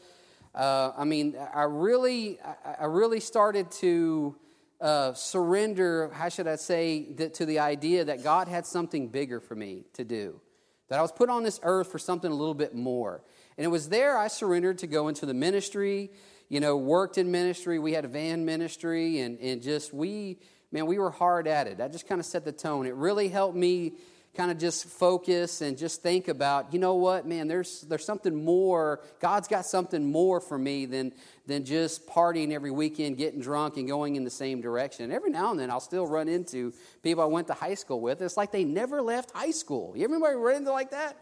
Uh, 0.55 0.93
I 0.97 1.05
mean, 1.05 1.37
I 1.55 1.63
really, 1.63 2.39
I 2.79 2.85
really 2.85 3.21
started 3.21 3.71
to 3.73 4.37
uh, 4.81 5.13
surrender, 5.15 6.11
how 6.13 6.29
should 6.29 6.47
I 6.47 6.57
say, 6.57 7.13
that, 7.15 7.35
to 7.35 7.47
the 7.47 7.59
idea 7.59 8.05
that 8.05 8.23
God 8.23 8.49
had 8.49 8.65
something 8.65 9.09
bigger 9.09 9.41
for 9.41 9.55
me 9.55 9.85
to 9.95 10.05
do, 10.05 10.41
that 10.89 10.99
I 10.99 11.03
was 11.03 11.13
put 11.13 11.31
on 11.31 11.43
this 11.43 11.61
earth 11.63 11.91
for 11.91 11.99
something 11.99 12.31
a 12.31 12.35
little 12.35 12.55
bit 12.55 12.75
more. 12.75 13.23
And 13.59 13.65
it 13.65 13.69
was 13.69 13.89
there 13.89 14.17
I 14.17 14.29
surrendered 14.29 14.79
to 14.79 14.87
go 14.87 15.09
into 15.09 15.27
the 15.27 15.35
ministry, 15.35 16.11
you 16.49 16.61
know, 16.61 16.77
worked 16.77 17.19
in 17.19 17.31
ministry. 17.31 17.79
We 17.79 17.93
had 17.93 18.05
a 18.05 18.09
van 18.09 18.45
ministry, 18.45 19.21
and, 19.21 19.39
and 19.41 19.63
just 19.63 19.93
we, 19.93 20.39
man, 20.73 20.87
we 20.87 20.99
were 20.99 21.11
hard 21.11 21.47
at 21.47 21.67
it. 21.67 21.79
That 21.79 21.93
just 21.93 22.09
kind 22.09 22.21
of 22.21 22.27
set 22.27 22.45
the 22.45 22.53
tone. 22.53 22.87
It 22.87 22.95
really 22.95 23.29
helped 23.29 23.57
me 23.57 23.93
kind 24.37 24.51
of 24.51 24.59
just 24.59 24.87
focus 24.87 25.61
and 25.61 25.77
just 25.77 26.03
think 26.03 26.29
about, 26.29 26.73
you 26.73 26.79
know 26.79 26.95
what, 26.95 27.27
man, 27.27 27.49
there's, 27.49 27.81
there's 27.83 28.05
something 28.05 28.45
more. 28.45 29.01
God's 29.19 29.49
got 29.49 29.67
something 29.67 30.11
more 30.11 30.41
for 30.41 30.57
me 30.57 30.87
than, 30.87 31.13
than 31.47 31.65
just 31.65 32.07
partying 32.07 32.53
every 32.53 32.71
weekend, 32.71 33.17
getting 33.17 33.41
drunk, 33.41 33.77
and 33.77 33.89
going 33.89 34.15
in 34.15 34.23
the 34.23 34.31
same 34.31 34.61
direction. 34.61 35.05
And 35.05 35.13
every 35.13 35.31
now 35.31 35.51
and 35.51 35.59
then 35.59 35.69
I'll 35.71 35.81
still 35.81 36.07
run 36.07 36.29
into 36.29 36.73
people 37.03 37.25
I 37.25 37.27
went 37.27 37.49
to 37.49 37.55
high 37.55 37.75
school 37.75 38.01
with. 38.01 38.23
It's 38.23 38.37
like 38.37 38.53
they 38.53 38.65
never 38.65 39.03
left 39.03 39.33
high 39.33 39.51
school. 39.51 39.95
You 39.97 40.05
everybody 40.05 40.37
run 40.37 40.57
into 40.57 40.71
like 40.71 40.93
that? 40.93 41.17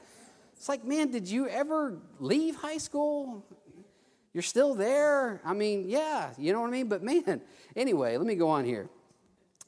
It's 0.56 0.68
like, 0.68 0.84
man, 0.84 1.10
did 1.10 1.28
you 1.28 1.48
ever 1.48 1.98
leave 2.18 2.56
high 2.56 2.78
school? 2.78 3.46
You're 4.34 4.42
still 4.42 4.74
there? 4.74 5.40
I 5.44 5.54
mean, 5.54 5.88
yeah, 5.88 6.30
you 6.36 6.52
know 6.52 6.60
what 6.60 6.68
I 6.68 6.72
mean? 6.72 6.88
But 6.88 7.02
man, 7.02 7.40
anyway, 7.74 8.18
let 8.18 8.26
me 8.26 8.34
go 8.34 8.50
on 8.50 8.66
here. 8.66 8.90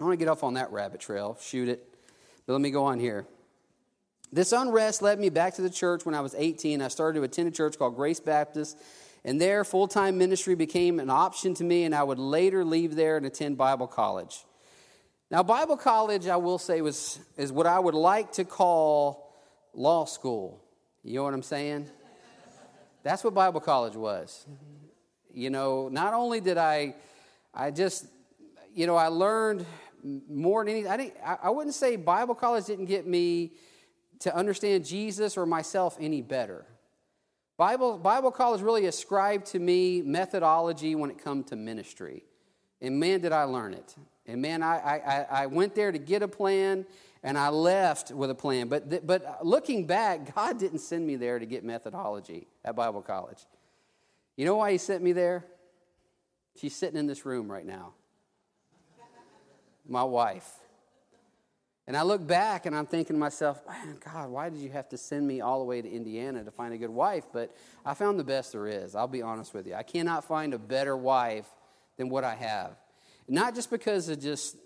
I 0.00 0.04
want 0.04 0.18
to 0.18 0.24
get 0.24 0.30
off 0.30 0.42
on 0.42 0.54
that 0.54 0.72
rabbit 0.72 1.00
trail, 1.00 1.36
shoot 1.42 1.68
it. 1.68 1.86
But 2.46 2.54
let 2.54 2.62
me 2.62 2.70
go 2.70 2.84
on 2.84 2.98
here. 2.98 3.26
This 4.32 4.52
unrest 4.52 5.02
led 5.02 5.20
me 5.20 5.28
back 5.28 5.54
to 5.54 5.62
the 5.62 5.68
church 5.68 6.06
when 6.06 6.14
I 6.14 6.20
was 6.20 6.34
18. 6.36 6.80
I 6.80 6.88
started 6.88 7.18
to 7.18 7.24
attend 7.24 7.48
a 7.48 7.50
church 7.50 7.78
called 7.78 7.96
Grace 7.96 8.20
Baptist, 8.20 8.78
and 9.24 9.38
there 9.40 9.62
full 9.62 9.88
time 9.88 10.16
ministry 10.16 10.54
became 10.54 11.00
an 11.00 11.10
option 11.10 11.52
to 11.54 11.64
me, 11.64 11.84
and 11.84 11.94
I 11.94 12.02
would 12.02 12.18
later 12.18 12.64
leave 12.64 12.96
there 12.96 13.18
and 13.18 13.26
attend 13.26 13.58
Bible 13.58 13.86
college. 13.86 14.44
Now, 15.30 15.42
Bible 15.42 15.76
college, 15.76 16.26
I 16.26 16.36
will 16.36 16.58
say, 16.58 16.80
was, 16.80 17.20
is 17.36 17.52
what 17.52 17.66
I 17.66 17.78
would 17.78 17.94
like 17.94 18.32
to 18.32 18.44
call 18.44 19.32
law 19.74 20.06
school. 20.06 20.62
You 21.04 21.16
know 21.16 21.24
what 21.24 21.34
I'm 21.34 21.42
saying? 21.42 21.86
That's 23.02 23.22
what 23.22 23.34
Bible 23.34 23.60
college 23.60 23.94
was. 23.96 24.46
You 25.32 25.50
know, 25.50 25.88
not 25.88 26.14
only 26.14 26.40
did 26.40 26.58
I, 26.58 26.94
I 27.54 27.70
just, 27.70 28.06
you 28.74 28.86
know, 28.86 28.96
I 28.96 29.06
learned 29.06 29.66
more 30.02 30.64
than 30.64 30.72
anything. 30.72 30.90
I, 30.90 30.96
didn't, 30.96 31.14
I 31.42 31.50
wouldn't 31.50 31.74
say 31.74 31.96
Bible 31.96 32.34
college 32.34 32.66
didn't 32.66 32.86
get 32.86 33.06
me 33.06 33.52
to 34.20 34.34
understand 34.34 34.84
Jesus 34.84 35.36
or 35.36 35.46
myself 35.46 35.96
any 36.00 36.22
better. 36.22 36.66
Bible, 37.56 37.98
Bible 37.98 38.30
college 38.30 38.62
really 38.62 38.86
ascribed 38.86 39.46
to 39.46 39.58
me 39.58 40.02
methodology 40.02 40.94
when 40.94 41.10
it 41.10 41.22
come 41.22 41.44
to 41.44 41.56
ministry. 41.56 42.24
And 42.80 42.98
man, 42.98 43.20
did 43.20 43.32
I 43.32 43.44
learn 43.44 43.74
it. 43.74 43.94
And 44.26 44.40
man, 44.40 44.62
I, 44.62 44.76
I, 45.06 45.42
I 45.42 45.46
went 45.46 45.74
there 45.74 45.92
to 45.92 45.98
get 45.98 46.22
a 46.22 46.28
plan 46.28 46.86
and 47.22 47.36
I 47.36 47.48
left 47.50 48.12
with 48.12 48.30
a 48.30 48.34
plan. 48.34 48.68
But, 48.68 48.88
th- 48.88 49.02
but 49.04 49.44
looking 49.44 49.86
back, 49.86 50.34
God 50.34 50.58
didn't 50.58 50.78
send 50.78 51.06
me 51.06 51.16
there 51.16 51.38
to 51.38 51.46
get 51.46 51.64
methodology 51.64 52.46
at 52.64 52.76
Bible 52.76 53.02
college. 53.02 53.44
You 54.36 54.46
know 54.46 54.56
why 54.56 54.72
He 54.72 54.78
sent 54.78 55.02
me 55.02 55.12
there? 55.12 55.44
She's 56.56 56.74
sitting 56.74 56.98
in 56.98 57.06
this 57.06 57.26
room 57.26 57.50
right 57.50 57.66
now 57.66 57.92
my 59.90 60.04
wife. 60.04 60.48
And 61.86 61.96
I 61.96 62.02
look 62.02 62.24
back 62.24 62.66
and 62.66 62.76
I'm 62.76 62.86
thinking 62.86 63.16
to 63.16 63.20
myself, 63.20 63.60
man, 63.66 63.98
God, 64.04 64.30
why 64.30 64.48
did 64.48 64.60
you 64.60 64.70
have 64.70 64.88
to 64.90 64.96
send 64.96 65.26
me 65.26 65.40
all 65.40 65.58
the 65.58 65.64
way 65.64 65.82
to 65.82 65.90
Indiana 65.90 66.44
to 66.44 66.50
find 66.52 66.72
a 66.72 66.78
good 66.78 66.90
wife? 66.90 67.24
But 67.32 67.54
I 67.84 67.94
found 67.94 68.18
the 68.18 68.24
best 68.24 68.52
there 68.52 68.68
is. 68.68 68.94
I'll 68.94 69.08
be 69.08 69.22
honest 69.22 69.52
with 69.52 69.66
you. 69.66 69.74
I 69.74 69.82
cannot 69.82 70.24
find 70.24 70.54
a 70.54 70.58
better 70.58 70.96
wife 70.96 71.48
than 71.96 72.08
what 72.08 72.22
I 72.22 72.36
have. 72.36 72.76
Not 73.26 73.56
just 73.56 73.70
because 73.70 74.08
of 74.08 74.20
just 74.20 74.56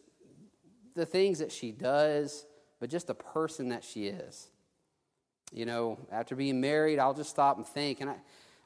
the 0.94 1.06
things 1.06 1.38
that 1.38 1.50
she 1.50 1.72
does, 1.72 2.44
but 2.78 2.90
just 2.90 3.06
the 3.06 3.14
person 3.14 3.70
that 3.70 3.84
she 3.84 4.06
is. 4.08 4.48
You 5.50 5.64
know, 5.64 5.98
after 6.12 6.36
being 6.36 6.60
married, 6.60 6.98
I'll 6.98 7.14
just 7.14 7.30
stop 7.30 7.56
and 7.56 7.66
think. 7.66 8.02
And 8.02 8.10
I, 8.10 8.16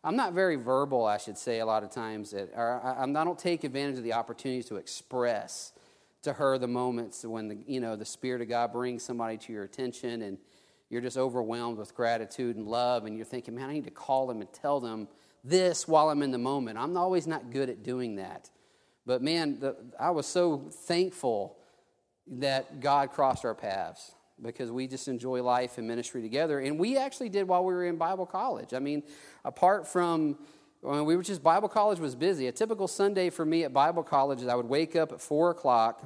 I'm 0.03 0.17
not 0.17 0.33
very 0.33 0.57
verbal, 0.57 1.05
I 1.05 1.19
should 1.19 1.39
say, 1.39 1.61
a 1.61 1.67
lot 1.67 1.85
of 1.85 1.91
times. 1.91 2.35
Or 2.35 2.81
I, 2.83 3.05
I 3.05 3.07
don't 3.07 3.39
take 3.39 3.63
advantage 3.63 3.99
of 3.99 4.05
the 4.05 4.15
opportunities 4.15 4.67
to 4.67 4.77
express 4.77 5.73
to 6.23 6.33
her 6.33 6.59
the 6.59 6.69
moments 6.69 7.25
when 7.25 7.49
the, 7.49 7.59
you 7.67 7.81
know, 7.81 7.97
the 7.97 8.05
Spirit 8.05 8.43
of 8.43 8.49
God 8.49 8.73
brings 8.73 9.03
somebody 9.03 9.37
to 9.39 9.53
your 9.53 9.65
attention 9.65 10.23
and 10.23 10.39
you're 10.91 11.01
just 11.01 11.17
overwhelmed 11.17 11.79
with 11.79 11.95
gratitude 11.95 12.57
and 12.57 12.67
love 12.67 13.05
and 13.05 13.17
you're 13.17 13.27
thinking, 13.27 13.55
man, 13.55 13.69
I 13.69 13.75
need 13.75 13.85
to 13.85 13.91
call 13.91 14.27
them 14.27 14.41
and 14.41 14.53
tell 14.53 14.81
them 14.81 15.09
this 15.45 15.87
while 15.87 16.09
I'm 16.11 16.23
in 16.23 16.31
the 16.31 16.39
moment. 16.39 16.79
I'm 16.79 16.97
always 16.97 17.27
not 17.27 17.51
good 17.51 17.69
at 17.71 17.83
doing 17.83 18.17
that. 18.17 18.51
But 19.07 19.23
man, 19.23 19.61
the, 19.61 19.77
I 19.99 20.11
was 20.11 20.27
so 20.27 20.69
thankful 20.71 21.57
that 22.27 22.81
God 22.81 23.13
crossed 23.13 23.45
our 23.45 23.55
paths 23.55 24.13
because 24.41 24.71
we 24.71 24.87
just 24.87 25.09
enjoy 25.09 25.43
life 25.43 25.79
and 25.79 25.89
ministry 25.89 26.23
together. 26.23 26.61
And 26.61 26.79
we 26.79 26.97
actually 26.97 27.29
did 27.29 27.49
while 27.49 27.65
we 27.65 27.73
were 27.73 27.87
in 27.87 27.97
Bible 27.97 28.27
college. 28.27 28.75
I 28.75 28.79
mean, 28.79 29.03
apart 29.45 29.87
from 29.87 30.39
when 30.81 31.05
we 31.05 31.17
were 31.17 31.23
just 31.23 31.43
Bible 31.43 31.69
college 31.69 31.99
was 31.99 32.15
busy. 32.15 32.47
A 32.47 32.53
typical 32.53 32.89
Sunday 32.89 33.31
for 33.31 33.45
me 33.45 33.65
at 33.65 33.73
Bible 33.73 34.03
college 34.03 34.43
is 34.43 34.49
I 34.49 34.55
would 34.55 34.69
wake 34.69 34.95
up 34.97 35.13
at 35.13 35.21
four 35.21 35.51
o'clock. 35.51 36.03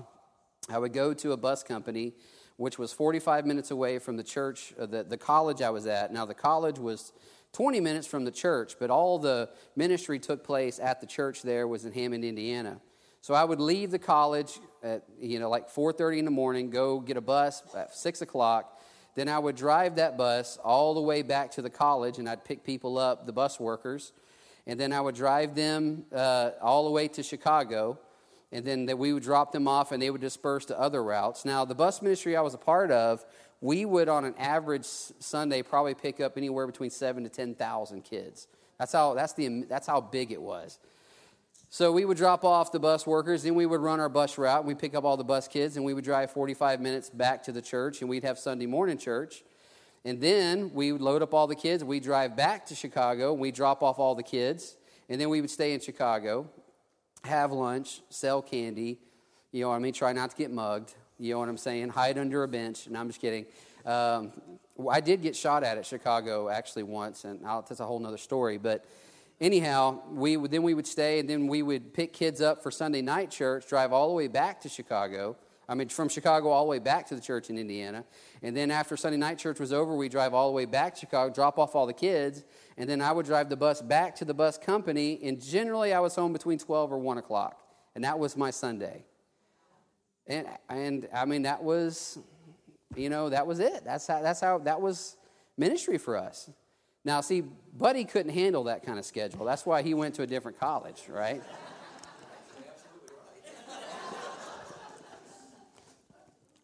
I 0.69 0.79
would 0.79 0.93
go 0.93 1.13
to 1.13 1.33
a 1.33 1.37
bus 1.37 1.63
company, 1.63 2.15
which 2.57 2.79
was 2.79 2.93
45 2.93 3.47
minutes 3.47 3.71
away 3.71 3.99
from 3.99 4.17
the 4.17 4.23
church, 4.23 4.73
uh, 4.79 4.87
the, 4.87 5.03
the 5.03 5.17
college 5.17 5.61
I 5.61 5.71
was 5.71 5.87
at. 5.87 6.13
Now, 6.13 6.25
the 6.25 6.35
college 6.35 6.79
was 6.79 7.13
20 7.53 7.81
minutes 7.81 8.07
from 8.07 8.25
the 8.25 8.31
church, 8.31 8.77
but 8.79 8.89
all 8.89 9.19
the 9.19 9.51
ministry 9.77 10.19
took 10.19 10.45
place 10.45 10.79
at 10.79 11.01
the 11.01 11.07
church 11.07 11.43
there 11.43 11.67
was 11.69 11.85
in 11.85 11.93
Hammond, 11.93 12.25
Indiana. 12.25 12.81
So 13.21 13.35
I 13.35 13.45
would 13.45 13.61
leave 13.61 13.91
the 13.91 13.99
college 13.99 14.59
at, 14.83 15.05
you 15.21 15.39
know, 15.39 15.51
like 15.51 15.69
4.30 15.69 16.19
in 16.19 16.25
the 16.25 16.31
morning, 16.31 16.71
go 16.71 16.99
get 16.99 17.17
a 17.17 17.21
bus 17.21 17.63
at 17.77 17.95
6 17.95 18.23
o'clock. 18.23 18.81
Then 19.15 19.29
I 19.29 19.39
would 19.39 19.57
drive 19.57 19.97
that 19.97 20.17
bus 20.17 20.59
all 20.65 20.95
the 20.95 21.03
way 21.03 21.23
back 21.23 21.51
to 21.53 21.63
the 21.63 21.71
college, 21.71 22.19
and 22.19 22.29
I'd 22.29 22.45
pick 22.45 22.65
people 22.65 22.97
up, 22.97 23.27
the 23.27 23.33
bus 23.33 23.61
workers, 23.61 24.13
and 24.67 24.79
then 24.79 24.93
I 24.93 25.01
would 25.01 25.15
drive 25.15 25.55
them 25.55 26.05
uh, 26.15 26.51
all 26.61 26.85
the 26.85 26.91
way 26.91 27.09
to 27.09 27.23
Chicago, 27.23 27.99
and 28.51 28.65
then 28.65 28.87
that 28.87 28.99
we 28.99 29.13
would 29.13 29.23
drop 29.23 29.53
them 29.53 29.67
off, 29.67 29.93
and 29.93 30.03
they 30.03 30.11
would 30.11 30.21
disperse 30.21 30.65
to 30.67 30.79
other 30.79 31.03
routes. 31.03 31.45
Now, 31.45 31.65
the 31.65 31.75
bus 31.75 32.03
ministry 32.03 32.37
I 32.37 32.43
was 32.43 32.55
a 32.55 32.59
part 32.59 32.91
of, 32.91 33.25
we 33.61 33.85
would 33.85 34.09
on 34.09 34.25
an 34.25 34.35
average 34.39 34.85
Sunday 34.85 35.63
probably 35.63 35.95
pick 35.95 36.21
up 36.21 36.37
anywhere 36.37 36.67
between 36.67 36.91
seven 36.91 37.23
to 37.25 37.31
ten 37.31 37.55
thousand 37.55 38.03
kids. 38.03 38.47
That's 38.79 38.93
how 38.93 39.15
that's 39.15 39.33
the 39.33 39.65
that's 39.69 39.87
how 39.87 40.01
big 40.01 40.33
it 40.33 40.43
was. 40.43 40.79
So 41.71 41.91
we 41.91 42.05
would 42.05 42.19
drop 42.19 42.45
off 42.45 42.71
the 42.71 42.79
bus 42.79 43.07
workers, 43.07 43.45
then 43.45 43.55
we 43.55 43.65
would 43.65 43.81
run 43.81 43.99
our 43.99 44.11
bus 44.11 44.37
route, 44.37 44.59
and 44.59 44.69
we 44.69 44.75
pick 44.75 44.95
up 44.95 45.05
all 45.05 45.17
the 45.17 45.25
bus 45.25 45.49
kids, 45.49 45.77
and 45.77 45.87
we 45.87 45.95
would 45.95 46.05
drive 46.05 46.31
45 46.31 46.83
minutes 46.83 47.09
back 47.09 47.43
to 47.45 47.53
the 47.53 47.63
church, 47.63 48.03
and 48.03 48.11
we'd 48.11 48.25
have 48.25 48.39
Sunday 48.39 48.67
morning 48.67 48.99
church. 48.99 49.43
And 50.05 50.21
then 50.21 50.73
we 50.75 50.93
would 50.93 51.01
load 51.01 51.23
up 51.23 51.33
all 51.33 51.47
the 51.47 51.55
kids. 51.55 51.85
We 51.85 52.01
drive 52.01 52.37
back 52.37 52.67
to 52.67 52.75
Chicago. 52.75 53.33
We 53.33 53.53
drop 53.53 53.83
off 53.83 53.99
all 53.99 54.15
the 54.15 54.23
kids. 54.23 54.77
And 55.09 55.21
then 55.21 55.29
we 55.29 55.41
would 55.41 55.51
stay 55.51 55.75
in 55.75 55.81
Chicago, 55.81 56.49
have 57.25 57.53
lunch, 57.53 58.01
sell 58.09 58.43
candy. 58.43 58.99
You 59.53 59.63
know 59.63 59.69
what 59.69 59.77
I 59.77 59.79
mean? 59.79 59.93
Try 59.93 60.13
not 60.13 60.31
to 60.31 60.37
get 60.37 60.51
mugged. 60.51 60.95
You 61.19 61.35
know 61.35 61.41
what 61.41 61.49
I'm 61.49 61.59
saying? 61.59 61.91
Hide 61.91 62.19
under 62.19 62.43
a 62.43 62.49
bench. 62.49 62.89
No, 62.89 62.99
I'm 62.99 63.09
just 63.09 63.21
kidding. 63.21 63.47
Um, 63.85 64.33
I 64.91 65.01
did 65.01 65.23
get 65.23 65.37
shot 65.37 65.63
at 65.63 65.77
at 65.79 65.87
Chicago 65.87 66.49
actually 66.49 66.85
once, 66.85 67.25
and 67.25 67.47
I'll, 67.47 67.63
that's 67.63 67.81
a 67.81 67.87
whole 67.87 68.05
other 68.05 68.17
story. 68.17 68.59
But 68.59 68.85
anyhow, 69.41 70.01
we 70.11 70.37
would, 70.37 70.51
then 70.51 70.63
we 70.63 70.75
would 70.75 70.87
stay, 70.87 71.19
and 71.19 71.29
then 71.29 71.47
we 71.47 71.63
would 71.63 71.93
pick 71.93 72.13
kids 72.13 72.41
up 72.41 72.63
for 72.63 72.71
Sunday 72.71 73.03
night 73.03 73.31
church, 73.31 73.69
drive 73.69 73.93
all 73.93 74.09
the 74.09 74.15
way 74.15 74.29
back 74.29 74.61
to 74.63 74.69
Chicago 74.69 75.37
I 75.73 75.75
mean, 75.75 75.89
from 75.89 76.11
Chicago 76.11 76.51
all 76.51 76.65
the 76.65 76.69
way 76.69 76.81
back 76.81 77.07
to 77.07 77.15
the 77.15 77.21
church 77.21 77.49
in 77.49 77.57
Indiana. 77.57 78.05
And 78.43 78.55
then 78.55 78.71
after 78.71 78.95
Sunday 78.95 79.17
night 79.17 79.39
church 79.39 79.59
was 79.59 79.73
over, 79.73 79.97
we 79.97 80.11
drive 80.11 80.35
all 80.35 80.49
the 80.49 80.55
way 80.55 80.67
back 80.67 80.93
to 80.93 81.01
Chicago, 81.01 81.33
drop 81.33 81.59
off 81.59 81.75
all 81.75 81.87
the 81.87 81.95
kids, 81.95 82.45
and 82.77 82.87
then 82.87 83.01
I 83.01 83.11
would 83.11 83.25
drive 83.25 83.49
the 83.49 83.57
bus 83.57 83.81
back 83.81 84.15
to 84.17 84.27
the 84.27 84.35
bus 84.35 84.59
company. 84.59 85.19
And 85.23 85.41
generally, 85.41 85.95
I 85.95 86.01
was 86.01 86.15
home 86.15 86.35
between 86.35 86.59
12 86.59 86.93
or 86.93 86.99
1 86.99 87.17
o'clock. 87.17 87.63
And 87.95 88.05
that 88.05 88.19
was 88.19 88.37
my 88.37 88.51
Sunday. 88.51 89.07
And, 90.27 90.47
and 90.69 91.09
I 91.11 91.25
mean, 91.25 91.41
that 91.43 91.65
was, 91.65 92.19
you 92.95 93.09
know, 93.09 93.31
that 93.31 93.47
was 93.47 93.59
it. 93.59 93.83
That's 93.83 94.07
how, 94.07 94.21
that's 94.21 94.43
how, 94.43 94.59
that 94.59 94.79
was 94.79 95.17
ministry 95.57 95.97
for 95.97 96.19
us. 96.19 96.51
Now, 97.03 97.23
see, 97.23 97.45
Buddy 97.79 98.05
couldn't 98.05 98.35
handle 98.35 98.65
that 98.65 98.85
kind 98.85 98.99
of 98.99 99.07
schedule. 99.07 99.47
That's 99.47 99.65
why 99.65 99.81
he 99.81 99.95
went 99.95 100.17
to 100.17 100.23
a 100.23 100.27
different 100.27 100.61
college, 100.61 101.05
right? 101.09 101.43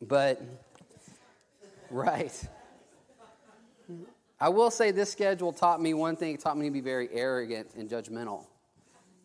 But, 0.01 0.41
right. 1.91 2.49
I 4.41 4.49
will 4.49 4.71
say 4.71 4.93
this 4.93 5.11
schedule 5.11 5.53
taught 5.53 5.81
me 5.81 5.95
one 5.95 6.15
thing. 6.15 6.35
It 6.35 6.41
taught 6.41 6.57
me 6.57 6.67
to 6.67 6.71
be 6.71 6.81
very 6.81 7.09
arrogant 7.13 7.71
and 7.77 7.91
judgmental. 7.91 8.45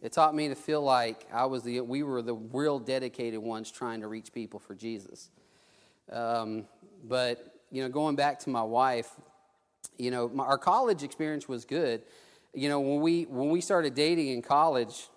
It 0.02 0.12
taught 0.12 0.36
me 0.36 0.50
to 0.50 0.56
feel 0.56 0.82
like 0.82 1.28
I 1.32 1.46
was 1.46 1.64
the, 1.64 1.80
we 1.82 2.04
were 2.04 2.22
the 2.22 2.34
real 2.34 2.80
dedicated 2.80 3.40
ones 3.40 3.72
trying 3.72 4.02
to 4.02 4.08
reach 4.08 4.34
people 4.34 4.60
for 4.60 4.76
Jesus. 4.76 5.30
Um, 6.12 6.66
but, 7.06 7.56
you 7.72 7.84
know, 7.84 7.90
going 7.90 8.16
back 8.16 8.40
to 8.40 8.50
my 8.50 8.64
wife, 8.64 9.10
you 9.98 10.12
know, 10.12 10.28
my, 10.28 10.44
our 10.44 10.58
college 10.58 11.04
experience 11.04 11.48
was 11.48 11.64
good. 11.64 12.02
You 12.54 12.68
know, 12.68 12.82
when 12.82 13.00
we, 13.00 13.24
when 13.24 13.50
we 13.50 13.62
started 13.62 13.94
dating 13.94 14.28
in 14.30 14.42
college, 14.42 15.08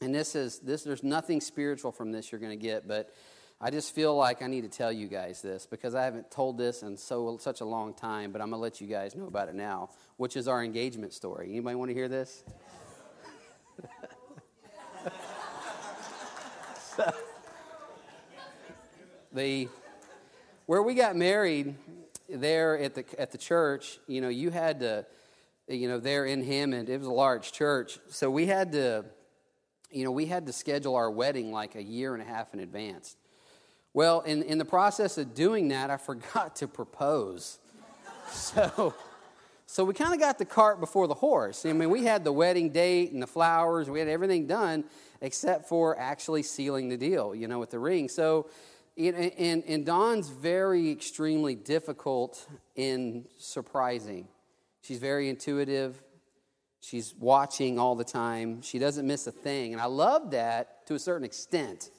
and 0.00 0.14
this 0.14 0.36
is, 0.36 0.58
this, 0.60 0.84
there's 0.84 1.02
nothing 1.02 1.40
spiritual 1.40 1.90
from 1.90 2.12
this 2.12 2.30
you're 2.30 2.40
going 2.40 2.56
to 2.56 2.62
get, 2.62 2.86
but 2.86 3.12
I 3.58 3.70
just 3.70 3.94
feel 3.94 4.14
like 4.14 4.42
I 4.42 4.48
need 4.48 4.62
to 4.62 4.68
tell 4.68 4.92
you 4.92 5.08
guys 5.08 5.40
this 5.40 5.64
because 5.64 5.94
I 5.94 6.04
haven't 6.04 6.30
told 6.30 6.58
this 6.58 6.82
in 6.82 6.98
so 6.98 7.38
such 7.40 7.62
a 7.62 7.64
long 7.64 7.94
time, 7.94 8.30
but 8.30 8.42
I'm 8.42 8.50
gonna 8.50 8.60
let 8.60 8.82
you 8.82 8.86
guys 8.86 9.16
know 9.16 9.26
about 9.26 9.48
it 9.48 9.54
now, 9.54 9.88
which 10.18 10.36
is 10.36 10.46
our 10.46 10.62
engagement 10.62 11.14
story. 11.14 11.48
Anybody 11.48 11.74
want 11.74 11.88
to 11.88 11.94
hear 11.94 12.08
this? 12.08 12.44
so, 16.96 17.10
the 19.32 19.68
where 20.66 20.82
we 20.82 20.92
got 20.92 21.16
married 21.16 21.76
there 22.28 22.78
at 22.78 22.94
the 22.94 23.06
at 23.18 23.30
the 23.30 23.38
church, 23.38 23.98
you 24.06 24.20
know, 24.20 24.28
you 24.28 24.50
had 24.50 24.80
to, 24.80 25.06
you 25.66 25.88
know, 25.88 25.98
there 25.98 26.26
in 26.26 26.44
Hammond, 26.44 26.90
it 26.90 26.98
was 26.98 27.06
a 27.06 27.12
large 27.12 27.52
church, 27.52 27.98
so 28.08 28.30
we 28.30 28.44
had 28.44 28.72
to, 28.72 29.06
you 29.90 30.04
know, 30.04 30.10
we 30.10 30.26
had 30.26 30.44
to 30.44 30.52
schedule 30.52 30.94
our 30.94 31.10
wedding 31.10 31.52
like 31.52 31.74
a 31.74 31.82
year 31.82 32.12
and 32.12 32.22
a 32.22 32.26
half 32.26 32.52
in 32.52 32.60
advance. 32.60 33.16
Well, 33.96 34.20
in 34.20 34.42
in 34.42 34.58
the 34.58 34.66
process 34.66 35.16
of 35.16 35.34
doing 35.34 35.68
that, 35.68 35.88
I 35.88 35.96
forgot 35.96 36.56
to 36.56 36.68
propose, 36.68 37.58
so. 38.30 38.92
So 39.68 39.84
we 39.84 39.94
kind 39.94 40.14
of 40.14 40.20
got 40.20 40.38
the 40.38 40.44
cart 40.44 40.78
before 40.78 41.08
the 41.08 41.14
horse. 41.14 41.66
I 41.66 41.72
mean, 41.72 41.90
we 41.90 42.04
had 42.04 42.22
the 42.22 42.32
wedding 42.32 42.70
date 42.70 43.10
and 43.10 43.20
the 43.20 43.26
flowers, 43.26 43.90
we 43.90 43.98
had 43.98 44.06
everything 44.06 44.46
done 44.46 44.84
except 45.20 45.68
for 45.68 45.98
actually 45.98 46.44
sealing 46.44 46.88
the 46.88 46.96
deal, 46.96 47.34
you 47.34 47.48
know, 47.48 47.58
with 47.58 47.70
the 47.70 47.78
ring. 47.80 48.08
So 48.08 48.48
and, 48.96 49.64
and 49.64 49.84
Dawn's 49.84 50.28
very 50.28 50.90
extremely 50.90 51.56
difficult 51.56 52.46
in 52.76 53.24
surprising. 53.38 54.28
She's 54.82 54.98
very 54.98 55.28
intuitive. 55.28 56.00
She's 56.80 57.12
watching 57.18 57.78
all 57.78 57.96
the 57.96 58.04
time. 58.04 58.62
She 58.62 58.78
doesn't 58.78 59.06
miss 59.06 59.26
a 59.26 59.32
thing. 59.32 59.72
And 59.72 59.82
I 59.82 59.86
love 59.86 60.30
that 60.30 60.86
to 60.86 60.94
a 60.94 60.98
certain 60.98 61.24
extent. 61.24 61.90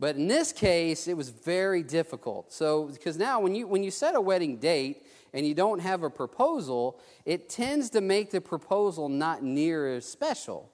But 0.00 0.16
in 0.16 0.28
this 0.28 0.50
case, 0.50 1.06
it 1.06 1.16
was 1.16 1.28
very 1.28 1.82
difficult. 1.82 2.52
So, 2.54 2.84
because 2.84 3.18
now 3.18 3.38
when 3.38 3.54
you, 3.54 3.68
when 3.68 3.84
you 3.84 3.90
set 3.90 4.14
a 4.14 4.20
wedding 4.20 4.56
date 4.56 5.06
and 5.34 5.46
you 5.46 5.54
don't 5.54 5.78
have 5.78 6.02
a 6.02 6.08
proposal, 6.08 6.98
it 7.26 7.50
tends 7.50 7.90
to 7.90 8.00
make 8.00 8.30
the 8.30 8.40
proposal 8.40 9.10
not 9.10 9.42
near 9.42 9.94
as 9.94 10.06
special. 10.06 10.72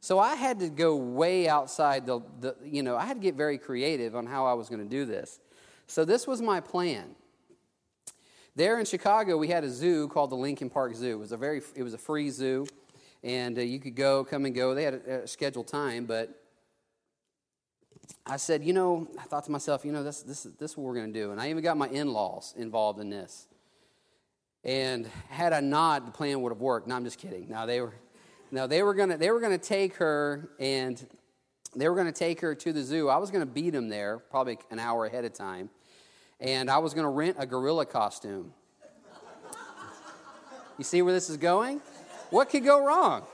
So 0.00 0.18
I 0.18 0.34
had 0.34 0.58
to 0.58 0.68
go 0.68 0.96
way 0.96 1.48
outside 1.48 2.04
the, 2.04 2.20
the, 2.40 2.56
you 2.64 2.82
know, 2.82 2.96
I 2.96 3.06
had 3.06 3.14
to 3.14 3.22
get 3.22 3.36
very 3.36 3.58
creative 3.58 4.16
on 4.16 4.26
how 4.26 4.44
I 4.44 4.54
was 4.54 4.68
going 4.68 4.82
to 4.82 4.90
do 4.90 5.04
this. 5.04 5.38
So 5.86 6.04
this 6.04 6.26
was 6.26 6.42
my 6.42 6.58
plan. 6.58 7.14
There 8.56 8.80
in 8.80 8.86
Chicago, 8.86 9.38
we 9.38 9.48
had 9.48 9.62
a 9.62 9.70
zoo 9.70 10.08
called 10.08 10.30
the 10.30 10.36
Lincoln 10.36 10.68
Park 10.68 10.96
Zoo. 10.96 11.12
It 11.12 11.18
was 11.18 11.32
a 11.32 11.36
very, 11.36 11.62
it 11.76 11.84
was 11.84 11.94
a 11.94 11.98
free 11.98 12.30
zoo, 12.30 12.66
and 13.22 13.56
uh, 13.56 13.62
you 13.62 13.78
could 13.78 13.94
go, 13.94 14.24
come 14.24 14.44
and 14.46 14.54
go. 14.54 14.74
They 14.74 14.82
had 14.82 14.94
a, 14.94 15.22
a 15.22 15.26
scheduled 15.28 15.68
time, 15.68 16.06
but 16.06 16.43
I 18.26 18.36
said, 18.36 18.64
you 18.64 18.72
know, 18.72 19.08
I 19.18 19.22
thought 19.22 19.44
to 19.44 19.50
myself, 19.50 19.84
you 19.84 19.92
know, 19.92 20.02
this, 20.02 20.22
this, 20.22 20.44
this 20.44 20.72
is 20.72 20.76
what 20.76 20.84
we're 20.84 20.94
going 20.94 21.12
to 21.12 21.18
do. 21.18 21.32
And 21.32 21.40
I 21.40 21.50
even 21.50 21.62
got 21.62 21.76
my 21.76 21.88
in 21.88 22.12
laws 22.12 22.54
involved 22.56 23.00
in 23.00 23.10
this. 23.10 23.46
And 24.62 25.06
had 25.28 25.52
I 25.52 25.60
not, 25.60 26.06
the 26.06 26.12
plan 26.12 26.40
would 26.42 26.50
have 26.50 26.60
worked. 26.60 26.88
No, 26.88 26.96
I'm 26.96 27.04
just 27.04 27.18
kidding. 27.18 27.48
Now, 27.48 27.66
they 27.66 27.80
were, 27.80 27.94
now 28.54 28.68
they 28.68 28.84
were 28.84 28.94
gonna 28.94 29.16
they 29.16 29.32
were 29.32 29.40
gonna 29.40 29.58
take 29.58 29.96
her 29.96 30.50
and 30.60 31.04
they 31.74 31.88
were 31.88 31.96
gonna 31.96 32.12
take 32.12 32.40
her 32.40 32.54
to 32.54 32.72
the 32.72 32.84
zoo. 32.84 33.08
I 33.08 33.16
was 33.16 33.32
gonna 33.32 33.46
beat 33.46 33.70
them 33.70 33.88
there, 33.88 34.18
probably 34.18 34.58
an 34.70 34.78
hour 34.78 35.06
ahead 35.06 35.24
of 35.24 35.32
time, 35.32 35.70
and 36.38 36.70
I 36.70 36.78
was 36.78 36.94
gonna 36.94 37.10
rent 37.10 37.36
a 37.40 37.46
gorilla 37.46 37.84
costume. 37.84 38.52
You 40.78 40.84
see 40.84 41.02
where 41.02 41.12
this 41.12 41.30
is 41.30 41.36
going? 41.36 41.80
What 42.30 42.48
could 42.48 42.64
go 42.64 42.84
wrong? 42.84 43.24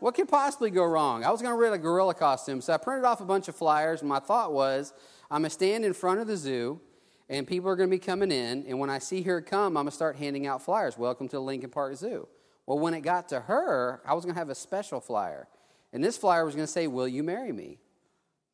What 0.00 0.14
could 0.14 0.28
possibly 0.28 0.70
go 0.70 0.84
wrong? 0.84 1.24
I 1.24 1.30
was 1.30 1.42
going 1.42 1.52
to 1.52 1.60
rent 1.60 1.74
a 1.74 1.78
gorilla 1.78 2.14
costume, 2.14 2.60
so 2.60 2.72
I 2.72 2.76
printed 2.76 3.04
off 3.04 3.20
a 3.20 3.24
bunch 3.24 3.48
of 3.48 3.56
flyers, 3.56 4.00
and 4.00 4.08
my 4.08 4.20
thought 4.20 4.52
was 4.52 4.92
I'm 5.28 5.42
going 5.42 5.50
to 5.50 5.54
stand 5.54 5.84
in 5.84 5.92
front 5.92 6.20
of 6.20 6.28
the 6.28 6.36
zoo, 6.36 6.80
and 7.28 7.48
people 7.48 7.68
are 7.68 7.74
going 7.74 7.90
to 7.90 7.94
be 7.94 7.98
coming 7.98 8.30
in, 8.30 8.64
and 8.68 8.78
when 8.78 8.90
I 8.90 9.00
see 9.00 9.22
her 9.22 9.40
come, 9.40 9.76
I'm 9.76 9.84
going 9.84 9.86
to 9.86 9.90
start 9.90 10.14
handing 10.14 10.46
out 10.46 10.62
flyers. 10.62 10.96
Welcome 10.96 11.26
to 11.28 11.36
the 11.36 11.42
Lincoln 11.42 11.70
Park 11.70 11.96
Zoo. 11.96 12.28
Well, 12.64 12.78
when 12.78 12.94
it 12.94 13.00
got 13.00 13.28
to 13.30 13.40
her, 13.40 14.00
I 14.06 14.14
was 14.14 14.24
going 14.24 14.34
to 14.34 14.38
have 14.38 14.50
a 14.50 14.54
special 14.54 15.00
flyer. 15.00 15.48
And 15.92 16.04
this 16.04 16.16
flyer 16.16 16.44
was 16.44 16.54
going 16.54 16.66
to 16.66 16.72
say, 16.72 16.86
Will 16.86 17.08
you 17.08 17.24
marry 17.24 17.50
me? 17.50 17.78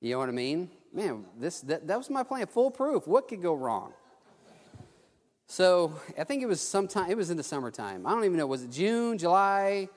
You 0.00 0.12
know 0.12 0.20
what 0.20 0.30
I 0.30 0.32
mean? 0.32 0.70
Man, 0.94 1.26
this, 1.38 1.60
that, 1.62 1.86
that 1.88 1.98
was 1.98 2.08
my 2.08 2.22
plan. 2.22 2.46
Foolproof. 2.46 3.06
What 3.06 3.28
could 3.28 3.42
go 3.42 3.54
wrong? 3.54 3.92
So 5.46 5.98
I 6.18 6.24
think 6.24 6.42
it 6.42 6.46
was 6.46 6.60
sometime, 6.60 7.10
it 7.10 7.16
was 7.16 7.30
in 7.30 7.36
the 7.36 7.42
summertime. 7.42 8.06
I 8.06 8.10
don't 8.12 8.24
even 8.24 8.38
know, 8.38 8.46
was 8.46 8.62
it 8.62 8.70
June, 8.70 9.18
July? 9.18 9.88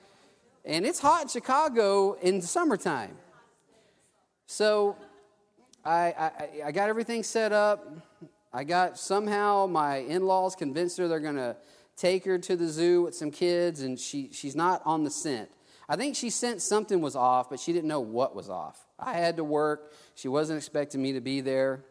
And 0.64 0.84
it's 0.84 0.98
hot 0.98 1.22
in 1.22 1.28
Chicago 1.28 2.14
in 2.14 2.40
the 2.40 2.46
summertime. 2.46 3.16
So 4.46 4.96
I, 5.84 6.14
I, 6.18 6.48
I 6.66 6.72
got 6.72 6.88
everything 6.88 7.22
set 7.22 7.52
up. 7.52 7.86
I 8.52 8.64
got 8.64 8.98
somehow 8.98 9.66
my 9.66 9.96
in 9.96 10.26
laws 10.26 10.54
convinced 10.54 10.98
her 10.98 11.08
they're 11.08 11.20
going 11.20 11.36
to 11.36 11.56
take 11.96 12.24
her 12.24 12.38
to 12.38 12.56
the 12.56 12.68
zoo 12.68 13.02
with 13.02 13.14
some 13.14 13.30
kids, 13.30 13.82
and 13.82 13.98
she, 13.98 14.30
she's 14.32 14.54
not 14.54 14.80
on 14.84 15.04
the 15.04 15.10
scent. 15.10 15.50
I 15.88 15.96
think 15.96 16.16
she 16.16 16.30
sensed 16.30 16.68
something 16.68 17.00
was 17.00 17.16
off, 17.16 17.50
but 17.50 17.58
she 17.58 17.72
didn't 17.72 17.88
know 17.88 18.00
what 18.00 18.36
was 18.36 18.48
off. 18.48 18.86
I 18.98 19.14
had 19.14 19.36
to 19.36 19.44
work. 19.44 19.92
She 20.14 20.28
wasn't 20.28 20.58
expecting 20.58 21.02
me 21.02 21.14
to 21.14 21.20
be 21.20 21.40
there. 21.40 21.84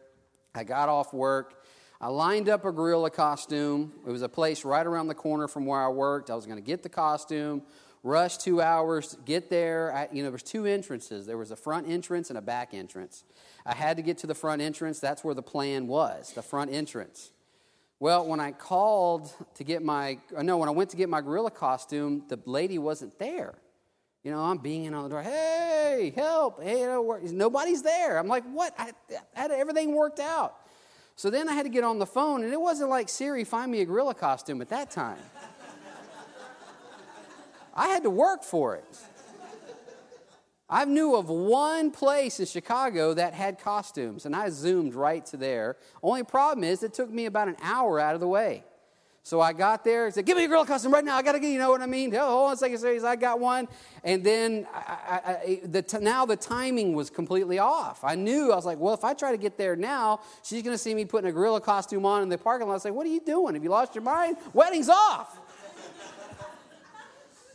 I 0.54 0.64
got 0.64 0.88
off 0.88 1.12
work. 1.12 1.62
I 2.00 2.08
lined 2.08 2.48
up 2.48 2.64
a 2.64 2.70
gorilla 2.70 3.10
costume. 3.10 3.92
It 4.06 4.10
was 4.10 4.22
a 4.22 4.28
place 4.28 4.64
right 4.64 4.86
around 4.86 5.08
the 5.08 5.14
corner 5.14 5.48
from 5.48 5.66
where 5.66 5.80
I 5.80 5.88
worked. 5.88 6.30
I 6.30 6.36
was 6.36 6.46
going 6.46 6.58
to 6.58 6.64
get 6.64 6.82
the 6.82 6.88
costume, 6.88 7.62
rush 8.02 8.38
two 8.38 8.60
hours, 8.60 9.16
get 9.24 9.50
there. 9.50 9.92
I, 9.94 10.08
you 10.12 10.22
know, 10.22 10.30
there's 10.30 10.42
two 10.42 10.66
entrances. 10.66 11.26
There 11.26 11.38
was 11.38 11.50
a 11.50 11.56
front 11.56 11.88
entrance 11.88 12.30
and 12.30 12.38
a 12.38 12.42
back 12.42 12.74
entrance. 12.74 13.24
I 13.66 13.74
had 13.74 13.96
to 13.96 14.02
get 14.02 14.18
to 14.18 14.26
the 14.26 14.34
front 14.34 14.62
entrance. 14.62 15.00
That's 15.00 15.24
where 15.24 15.34
the 15.34 15.42
plan 15.42 15.86
was, 15.86 16.32
the 16.32 16.42
front 16.42 16.72
entrance. 16.72 17.32
Well, 18.00 18.26
when 18.26 18.38
I 18.38 18.52
called 18.52 19.32
to 19.54 19.64
get 19.64 19.82
my, 19.82 20.18
uh, 20.36 20.42
no, 20.42 20.56
when 20.56 20.68
I 20.68 20.72
went 20.72 20.90
to 20.90 20.96
get 20.96 21.08
my 21.08 21.20
gorilla 21.20 21.50
costume, 21.50 22.22
the 22.28 22.38
lady 22.46 22.78
wasn't 22.78 23.18
there. 23.18 23.54
You 24.22 24.30
know, 24.30 24.40
I'm 24.40 24.58
being 24.58 24.94
on 24.94 25.02
the 25.04 25.08
door, 25.08 25.22
hey, 25.22 26.12
help, 26.14 26.62
hey, 26.62 26.86
nobody's 27.32 27.82
there. 27.82 28.18
I'm 28.18 28.28
like, 28.28 28.44
what? 28.52 28.74
I, 28.78 28.92
I 29.36 29.40
had 29.40 29.50
everything 29.50 29.94
worked 29.94 30.20
out. 30.20 30.54
So 31.16 31.30
then 31.30 31.48
I 31.48 31.54
had 31.54 31.64
to 31.64 31.68
get 31.68 31.82
on 31.82 31.98
the 31.98 32.06
phone, 32.06 32.44
and 32.44 32.52
it 32.52 32.60
wasn't 32.60 32.90
like 32.90 33.08
Siri, 33.08 33.42
find 33.42 33.72
me 33.72 33.80
a 33.80 33.84
gorilla 33.84 34.14
costume 34.14 34.62
at 34.62 34.68
that 34.68 34.90
time. 34.90 35.18
I 37.78 37.86
had 37.86 38.02
to 38.02 38.10
work 38.10 38.42
for 38.42 38.74
it. 38.74 38.98
I 40.68 40.84
knew 40.84 41.14
of 41.14 41.30
one 41.30 41.92
place 41.92 42.40
in 42.40 42.46
Chicago 42.46 43.14
that 43.14 43.32
had 43.32 43.58
costumes, 43.60 44.26
and 44.26 44.34
I 44.36 44.50
zoomed 44.50 44.94
right 44.94 45.24
to 45.26 45.36
there. 45.36 45.76
Only 46.02 46.24
problem 46.24 46.64
is, 46.64 46.82
it 46.82 46.92
took 46.92 47.08
me 47.08 47.24
about 47.24 47.48
an 47.48 47.56
hour 47.62 48.00
out 48.00 48.14
of 48.14 48.20
the 48.20 48.28
way. 48.28 48.64
So 49.22 49.40
I 49.40 49.52
got 49.52 49.84
there 49.84 50.06
and 50.06 50.14
said, 50.14 50.26
Give 50.26 50.36
me 50.36 50.44
a 50.44 50.48
girl 50.48 50.64
costume 50.64 50.92
right 50.92 51.04
now. 51.04 51.16
I 51.16 51.22
got 51.22 51.32
to 51.32 51.40
get, 51.40 51.50
you 51.50 51.58
know 51.58 51.70
what 51.70 51.82
I 51.82 51.86
mean? 51.86 52.14
Oh, 52.16 52.26
hold 52.26 52.46
on 52.48 52.54
a 52.54 52.56
second, 52.56 52.78
series. 52.78 53.04
I 53.04 53.14
got 53.14 53.38
one. 53.38 53.68
And 54.02 54.24
then 54.24 54.66
I, 54.74 54.78
I, 54.78 55.32
I, 55.32 55.60
the 55.64 55.82
t- 55.82 55.98
now 55.98 56.24
the 56.24 56.36
timing 56.36 56.94
was 56.94 57.10
completely 57.10 57.58
off. 57.58 58.04
I 58.04 58.14
knew, 58.14 58.52
I 58.52 58.56
was 58.56 58.64
like, 58.64 58.78
Well, 58.78 58.94
if 58.94 59.04
I 59.04 59.12
try 59.14 59.30
to 59.30 59.36
get 59.36 59.58
there 59.58 59.76
now, 59.76 60.20
she's 60.42 60.62
going 60.62 60.74
to 60.74 60.78
see 60.78 60.94
me 60.94 61.04
putting 61.04 61.28
a 61.28 61.32
gorilla 61.32 61.60
costume 61.60 62.06
on 62.06 62.22
in 62.22 62.30
the 62.30 62.38
parking 62.38 62.68
lot. 62.68 62.76
I 62.76 62.78
say, 62.78 62.90
What 62.90 63.06
are 63.06 63.10
you 63.10 63.20
doing? 63.20 63.54
Have 63.54 63.62
you 63.62 63.70
lost 63.70 63.94
your 63.94 64.02
mind? 64.02 64.38
Wedding's 64.54 64.88
off. 64.88 65.38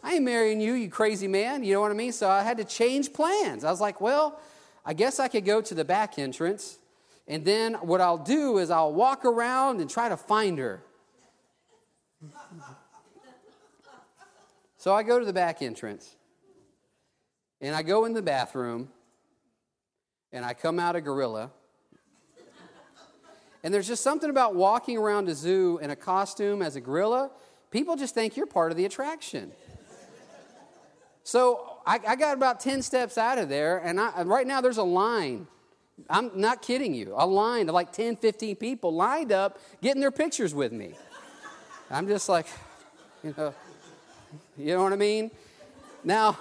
I 0.04 0.16
ain't 0.16 0.26
marrying 0.26 0.60
you, 0.60 0.74
you 0.74 0.90
crazy 0.90 1.30
man. 1.30 1.64
You 1.64 1.76
know 1.76 1.82
what 1.82 1.92
I 1.92 1.96
mean? 1.96 2.12
So 2.12 2.30
I 2.30 2.44
had 2.44 2.58
to 2.58 2.66
change 2.66 3.14
plans. 3.14 3.64
I 3.64 3.72
was 3.72 3.80
like, 3.80 4.02
well, 4.02 4.40
I 4.86 4.94
guess 4.94 5.20
I 5.20 5.30
could 5.30 5.46
go 5.46 5.62
to 5.62 5.74
the 5.74 5.86
back 5.86 6.20
entrance, 6.20 6.78
and 7.26 7.46
then 7.46 7.76
what 7.76 8.02
I'll 8.02 8.18
do 8.18 8.58
is 8.58 8.70
I'll 8.70 8.94
walk 8.94 9.24
around 9.24 9.80
and 9.80 9.90
try 9.90 10.10
to 10.10 10.18
find 10.18 10.60
her. 10.60 10.84
so 14.78 14.94
I 14.94 15.04
go 15.04 15.20
to 15.20 15.26
the 15.26 15.32
back 15.32 15.62
entrance, 15.62 16.18
and 17.62 17.74
I 17.74 17.82
go 17.82 18.04
in 18.04 18.12
the 18.12 18.22
bathroom, 18.22 18.90
and 20.34 20.44
I 20.44 20.54
come 20.54 20.80
out 20.80 20.98
a 20.98 21.02
gorilla. 21.02 21.52
And 23.64 23.74
there's 23.74 23.88
just 23.88 24.04
something 24.04 24.30
about 24.30 24.56
walking 24.56 24.98
around 24.98 25.30
a 25.30 25.36
zoo 25.36 25.80
in 25.82 25.90
a 25.92 25.96
costume 25.96 26.62
as 26.62 26.76
a 26.76 26.82
gorilla. 26.82 27.32
People 27.72 27.96
just 27.96 28.14
think 28.14 28.36
you're 28.36 28.46
part 28.46 28.72
of 28.72 28.78
the 28.78 28.84
attraction. 28.84 29.54
So 31.24 31.80
I, 31.86 32.00
I, 32.06 32.16
got 32.16 32.36
about 32.36 32.60
10 32.60 32.82
steps 32.82 33.18
out 33.18 33.38
of 33.38 33.48
there, 33.48 33.78
and 33.78 34.00
I, 34.00 34.24
right 34.24 34.46
now 34.46 34.60
there's 34.62 34.78
a 34.78 34.84
line. 34.84 35.48
I'm 36.10 36.32
not 36.36 36.62
kidding 36.62 36.94
you. 36.94 37.14
A 37.16 37.26
line 37.26 37.70
of 37.70 37.76
like 37.76 37.94
10, 37.94 38.18
15 38.18 38.58
people 38.58 38.94
lined 38.94 39.32
up 39.32 39.58
getting 39.82 40.02
their 40.02 40.12
pictures 40.12 40.54
with 40.54 40.72
me. 40.72 40.96
I'm 41.90 42.08
just 42.08 42.28
like, 42.28 42.48
you 43.24 43.34
know, 43.38 43.54
you 44.58 44.74
know 44.74 44.84
what 44.84 44.94
I 44.94 44.98
mean? 44.98 45.32
Now, 46.04 46.38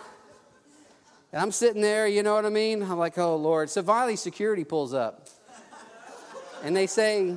I'm 1.32 1.52
sitting 1.52 1.80
there, 1.80 2.08
you 2.08 2.22
know 2.22 2.34
what 2.34 2.44
I 2.44 2.50
mean? 2.50 2.82
I'm 2.82 2.98
like, 2.98 3.16
oh, 3.18 3.36
Lord. 3.36 3.70
So 3.70 3.82
finally, 3.82 4.16
security 4.16 4.64
pulls 4.64 4.92
up. 4.92 5.28
And 6.62 6.76
they 6.76 6.86
say, 6.86 7.36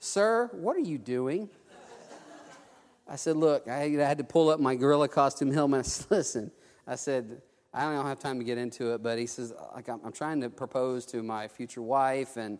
Sir, 0.00 0.50
what 0.52 0.76
are 0.76 0.80
you 0.80 0.98
doing? 0.98 1.48
I 3.08 3.16
said, 3.16 3.36
Look, 3.36 3.68
I 3.68 3.88
had 3.88 4.18
to 4.18 4.24
pull 4.24 4.50
up 4.50 4.60
my 4.60 4.74
gorilla 4.74 5.08
costume 5.08 5.52
helmet. 5.52 5.80
I 5.80 5.82
said, 5.82 6.10
Listen, 6.10 6.50
I 6.86 6.94
said, 6.96 7.42
I 7.74 7.90
don't 7.90 8.06
have 8.06 8.18
time 8.18 8.38
to 8.38 8.44
get 8.44 8.58
into 8.58 8.92
it, 8.92 9.02
but 9.02 9.18
he 9.18 9.26
says, 9.26 9.52
like, 9.74 9.88
I'm, 9.88 10.12
trying 10.12 10.42
to 10.42 10.50
propose 10.50 11.06
to 11.06 11.22
my 11.22 11.48
future 11.48 11.80
wife, 11.80 12.36
and, 12.36 12.58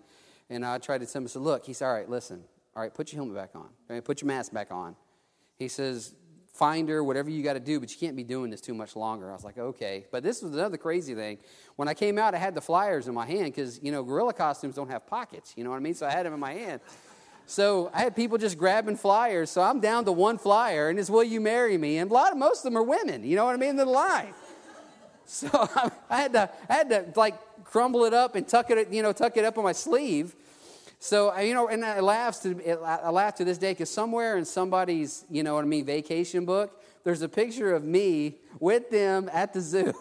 and 0.49 0.65
I 0.65 0.79
tried 0.79 1.03
to 1.03 1.07
tell 1.07 1.21
him, 1.21 1.29
so 1.29 1.41
look, 1.41 1.67
he 1.67 1.75
said, 1.75 1.87
all 1.87 1.95
right, 1.95 2.09
listen, 2.09 2.43
all 2.75 2.83
right, 2.83 2.93
put 2.93 3.13
your 3.13 3.19
helmet 3.19 3.37
back 3.37 3.51
on, 3.55 4.01
put 4.03 4.23
your 4.23 4.29
mask 4.29 4.53
back 4.55 4.73
on. 4.73 4.97
He 5.59 5.69
says, 5.69 6.15
find 6.55 6.89
her, 6.89 7.05
whatever 7.05 7.29
you 7.29 7.43
got 7.43 7.55
to 7.55 7.61
do, 7.61 7.79
but 7.79 7.91
you 7.91 7.99
can't 7.99 8.17
be 8.17 8.25
doing 8.25 8.51
this 8.51 8.63
too 8.63 8.73
much 8.73 8.97
longer. 8.97 9.31
I 9.31 9.35
was 9.35 9.45
like, 9.45 9.59
okay. 9.59 10.07
But 10.11 10.23
this 10.23 10.43
was 10.43 10.55
another 10.55 10.79
crazy 10.79 11.15
thing. 11.15 11.39
When 11.77 11.89
I 11.89 11.95
came 11.95 12.19
out, 12.19 12.35
I 12.35 12.39
had 12.39 12.55
the 12.55 12.61
flyers 12.63 13.07
in 13.07 13.15
my 13.15 13.27
hand 13.27 13.45
because, 13.45 13.81
you 13.83 13.93
know, 13.93 14.03
gorilla 14.03 14.33
costumes 14.33 14.75
don't 14.75 14.91
have 14.91 15.07
pockets, 15.07 15.53
you 15.57 15.65
know 15.65 15.71
what 15.71 15.77
I 15.77 15.81
mean? 15.81 15.95
So 15.95 16.07
I 16.07 16.11
had 16.11 16.25
them 16.25 16.33
in 16.33 16.41
my 16.41 16.55
hand. 16.55 16.81
So 17.53 17.91
I 17.93 18.01
had 18.01 18.17
people 18.17 18.39
just 18.39 18.57
grabbing 18.57 18.97
flyers. 18.97 19.51
So 19.51 19.61
I'm 19.61 19.79
down 19.79 20.07
to 20.07 20.13
one 20.13 20.39
flyer, 20.39 20.89
and 20.89 20.99
it's 20.99 21.11
"Will 21.11 21.23
you 21.23 21.39
marry 21.39 21.77
me?" 21.77 21.99
And 21.99 22.11
a 22.11 22.15
lot 22.15 22.33
of 22.33 22.39
most 22.39 22.61
of 22.61 22.65
them 22.65 22.79
are 22.79 22.83
women. 22.83 23.25
You 23.25 23.37
know 23.37 23.45
what 23.45 23.55
I 23.55 23.59
mean? 23.59 23.77
They're 23.77 23.87
line. 23.87 24.33
So 25.25 25.49
I 26.11 26.17
had 26.17 26.33
to, 26.33 26.51
I 26.69 26.75
had 26.75 26.91
to 26.91 27.07
like 27.15 27.35
crumble 27.65 28.05
it 28.05 28.13
up 28.13 28.35
and 28.35 28.47
tuck 28.47 28.71
it, 28.71 28.93
you 28.93 29.03
know, 29.03 29.13
tuck 29.13 29.37
it 29.37 29.45
up 29.45 29.57
on 29.57 29.65
my 29.65 29.73
sleeve. 29.73 30.35
So 30.99 31.35
you 31.39 31.55
know, 31.55 31.69
and 31.69 31.85
I 31.85 32.01
laugh 32.01 32.43
to, 32.43 32.81
I 32.85 33.09
laugh 33.09 33.37
to 33.37 33.45
this 33.45 33.57
day 33.57 33.71
because 33.71 33.89
somewhere 33.89 34.37
in 34.37 34.45
somebody's, 34.45 35.25
you 35.31 35.43
know 35.43 35.55
what 35.55 35.65
I 35.65 35.69
mean, 35.69 35.87
vacation 35.87 36.45
book, 36.45 36.83
there's 37.05 37.23
a 37.23 37.29
picture 37.29 37.73
of 37.73 37.85
me 37.85 38.37
with 38.59 38.91
them 38.91 39.31
at 39.33 39.55
the 39.55 39.61
zoo. 39.61 39.95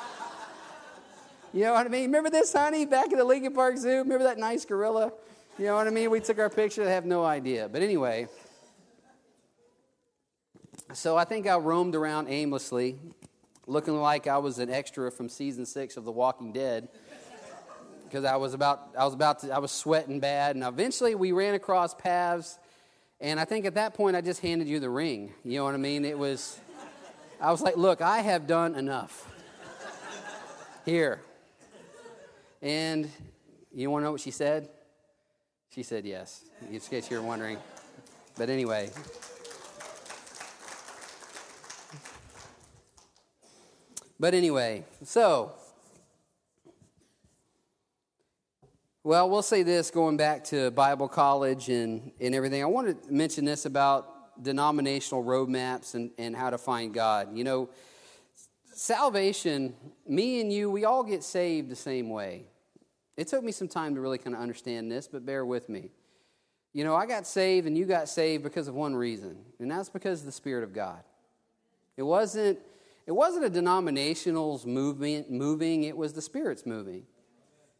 you 1.52 1.60
know 1.60 1.74
what 1.74 1.86
I 1.86 1.88
mean? 1.88 2.04
Remember 2.04 2.30
this, 2.30 2.52
honey, 2.52 2.86
back 2.86 3.12
at 3.12 3.18
the 3.18 3.24
Lincoln 3.24 3.52
Park 3.52 3.76
Zoo? 3.76 3.98
Remember 3.98 4.24
that 4.24 4.38
nice 4.38 4.64
gorilla? 4.64 5.12
You 5.58 5.64
know 5.64 5.76
what 5.76 5.86
I 5.86 5.90
mean? 5.90 6.10
We 6.10 6.20
took 6.20 6.38
our 6.38 6.50
picture, 6.50 6.82
I 6.82 6.90
have 6.90 7.06
no 7.06 7.24
idea. 7.24 7.66
But 7.66 7.80
anyway, 7.80 8.28
so 10.92 11.16
I 11.16 11.24
think 11.24 11.46
I 11.46 11.56
roamed 11.56 11.94
around 11.94 12.28
aimlessly, 12.28 12.98
looking 13.66 13.98
like 13.98 14.26
I 14.26 14.36
was 14.36 14.58
an 14.58 14.68
extra 14.68 15.10
from 15.10 15.30
season 15.30 15.64
six 15.64 15.96
of 15.96 16.04
The 16.04 16.12
Walking 16.12 16.52
Dead. 16.52 16.88
Because 18.04 18.26
I 18.26 18.36
was 18.36 18.52
about, 18.52 18.90
I 18.98 19.06
was 19.06 19.14
about 19.14 19.38
to, 19.40 19.50
I 19.50 19.58
was 19.58 19.72
sweating 19.72 20.20
bad, 20.20 20.56
and 20.56 20.64
eventually 20.64 21.14
we 21.14 21.32
ran 21.32 21.54
across 21.54 21.94
paths, 21.94 22.58
and 23.18 23.40
I 23.40 23.46
think 23.46 23.64
at 23.64 23.76
that 23.76 23.94
point 23.94 24.14
I 24.14 24.20
just 24.20 24.42
handed 24.42 24.68
you 24.68 24.78
the 24.78 24.90
ring. 24.90 25.32
You 25.42 25.58
know 25.58 25.64
what 25.64 25.74
I 25.74 25.78
mean? 25.78 26.04
It 26.04 26.18
was, 26.18 26.60
I 27.40 27.50
was 27.50 27.62
like, 27.62 27.78
look, 27.78 28.02
I 28.02 28.18
have 28.18 28.46
done 28.46 28.74
enough. 28.74 29.32
Here. 30.84 31.22
And 32.60 33.10
you 33.74 33.90
want 33.90 34.02
to 34.02 34.04
know 34.04 34.12
what 34.12 34.20
she 34.20 34.30
said? 34.30 34.68
She 35.76 35.82
said 35.82 36.06
yes, 36.06 36.42
in 36.72 36.80
case 36.80 37.10
you're 37.10 37.20
wondering. 37.20 37.58
But 38.38 38.48
anyway. 38.48 38.88
But 44.18 44.32
anyway, 44.32 44.84
so, 45.04 45.52
well, 49.04 49.28
we'll 49.28 49.42
say 49.42 49.62
this 49.64 49.90
going 49.90 50.16
back 50.16 50.44
to 50.44 50.70
Bible 50.70 51.08
college 51.08 51.68
and, 51.68 52.10
and 52.22 52.34
everything. 52.34 52.62
I 52.62 52.66
want 52.66 53.04
to 53.04 53.12
mention 53.12 53.44
this 53.44 53.66
about 53.66 54.42
denominational 54.42 55.22
roadmaps 55.24 55.94
and, 55.94 56.10
and 56.16 56.34
how 56.34 56.48
to 56.48 56.56
find 56.56 56.94
God. 56.94 57.36
You 57.36 57.44
know, 57.44 57.68
salvation, 58.72 59.74
me 60.08 60.40
and 60.40 60.50
you, 60.50 60.70
we 60.70 60.86
all 60.86 61.04
get 61.04 61.22
saved 61.22 61.68
the 61.68 61.76
same 61.76 62.08
way. 62.08 62.46
It 63.16 63.28
took 63.28 63.42
me 63.42 63.52
some 63.52 63.68
time 63.68 63.94
to 63.94 64.00
really 64.00 64.18
kind 64.18 64.34
of 64.34 64.42
understand 64.42 64.90
this, 64.90 65.08
but 65.08 65.24
bear 65.24 65.44
with 65.44 65.68
me. 65.68 65.90
You 66.72 66.84
know, 66.84 66.94
I 66.94 67.06
got 67.06 67.26
saved 67.26 67.66
and 67.66 67.76
you 67.76 67.86
got 67.86 68.08
saved 68.08 68.44
because 68.44 68.68
of 68.68 68.74
one 68.74 68.94
reason, 68.94 69.38
and 69.58 69.70
that's 69.70 69.88
because 69.88 70.20
of 70.20 70.26
the 70.26 70.32
Spirit 70.32 70.62
of 70.62 70.74
God. 70.74 71.02
It 71.96 72.02
wasn't, 72.02 72.58
it 73.06 73.12
wasn't 73.12 73.46
a 73.46 73.50
denominational's 73.50 74.66
movement 74.66 75.30
moving, 75.30 75.84
it 75.84 75.96
was 75.96 76.12
the 76.12 76.20
Spirit's 76.20 76.66
moving. 76.66 77.04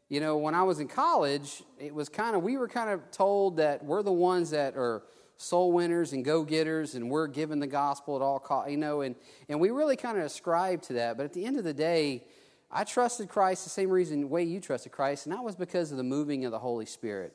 You 0.09 0.21
know, 0.21 0.39
when 0.39 0.55
I 0.55 0.63
was 0.63 0.81
in 0.81 0.89
college, 0.89 1.63
it 1.79 1.93
was 1.95 2.09
kind 2.09 2.37
of, 2.37 2.43
we 2.43 2.57
were 2.57 2.69
kind 2.69 2.89
of 2.89 3.11
told 3.11 3.59
that 3.59 3.85
we're 3.85 4.03
the 4.03 4.13
ones 4.13 4.51
that 4.51 4.77
are 4.77 5.03
soul 5.37 5.73
winners 5.73 6.15
and 6.15 6.25
go 6.25 6.45
getters, 6.45 6.95
and 6.95 7.11
we're 7.11 7.27
giving 7.27 7.59
the 7.59 7.67
gospel 7.67 8.17
at 8.17 8.23
all 8.23 8.39
costs, 8.39 8.71
you 8.71 8.79
know, 8.79 9.03
and, 9.03 9.15
and 9.51 9.61
we 9.61 9.71
really 9.71 9.97
kind 9.97 10.17
of 10.17 10.25
ascribe 10.25 10.81
to 10.83 10.95
that. 10.95 11.19
But 11.19 11.25
at 11.25 11.33
the 11.35 11.45
end 11.45 11.59
of 11.59 11.65
the 11.65 11.75
day, 11.75 12.25
I 12.71 12.85
trusted 12.85 13.29
Christ 13.29 13.65
the 13.65 13.71
same 13.71 13.91
reason 13.91 14.29
way 14.29 14.43
you 14.43 14.61
trusted 14.61 14.93
Christ, 14.93 15.27
and 15.27 15.35
that 15.35 15.43
was 15.43 15.57
because 15.57 15.93
of 15.93 15.99
the 15.99 16.05
moving 16.05 16.45
of 16.45 16.53
the 16.53 16.59
Holy 16.59 16.87
Spirit. 16.87 17.33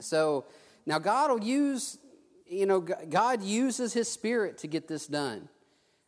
So 0.00 0.44
now 0.86 0.98
God 0.98 1.30
will 1.30 1.44
use, 1.44 1.98
you 2.46 2.66
know, 2.66 2.80
God 2.80 3.42
uses 3.42 3.92
His 3.92 4.10
Spirit 4.10 4.58
to 4.58 4.66
get 4.66 4.88
this 4.88 5.06
done. 5.06 5.48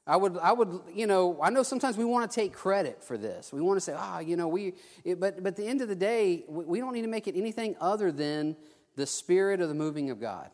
I 0.09 0.17
would, 0.17 0.39
I 0.39 0.53
would, 0.53 0.81
you 0.95 1.09
know, 1.09 1.37
I 1.43 1.51
know 1.51 1.65
sometimes 1.65 1.97
we 1.97 2.05
want 2.05 2.31
to 2.31 2.35
take 2.35 2.53
credit 2.53 3.03
for 3.03 3.19
this. 3.19 3.53
We 3.53 3.61
want 3.61 3.77
to 3.77 3.81
say, 3.81 3.93
ah, 3.97 4.17
oh, 4.17 4.21
you 4.21 4.37
know, 4.37 4.47
we, 4.47 4.75
it, 5.05 5.19
but, 5.19 5.43
but 5.43 5.49
at 5.49 5.57
the 5.57 5.67
end 5.67 5.81
of 5.81 5.89
the 5.89 5.97
day, 5.97 6.45
we 6.49 6.79
don't 6.79 6.93
need 6.93 7.03
to 7.03 7.09
make 7.09 7.27
it 7.27 7.37
anything 7.37 7.75
other 7.81 8.13
than 8.13 8.55
the 8.95 9.07
spirit 9.07 9.61
of 9.61 9.69
the 9.69 9.75
moving 9.75 10.11
of 10.11 10.21
God. 10.21 10.51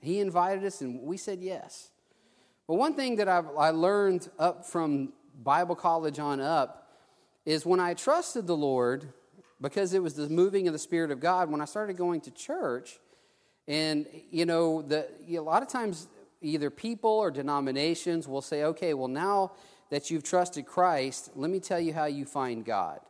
He 0.00 0.20
invited 0.20 0.64
us 0.64 0.80
and 0.80 1.00
we 1.02 1.16
said 1.16 1.40
yes. 1.40 1.90
But 2.68 2.74
one 2.74 2.94
thing 2.94 3.16
that 3.16 3.28
I've, 3.28 3.48
I 3.58 3.70
learned 3.70 4.30
up 4.38 4.64
from 4.64 5.12
Bible 5.42 5.74
college 5.74 6.20
on 6.20 6.40
up 6.40 6.83
is 7.44 7.66
when 7.66 7.80
I 7.80 7.94
trusted 7.94 8.46
the 8.46 8.56
Lord, 8.56 9.12
because 9.60 9.94
it 9.94 10.02
was 10.02 10.14
the 10.14 10.28
moving 10.28 10.66
of 10.66 10.72
the 10.72 10.78
Spirit 10.78 11.10
of 11.10 11.20
God, 11.20 11.50
when 11.50 11.60
I 11.60 11.64
started 11.64 11.96
going 11.96 12.20
to 12.22 12.30
church, 12.30 12.98
and 13.66 14.06
you 14.30 14.46
know, 14.46 14.82
the, 14.82 15.08
a 15.30 15.38
lot 15.40 15.62
of 15.62 15.68
times 15.68 16.08
either 16.40 16.70
people 16.70 17.10
or 17.10 17.30
denominations 17.30 18.28
will 18.28 18.42
say, 18.42 18.64
okay, 18.64 18.94
well, 18.94 19.08
now 19.08 19.52
that 19.90 20.10
you've 20.10 20.22
trusted 20.22 20.66
Christ, 20.66 21.30
let 21.34 21.50
me 21.50 21.60
tell 21.60 21.80
you 21.80 21.94
how 21.94 22.06
you 22.06 22.24
find 22.24 22.64
God. 22.64 23.00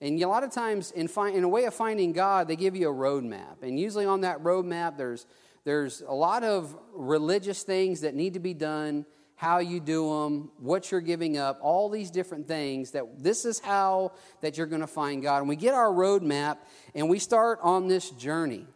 And 0.00 0.22
a 0.22 0.28
lot 0.28 0.44
of 0.44 0.50
times, 0.50 0.90
in, 0.90 1.08
in 1.32 1.44
a 1.44 1.48
way 1.48 1.64
of 1.64 1.74
finding 1.74 2.12
God, 2.12 2.48
they 2.48 2.56
give 2.56 2.76
you 2.76 2.90
a 2.90 2.94
roadmap. 2.94 3.62
And 3.62 3.80
usually 3.80 4.04
on 4.04 4.20
that 4.20 4.42
roadmap, 4.42 4.96
there's, 4.96 5.26
there's 5.64 6.02
a 6.06 6.12
lot 6.12 6.44
of 6.44 6.76
religious 6.92 7.62
things 7.62 8.02
that 8.02 8.14
need 8.14 8.34
to 8.34 8.40
be 8.40 8.52
done 8.52 9.06
how 9.36 9.58
you 9.58 9.80
do 9.80 10.08
them, 10.08 10.50
what 10.58 10.90
you're 10.90 11.00
giving 11.00 11.36
up, 11.36 11.58
all 11.60 11.90
these 11.90 12.10
different 12.10 12.48
things 12.48 12.92
that 12.92 13.04
this 13.22 13.44
is 13.44 13.60
how 13.60 14.12
that 14.40 14.56
you're 14.56 14.66
going 14.66 14.80
to 14.80 14.86
find 14.86 15.22
God. 15.22 15.38
And 15.38 15.48
we 15.48 15.56
get 15.56 15.74
our 15.74 15.90
roadmap 15.90 16.58
and 16.94 17.08
we 17.08 17.18
start 17.18 17.58
on 17.62 17.86
this 17.86 18.10
journey. 18.10 18.66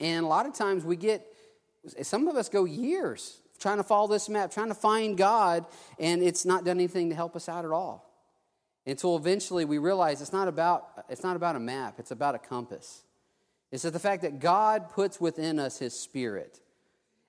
And 0.00 0.24
a 0.24 0.28
lot 0.28 0.44
of 0.44 0.54
times 0.54 0.84
we 0.84 0.96
get, 0.96 1.24
some 2.02 2.26
of 2.26 2.36
us 2.36 2.48
go 2.48 2.64
years 2.64 3.40
trying 3.58 3.78
to 3.78 3.84
follow 3.84 4.08
this 4.08 4.28
map, 4.28 4.50
trying 4.50 4.68
to 4.68 4.74
find 4.74 5.16
God, 5.16 5.64
and 5.98 6.22
it's 6.22 6.44
not 6.44 6.64
done 6.64 6.76
anything 6.76 7.08
to 7.10 7.14
help 7.14 7.36
us 7.36 7.48
out 7.48 7.64
at 7.64 7.70
all. 7.70 8.12
Until 8.86 9.16
eventually 9.16 9.64
we 9.64 9.78
realize 9.78 10.20
it's 10.20 10.32
not 10.32 10.48
about, 10.48 11.04
it's 11.08 11.22
not 11.22 11.36
about 11.36 11.56
a 11.56 11.60
map, 11.60 11.94
it's 11.98 12.10
about 12.10 12.34
a 12.34 12.38
compass. 12.38 13.02
It's 13.72 13.82
the 13.82 13.98
fact 13.98 14.22
that 14.22 14.38
God 14.38 14.90
puts 14.90 15.20
within 15.20 15.58
us 15.58 15.78
His 15.78 15.98
Spirit. 15.98 16.60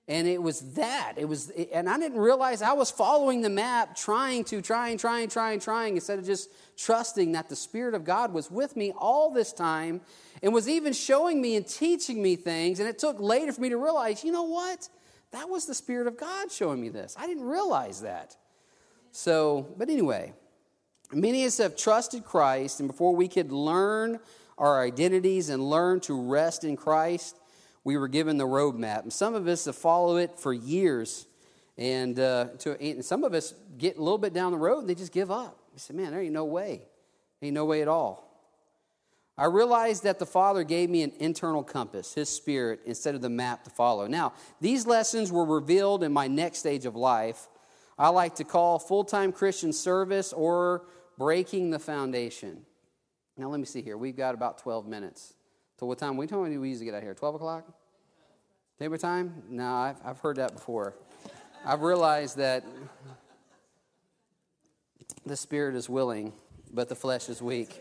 And 0.08 0.26
it 0.26 0.42
was 0.42 0.60
that. 0.72 1.14
It 1.18 1.26
was, 1.26 1.50
and 1.50 1.86
I 1.86 1.98
didn't 1.98 2.18
realize 2.18 2.62
I 2.62 2.72
was 2.72 2.90
following 2.90 3.42
the 3.42 3.50
map, 3.50 3.94
trying 3.94 4.42
to, 4.44 4.62
trying, 4.62 4.96
trying, 4.96 5.28
trying, 5.28 5.60
trying, 5.60 5.96
instead 5.96 6.18
of 6.18 6.24
just 6.24 6.50
trusting 6.78 7.32
that 7.32 7.50
the 7.50 7.56
Spirit 7.56 7.94
of 7.94 8.04
God 8.04 8.32
was 8.32 8.50
with 8.50 8.74
me 8.74 8.92
all 8.96 9.30
this 9.30 9.52
time 9.52 10.00
and 10.42 10.54
was 10.54 10.66
even 10.66 10.94
showing 10.94 11.42
me 11.42 11.56
and 11.56 11.68
teaching 11.68 12.22
me 12.22 12.36
things. 12.36 12.80
And 12.80 12.88
it 12.88 12.98
took 12.98 13.20
later 13.20 13.52
for 13.52 13.60
me 13.60 13.68
to 13.68 13.76
realize, 13.76 14.24
you 14.24 14.32
know 14.32 14.44
what? 14.44 14.88
That 15.32 15.50
was 15.50 15.66
the 15.66 15.74
Spirit 15.74 16.06
of 16.06 16.16
God 16.16 16.50
showing 16.50 16.80
me 16.80 16.88
this. 16.88 17.14
I 17.18 17.26
didn't 17.26 17.44
realize 17.44 18.00
that. 18.00 18.34
So, 19.12 19.74
but 19.76 19.90
anyway, 19.90 20.32
many 21.12 21.42
of 21.42 21.48
us 21.48 21.58
have 21.58 21.76
trusted 21.76 22.24
Christ, 22.24 22.80
and 22.80 22.88
before 22.88 23.14
we 23.14 23.28
could 23.28 23.52
learn 23.52 24.20
our 24.56 24.82
identities 24.82 25.50
and 25.50 25.68
learn 25.68 26.00
to 26.00 26.18
rest 26.18 26.64
in 26.64 26.76
Christ, 26.76 27.36
we 27.84 27.96
were 27.96 28.08
given 28.08 28.36
the 28.36 28.46
roadmap. 28.46 29.02
And 29.02 29.12
some 29.12 29.34
of 29.34 29.46
us 29.46 29.64
have 29.66 29.76
followed 29.76 30.16
it 30.18 30.38
for 30.38 30.52
years. 30.52 31.26
And, 31.76 32.18
uh, 32.18 32.48
to, 32.60 32.80
and 32.82 33.04
some 33.04 33.24
of 33.24 33.34
us 33.34 33.54
get 33.76 33.96
a 33.96 34.02
little 34.02 34.18
bit 34.18 34.32
down 34.32 34.52
the 34.52 34.58
road 34.58 34.80
and 34.80 34.88
they 34.88 34.94
just 34.94 35.12
give 35.12 35.30
up. 35.30 35.58
They 35.72 35.78
say, 35.78 35.94
man, 35.94 36.10
there 36.10 36.20
ain't 36.20 36.32
no 36.32 36.44
way. 36.44 36.82
Ain't 37.40 37.54
no 37.54 37.64
way 37.64 37.82
at 37.82 37.88
all. 37.88 38.28
I 39.38 39.44
realized 39.44 40.02
that 40.02 40.18
the 40.18 40.26
Father 40.26 40.64
gave 40.64 40.90
me 40.90 41.04
an 41.04 41.12
internal 41.20 41.62
compass, 41.62 42.12
His 42.12 42.28
Spirit, 42.28 42.80
instead 42.84 43.14
of 43.14 43.20
the 43.20 43.28
map 43.28 43.62
to 43.64 43.70
follow. 43.70 44.08
Now, 44.08 44.32
these 44.60 44.84
lessons 44.84 45.30
were 45.30 45.44
revealed 45.44 46.02
in 46.02 46.12
my 46.12 46.26
next 46.26 46.58
stage 46.58 46.84
of 46.86 46.96
life. 46.96 47.46
I 47.96 48.08
like 48.08 48.34
to 48.36 48.44
call 48.44 48.80
full 48.80 49.04
time 49.04 49.30
Christian 49.30 49.72
service 49.72 50.32
or 50.32 50.82
breaking 51.16 51.70
the 51.70 51.78
foundation. 51.78 52.62
Now, 53.36 53.48
let 53.48 53.60
me 53.60 53.66
see 53.66 53.82
here. 53.82 53.96
We've 53.96 54.16
got 54.16 54.34
about 54.34 54.58
12 54.58 54.88
minutes. 54.88 55.34
So, 55.78 55.86
what 55.86 55.98
time? 55.98 56.16
We 56.16 56.26
told 56.26 56.48
me 56.48 56.58
we 56.58 56.70
usually 56.70 56.86
get 56.86 56.94
out 56.94 57.04
here? 57.04 57.14
12 57.14 57.36
o'clock? 57.36 57.64
Table 58.80 58.98
time? 58.98 59.44
No, 59.48 59.76
I've, 59.76 59.96
I've 60.04 60.18
heard 60.18 60.36
that 60.36 60.52
before. 60.52 60.94
I've 61.64 61.82
realized 61.82 62.36
that 62.38 62.64
the 65.24 65.36
spirit 65.36 65.76
is 65.76 65.88
willing, 65.88 66.32
but 66.72 66.88
the 66.88 66.96
flesh 66.96 67.28
is 67.28 67.40
weak. 67.40 67.80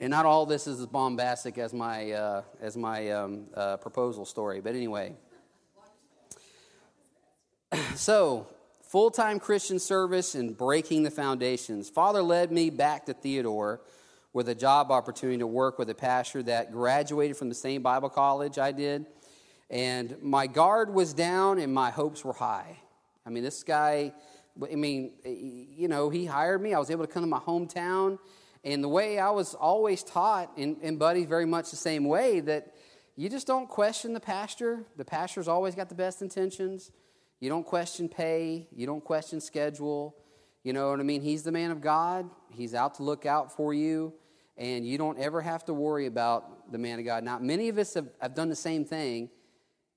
And 0.00 0.10
not 0.10 0.26
all 0.26 0.46
this 0.46 0.66
is 0.66 0.80
as 0.80 0.86
bombastic 0.86 1.58
as 1.58 1.72
my, 1.72 2.10
uh, 2.10 2.42
as 2.60 2.76
my 2.76 3.08
um, 3.12 3.44
uh, 3.54 3.76
proposal 3.76 4.24
story, 4.24 4.60
but 4.60 4.74
anyway. 4.74 5.14
so, 7.94 8.48
full 8.82 9.12
time 9.12 9.38
Christian 9.38 9.78
service 9.78 10.34
and 10.34 10.58
breaking 10.58 11.04
the 11.04 11.10
foundations. 11.12 11.88
Father 11.88 12.20
led 12.20 12.50
me 12.50 12.68
back 12.68 13.06
to 13.06 13.14
Theodore 13.14 13.80
with 14.32 14.48
a 14.48 14.54
job 14.54 14.90
opportunity 14.90 15.38
to 15.38 15.46
work 15.46 15.78
with 15.78 15.90
a 15.90 15.94
pastor 15.94 16.42
that 16.44 16.72
graduated 16.72 17.36
from 17.36 17.48
the 17.48 17.54
same 17.54 17.82
Bible 17.82 18.08
college 18.08 18.58
I 18.58 18.72
did. 18.72 19.06
And 19.68 20.16
my 20.22 20.46
guard 20.46 20.92
was 20.92 21.12
down 21.12 21.58
and 21.58 21.72
my 21.72 21.90
hopes 21.90 22.24
were 22.24 22.32
high. 22.32 22.78
I 23.26 23.30
mean, 23.30 23.42
this 23.42 23.62
guy, 23.62 24.12
I 24.70 24.74
mean, 24.74 25.12
you 25.24 25.88
know, 25.88 26.10
he 26.10 26.26
hired 26.26 26.62
me. 26.62 26.74
I 26.74 26.78
was 26.78 26.90
able 26.90 27.06
to 27.06 27.12
come 27.12 27.22
to 27.22 27.28
my 27.28 27.38
hometown. 27.38 28.18
And 28.64 28.82
the 28.82 28.88
way 28.88 29.18
I 29.18 29.30
was 29.30 29.54
always 29.54 30.02
taught, 30.02 30.52
and, 30.56 30.76
and 30.82 30.98
Buddy's 30.98 31.26
very 31.26 31.46
much 31.46 31.70
the 31.70 31.76
same 31.76 32.04
way, 32.04 32.40
that 32.40 32.74
you 33.16 33.28
just 33.28 33.46
don't 33.46 33.68
question 33.68 34.12
the 34.12 34.20
pastor. 34.20 34.84
The 34.96 35.04
pastor's 35.04 35.48
always 35.48 35.74
got 35.74 35.88
the 35.88 35.94
best 35.94 36.22
intentions. 36.22 36.90
You 37.40 37.48
don't 37.48 37.66
question 37.66 38.08
pay. 38.08 38.68
You 38.74 38.86
don't 38.86 39.04
question 39.04 39.40
schedule. 39.40 40.16
You 40.62 40.72
know 40.72 40.90
what 40.90 41.00
I 41.00 41.02
mean? 41.02 41.22
He's 41.22 41.42
the 41.42 41.50
man 41.50 41.70
of 41.70 41.80
God. 41.80 42.30
He's 42.50 42.74
out 42.74 42.94
to 42.96 43.02
look 43.02 43.26
out 43.26 43.56
for 43.56 43.74
you. 43.74 44.14
And 44.56 44.86
you 44.86 44.98
don't 44.98 45.18
ever 45.18 45.40
have 45.40 45.64
to 45.66 45.74
worry 45.74 46.06
about 46.06 46.70
the 46.70 46.78
man 46.78 46.98
of 46.98 47.04
God. 47.04 47.24
Now, 47.24 47.38
many 47.38 47.68
of 47.68 47.78
us 47.78 47.94
have, 47.94 48.08
have 48.20 48.34
done 48.34 48.48
the 48.48 48.56
same 48.56 48.84
thing, 48.84 49.30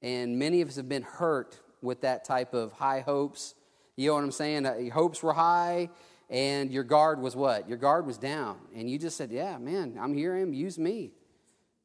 and 0.01 0.39
many 0.39 0.61
of 0.61 0.69
us 0.69 0.75
have 0.77 0.87
been 0.87 1.03
hurt 1.03 1.59
with 1.81 2.01
that 2.01 2.23
type 2.23 2.53
of 2.53 2.71
high 2.71 3.01
hopes. 3.01 3.55
You 3.95 4.09
know 4.09 4.15
what 4.15 4.23
I'm 4.23 4.31
saying? 4.31 4.65
Uh, 4.65 4.75
your 4.75 4.93
hopes 4.93 5.21
were 5.21 5.33
high, 5.33 5.89
and 6.29 6.71
your 6.71 6.83
guard 6.83 7.19
was 7.21 7.35
what? 7.35 7.67
Your 7.67 7.77
guard 7.77 8.05
was 8.05 8.17
down. 8.17 8.57
And 8.75 8.89
you 8.89 8.97
just 8.97 9.17
said, 9.17 9.31
Yeah, 9.31 9.57
man, 9.57 9.97
I'm 9.99 10.13
here, 10.13 10.35
I 10.35 10.41
am, 10.41 10.53
use 10.53 10.79
me. 10.79 11.11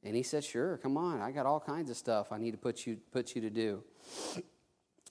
And 0.03 0.17
he 0.17 0.23
said, 0.23 0.45
Sure, 0.45 0.79
come 0.79 0.97
on. 0.97 1.21
I 1.21 1.31
got 1.31 1.47
all 1.47 1.61
kinds 1.61 1.91
of 1.91 1.97
stuff 1.97 2.33
I 2.33 2.39
need 2.39 2.53
to 2.53 2.59
put 2.59 2.87
you, 2.87 2.99
put 3.13 3.35
you 3.35 3.43
to 3.43 3.51
do. 3.51 3.83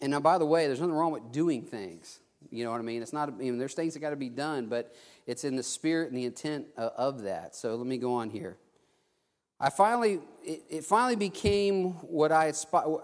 And 0.01 0.11
now, 0.11 0.19
by 0.19 0.37
the 0.37 0.45
way, 0.45 0.67
there's 0.67 0.79
nothing 0.79 0.95
wrong 0.95 1.11
with 1.11 1.31
doing 1.31 1.63
things. 1.63 2.19
You 2.51 2.63
know 2.63 2.71
what 2.71 2.79
I 2.79 2.83
mean? 2.83 3.01
It's 3.01 3.13
not, 3.13 3.29
I 3.29 3.31
mean, 3.31 3.57
there's 3.57 3.73
things 3.73 3.93
that 3.93 3.99
got 3.99 4.11
to 4.11 4.15
be 4.15 4.29
done, 4.29 4.67
but 4.67 4.95
it's 5.27 5.43
in 5.43 5.55
the 5.55 5.63
spirit 5.63 6.09
and 6.09 6.17
the 6.17 6.25
intent 6.25 6.67
uh, 6.77 6.89
of 6.97 7.23
that. 7.23 7.55
So 7.55 7.75
let 7.75 7.85
me 7.85 7.97
go 7.97 8.13
on 8.13 8.29
here. 8.29 8.57
I 9.59 9.69
finally, 9.69 10.19
it, 10.43 10.63
it 10.69 10.85
finally 10.85 11.17
became 11.17 11.91
what 12.07 12.31
I 12.31 12.45
aspired, 12.45 13.01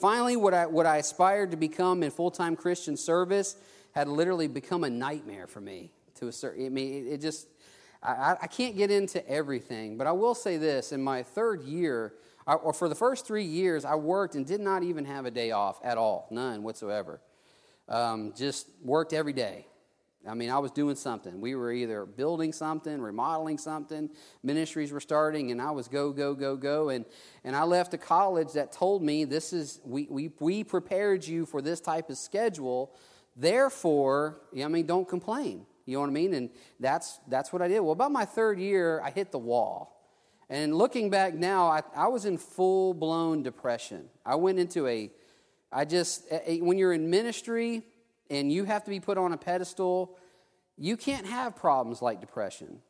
finally 0.00 0.36
what 0.36 0.54
I, 0.54 0.66
what 0.66 0.86
I 0.86 0.96
aspired 0.96 1.50
to 1.50 1.56
become 1.56 2.02
in 2.02 2.10
full-time 2.10 2.56
Christian 2.56 2.96
service 2.96 3.56
had 3.92 4.08
literally 4.08 4.48
become 4.48 4.82
a 4.82 4.90
nightmare 4.90 5.46
for 5.46 5.60
me 5.60 5.92
to 6.16 6.28
a 6.28 6.32
certain, 6.32 6.66
I 6.66 6.68
mean, 6.70 7.06
it, 7.06 7.12
it 7.12 7.20
just, 7.20 7.48
I, 8.02 8.36
I 8.40 8.46
can't 8.46 8.76
get 8.76 8.90
into 8.90 9.26
everything, 9.28 9.98
but 9.98 10.06
I 10.06 10.12
will 10.12 10.34
say 10.34 10.56
this 10.56 10.92
in 10.92 11.02
my 11.02 11.22
third 11.22 11.62
year, 11.62 12.14
or 12.46 12.72
for 12.72 12.88
the 12.88 12.94
first 12.94 13.26
three 13.26 13.44
years, 13.44 13.84
I 13.84 13.94
worked 13.96 14.34
and 14.34 14.46
did 14.46 14.60
not 14.60 14.82
even 14.82 15.04
have 15.04 15.26
a 15.26 15.30
day 15.30 15.50
off 15.50 15.78
at 15.84 15.98
all, 15.98 16.28
none 16.30 16.62
whatsoever. 16.62 17.20
Um, 17.88 18.34
just 18.36 18.68
worked 18.82 19.12
every 19.12 19.32
day. 19.32 19.66
I 20.28 20.34
mean, 20.34 20.50
I 20.50 20.58
was 20.58 20.72
doing 20.72 20.96
something. 20.96 21.40
We 21.40 21.54
were 21.54 21.72
either 21.72 22.04
building 22.04 22.52
something, 22.52 23.00
remodeling 23.00 23.56
something, 23.56 24.10
ministries 24.42 24.92
were 24.92 25.00
starting, 25.00 25.52
and 25.52 25.62
I 25.62 25.70
was 25.70 25.88
go, 25.88 26.12
go, 26.12 26.34
go, 26.34 26.56
go. 26.56 26.90
And, 26.90 27.06
and 27.44 27.56
I 27.56 27.62
left 27.62 27.94
a 27.94 27.98
college 27.98 28.52
that 28.52 28.72
told 28.72 29.02
me 29.02 29.24
this 29.24 29.52
is, 29.52 29.80
we, 29.84 30.06
we, 30.10 30.32
we 30.40 30.64
prepared 30.64 31.26
you 31.26 31.46
for 31.46 31.62
this 31.62 31.80
type 31.80 32.10
of 32.10 32.18
schedule. 32.18 32.94
Therefore, 33.36 34.40
I 34.62 34.68
mean, 34.68 34.86
don't 34.86 35.08
complain. 35.08 35.64
You 35.86 35.94
know 35.94 36.00
what 36.00 36.10
I 36.10 36.12
mean? 36.12 36.34
And 36.34 36.50
that's, 36.78 37.20
that's 37.28 37.52
what 37.52 37.62
I 37.62 37.68
did. 37.68 37.80
Well, 37.80 37.92
about 37.92 38.12
my 38.12 38.26
third 38.26 38.58
year, 38.58 39.00
I 39.02 39.10
hit 39.10 39.32
the 39.32 39.38
wall. 39.38 39.94
And 40.50 40.74
looking 40.74 41.08
back 41.08 41.34
now, 41.34 41.68
I, 41.68 41.82
I 41.94 42.08
was 42.08 42.24
in 42.24 42.36
full 42.36 42.92
blown 42.92 43.42
depression. 43.42 44.08
I 44.26 44.34
went 44.34 44.58
into 44.58 44.86
a, 44.86 45.10
I 45.70 45.84
just, 45.84 46.26
when 46.60 46.78
you're 46.78 46.92
in 46.92 47.10
ministry 47.10 47.82
and 48.30 48.50
you 48.50 48.64
have 48.64 48.84
to 48.84 48.90
be 48.90 49.00
put 49.00 49.18
on 49.18 49.32
a 49.32 49.36
pedestal, 49.36 50.16
you 50.76 50.96
can't 50.96 51.26
have 51.26 51.56
problems 51.56 52.00
like 52.00 52.20
depression. 52.20 52.80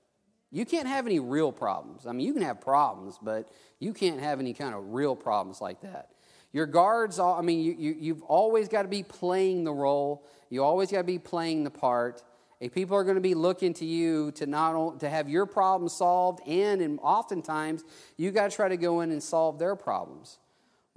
You 0.50 0.64
can't 0.64 0.88
have 0.88 1.06
any 1.06 1.20
real 1.20 1.52
problems. 1.52 2.06
I 2.06 2.12
mean, 2.12 2.26
you 2.26 2.32
can 2.32 2.42
have 2.42 2.60
problems, 2.60 3.18
but 3.20 3.50
you 3.80 3.92
can't 3.92 4.20
have 4.20 4.40
any 4.40 4.54
kind 4.54 4.74
of 4.74 4.94
real 4.94 5.14
problems 5.14 5.60
like 5.60 5.80
that. 5.82 6.10
Your 6.52 6.66
guards, 6.66 7.18
I 7.18 7.42
mean, 7.42 7.60
you, 7.60 7.74
you, 7.78 7.96
you've 7.98 8.22
always 8.22 8.68
got 8.68 8.82
to 8.82 8.88
be 8.88 9.02
playing 9.02 9.64
the 9.64 9.72
role. 9.72 10.24
You 10.48 10.64
always 10.64 10.90
got 10.90 10.98
to 10.98 11.04
be 11.04 11.18
playing 11.18 11.64
the 11.64 11.70
part. 11.70 12.22
If 12.60 12.72
people 12.72 12.96
are 12.96 13.04
going 13.04 13.16
to 13.16 13.20
be 13.20 13.34
looking 13.34 13.74
to 13.74 13.84
you 13.84 14.32
to 14.32 14.46
not 14.46 15.00
to 15.00 15.10
have 15.10 15.28
your 15.28 15.46
problems 15.46 15.92
solved, 15.92 16.40
and, 16.48 16.80
and 16.80 16.98
oftentimes 17.02 17.84
you 18.16 18.30
got 18.30 18.50
to 18.50 18.56
try 18.56 18.68
to 18.68 18.76
go 18.78 19.02
in 19.02 19.10
and 19.12 19.22
solve 19.22 19.58
their 19.58 19.76
problems. 19.76 20.38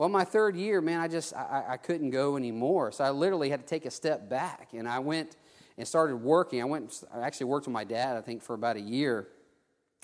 Well, 0.01 0.09
my 0.09 0.25
third 0.25 0.55
year, 0.55 0.81
man, 0.81 0.99
I 0.99 1.07
just 1.07 1.31
I, 1.35 1.63
I 1.69 1.77
couldn't 1.77 2.09
go 2.09 2.35
anymore. 2.35 2.91
So 2.91 3.03
I 3.03 3.11
literally 3.11 3.51
had 3.51 3.59
to 3.59 3.67
take 3.67 3.85
a 3.85 3.91
step 3.91 4.27
back, 4.27 4.69
and 4.73 4.89
I 4.89 4.97
went 4.97 5.37
and 5.77 5.87
started 5.87 6.15
working. 6.15 6.59
I 6.59 6.65
went, 6.65 7.03
I 7.13 7.19
actually 7.19 7.45
worked 7.45 7.67
with 7.67 7.73
my 7.73 7.83
dad, 7.83 8.17
I 8.17 8.21
think, 8.21 8.41
for 8.41 8.55
about 8.55 8.77
a 8.77 8.81
year, 8.81 9.27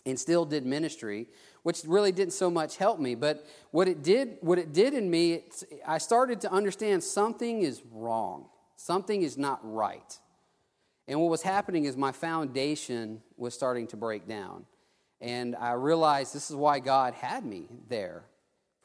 and 0.05 0.19
still 0.19 0.45
did 0.45 0.67
ministry, 0.67 1.25
which 1.63 1.81
really 1.83 2.11
didn't 2.11 2.33
so 2.33 2.51
much 2.51 2.77
help 2.77 2.99
me. 2.99 3.15
But 3.15 3.43
what 3.71 3.87
it 3.87 4.03
did, 4.03 4.37
what 4.41 4.59
it 4.59 4.71
did 4.71 4.93
in 4.93 5.09
me, 5.09 5.45
I 5.83 5.97
started 5.97 6.41
to 6.41 6.51
understand 6.51 7.03
something 7.03 7.63
is 7.63 7.81
wrong, 7.91 8.49
something 8.75 9.23
is 9.23 9.35
not 9.35 9.61
right. 9.63 10.19
And 11.07 11.19
what 11.19 11.31
was 11.31 11.41
happening 11.41 11.85
is 11.85 11.97
my 11.97 12.11
foundation 12.11 13.23
was 13.35 13.55
starting 13.55 13.87
to 13.87 13.97
break 13.97 14.27
down. 14.27 14.67
And 15.21 15.55
I 15.55 15.71
realized 15.71 16.35
this 16.35 16.51
is 16.51 16.55
why 16.55 16.81
God 16.81 17.15
had 17.15 17.43
me 17.43 17.65
there. 17.89 18.25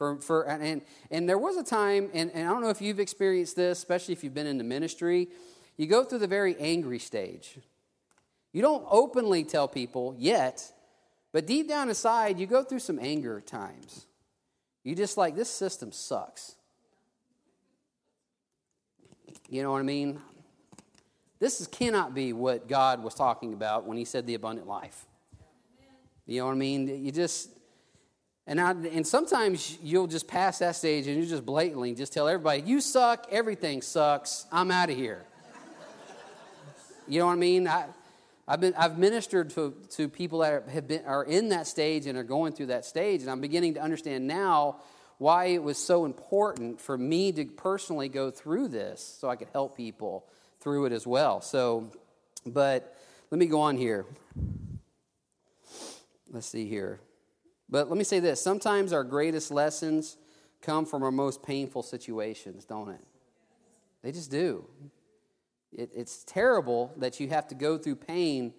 For, 0.03 0.17
for, 0.17 0.41
and, 0.49 0.81
and 1.11 1.29
there 1.29 1.37
was 1.37 1.55
a 1.55 1.63
time, 1.63 2.09
and, 2.13 2.29
and 2.33 2.45
I 2.45 2.51
don't 2.51 2.61
know 2.61 2.69
if 2.69 2.81
you've 2.81 2.99
experienced 2.99 3.55
this, 3.55 3.77
especially 3.77 4.11
if 4.11 4.21
you've 4.21 4.33
been 4.33 4.47
in 4.47 4.57
the 4.57 4.63
ministry, 4.65 5.29
you 5.77 5.87
go 5.87 6.03
through 6.03 6.19
the 6.19 6.27
very 6.27 6.57
angry 6.59 6.99
stage. 6.99 7.57
You 8.51 8.61
don't 8.61 8.85
openly 8.89 9.45
tell 9.45 9.69
people 9.69 10.13
yet, 10.19 10.73
but 11.31 11.47
deep 11.47 11.69
down 11.69 11.87
inside, 11.87 12.37
you 12.37 12.47
go 12.47 12.63
through 12.63 12.79
some 12.79 12.99
anger 12.99 13.39
times. 13.39 14.05
You 14.83 14.93
just 14.93 15.15
like, 15.15 15.37
this 15.37 15.49
system 15.49 15.93
sucks. 15.93 16.55
You 19.47 19.63
know 19.63 19.71
what 19.71 19.79
I 19.79 19.83
mean? 19.83 20.19
This 21.39 21.61
is, 21.61 21.67
cannot 21.67 22.13
be 22.13 22.33
what 22.33 22.67
God 22.67 23.01
was 23.01 23.13
talking 23.13 23.53
about 23.53 23.85
when 23.85 23.95
He 23.95 24.03
said 24.03 24.27
the 24.27 24.33
abundant 24.33 24.67
life. 24.67 25.05
You 26.25 26.41
know 26.41 26.47
what 26.47 26.51
I 26.51 26.55
mean? 26.55 27.05
You 27.05 27.11
just, 27.13 27.51
and, 28.45 28.59
I, 28.59 28.71
and 28.71 29.07
sometimes 29.07 29.77
you'll 29.81 30.07
just 30.07 30.27
pass 30.27 30.59
that 30.59 30.75
stage 30.75 31.07
and 31.07 31.17
you 31.21 31.25
just 31.25 31.45
blatantly 31.45 31.95
just 31.95 32.11
tell 32.11 32.27
everybody, 32.27 32.61
you 32.61 32.81
suck, 32.81 33.27
everything 33.31 33.81
sucks, 33.81 34.45
I'm 34.51 34.69
out 34.69 34.89
of 34.89 34.97
here. 34.97 35.23
you 37.07 37.19
know 37.19 37.27
what 37.27 37.33
I 37.33 37.37
mean? 37.37 37.67
I, 37.67 37.85
I've, 38.45 38.59
been, 38.59 38.73
I've 38.75 38.97
ministered 38.97 39.51
to, 39.51 39.73
to 39.91 40.09
people 40.09 40.39
that 40.39 40.67
have 40.67 40.87
been, 40.87 41.05
are 41.05 41.23
in 41.23 41.49
that 41.49 41.67
stage 41.67 42.05
and 42.05 42.17
are 42.17 42.23
going 42.23 42.51
through 42.51 42.65
that 42.67 42.83
stage, 42.83 43.21
and 43.21 43.31
I'm 43.31 43.39
beginning 43.39 43.75
to 43.75 43.81
understand 43.81 44.27
now 44.27 44.81
why 45.17 45.45
it 45.45 45.63
was 45.63 45.77
so 45.77 46.03
important 46.03 46.81
for 46.81 46.97
me 46.97 47.31
to 47.31 47.45
personally 47.45 48.09
go 48.09 48.29
through 48.29 48.67
this 48.67 49.17
so 49.21 49.29
I 49.29 49.37
could 49.37 49.47
help 49.53 49.77
people 49.77 50.25
through 50.59 50.85
it 50.85 50.91
as 50.91 51.07
well. 51.07 51.39
So, 51.39 51.91
but 52.45 52.97
let 53.31 53.39
me 53.39 53.45
go 53.45 53.61
on 53.61 53.77
here. 53.77 54.05
Let's 56.29 56.47
see 56.47 56.67
here. 56.67 56.99
But 57.73 57.89
let 57.89 57.97
me 57.97 58.03
say 58.03 58.19
this 58.19 58.39
sometimes 58.39 58.93
our 58.93 59.03
greatest 59.03 59.49
lessons 59.49 60.17
come 60.61 60.85
from 60.85 61.01
our 61.01 61.11
most 61.11 61.41
painful 61.41 61.81
situations, 61.81 62.65
don't 62.65 62.89
it? 62.89 63.03
They 64.03 64.11
just 64.11 64.29
do. 64.29 64.65
It, 65.75 65.89
it's 65.95 66.23
terrible 66.23 66.93
that 66.97 67.19
you 67.19 67.29
have 67.29 67.47
to 67.47 67.55
go 67.55 67.79
through 67.79 67.95
pain, 67.95 68.53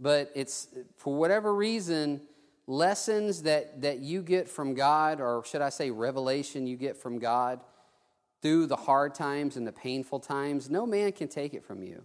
but 0.00 0.32
it's 0.34 0.66
for 0.96 1.14
whatever 1.14 1.54
reason, 1.54 2.22
lessons 2.66 3.42
that, 3.42 3.82
that 3.82 4.00
you 4.00 4.20
get 4.20 4.48
from 4.48 4.74
God, 4.74 5.20
or 5.20 5.44
should 5.46 5.62
I 5.62 5.68
say, 5.68 5.92
revelation 5.92 6.66
you 6.66 6.76
get 6.76 6.96
from 6.96 7.20
God 7.20 7.60
through 8.42 8.66
the 8.66 8.74
hard 8.74 9.14
times 9.14 9.56
and 9.56 9.64
the 9.64 9.70
painful 9.70 10.18
times, 10.18 10.68
no 10.68 10.86
man 10.86 11.12
can 11.12 11.28
take 11.28 11.54
it 11.54 11.64
from 11.64 11.84
you. 11.84 12.02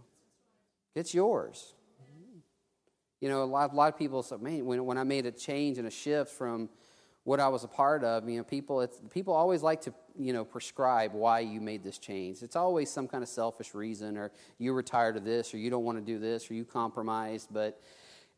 It's 0.93 1.15
yours. 1.15 1.73
You 3.21 3.29
know, 3.29 3.43
a 3.43 3.45
lot, 3.45 3.71
a 3.71 3.75
lot 3.75 3.93
of 3.93 3.97
people 3.97 4.23
say, 4.23 4.35
man, 4.37 4.65
when, 4.65 4.83
when 4.85 4.97
I 4.97 5.03
made 5.03 5.25
a 5.25 5.31
change 5.31 5.77
and 5.77 5.87
a 5.87 5.91
shift 5.91 6.31
from 6.31 6.69
what 7.23 7.39
I 7.39 7.47
was 7.49 7.63
a 7.63 7.67
part 7.67 8.03
of, 8.03 8.27
you 8.27 8.37
know, 8.37 8.43
people, 8.43 8.85
people 9.11 9.33
always 9.33 9.61
like 9.61 9.81
to, 9.81 9.93
you 10.17 10.33
know, 10.33 10.43
prescribe 10.43 11.13
why 11.13 11.41
you 11.41 11.61
made 11.61 11.83
this 11.83 11.99
change. 11.99 12.41
It's 12.41 12.55
always 12.55 12.89
some 12.89 13.07
kind 13.07 13.21
of 13.21 13.29
selfish 13.29 13.75
reason, 13.75 14.17
or 14.17 14.31
you 14.57 14.73
were 14.73 14.81
tired 14.81 15.17
of 15.17 15.23
this, 15.23 15.53
or 15.53 15.57
you 15.57 15.69
don't 15.69 15.83
want 15.83 15.99
to 15.99 16.03
do 16.03 16.17
this, 16.17 16.49
or 16.49 16.55
you 16.55 16.65
compromised. 16.65 17.49
But, 17.51 17.79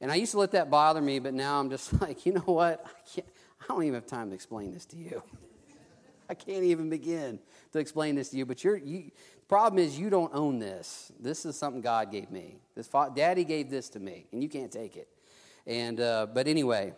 and 0.02 0.12
I 0.12 0.16
used 0.16 0.34
to 0.34 0.38
let 0.38 0.52
that 0.52 0.70
bother 0.70 1.02
me, 1.02 1.20
but 1.20 1.34
now 1.34 1.60
I'm 1.60 1.70
just 1.70 2.00
like, 2.02 2.26
you 2.26 2.34
know 2.34 2.42
what? 2.42 2.86
I, 2.86 3.10
can't, 3.10 3.28
I 3.62 3.66
don't 3.70 3.84
even 3.84 3.96
have 3.96 4.06
time 4.06 4.30
to 4.30 4.36
explain 4.36 4.74
this 4.74 4.86
to 4.88 4.98
you. 4.98 5.24
I 6.34 6.36
can't 6.36 6.64
even 6.64 6.90
begin 6.90 7.38
to 7.74 7.78
explain 7.78 8.16
this 8.16 8.30
to 8.30 8.38
you. 8.38 8.48
But 8.48 8.64
you're, 8.64 8.76
you, 8.76 9.12
the 9.36 9.46
problem 9.48 9.78
is 9.78 10.00
you 10.00 10.10
don't 10.10 10.34
own 10.34 10.58
this. 10.58 11.12
This 11.20 11.46
is 11.46 11.56
something 11.56 11.80
God 11.80 12.12
gave 12.12 12.32
me. 12.32 12.58
This 12.74 12.90
Daddy 13.14 13.44
gave 13.44 13.70
this 13.70 13.88
to 13.90 14.00
me, 14.00 14.26
and 14.32 14.42
you 14.42 14.50
can't 14.50 14.72
take 14.72 14.98
it. 14.98 15.08
And 15.68 16.02
uh, 16.02 16.26
but 16.34 16.48
anyway, 16.48 16.96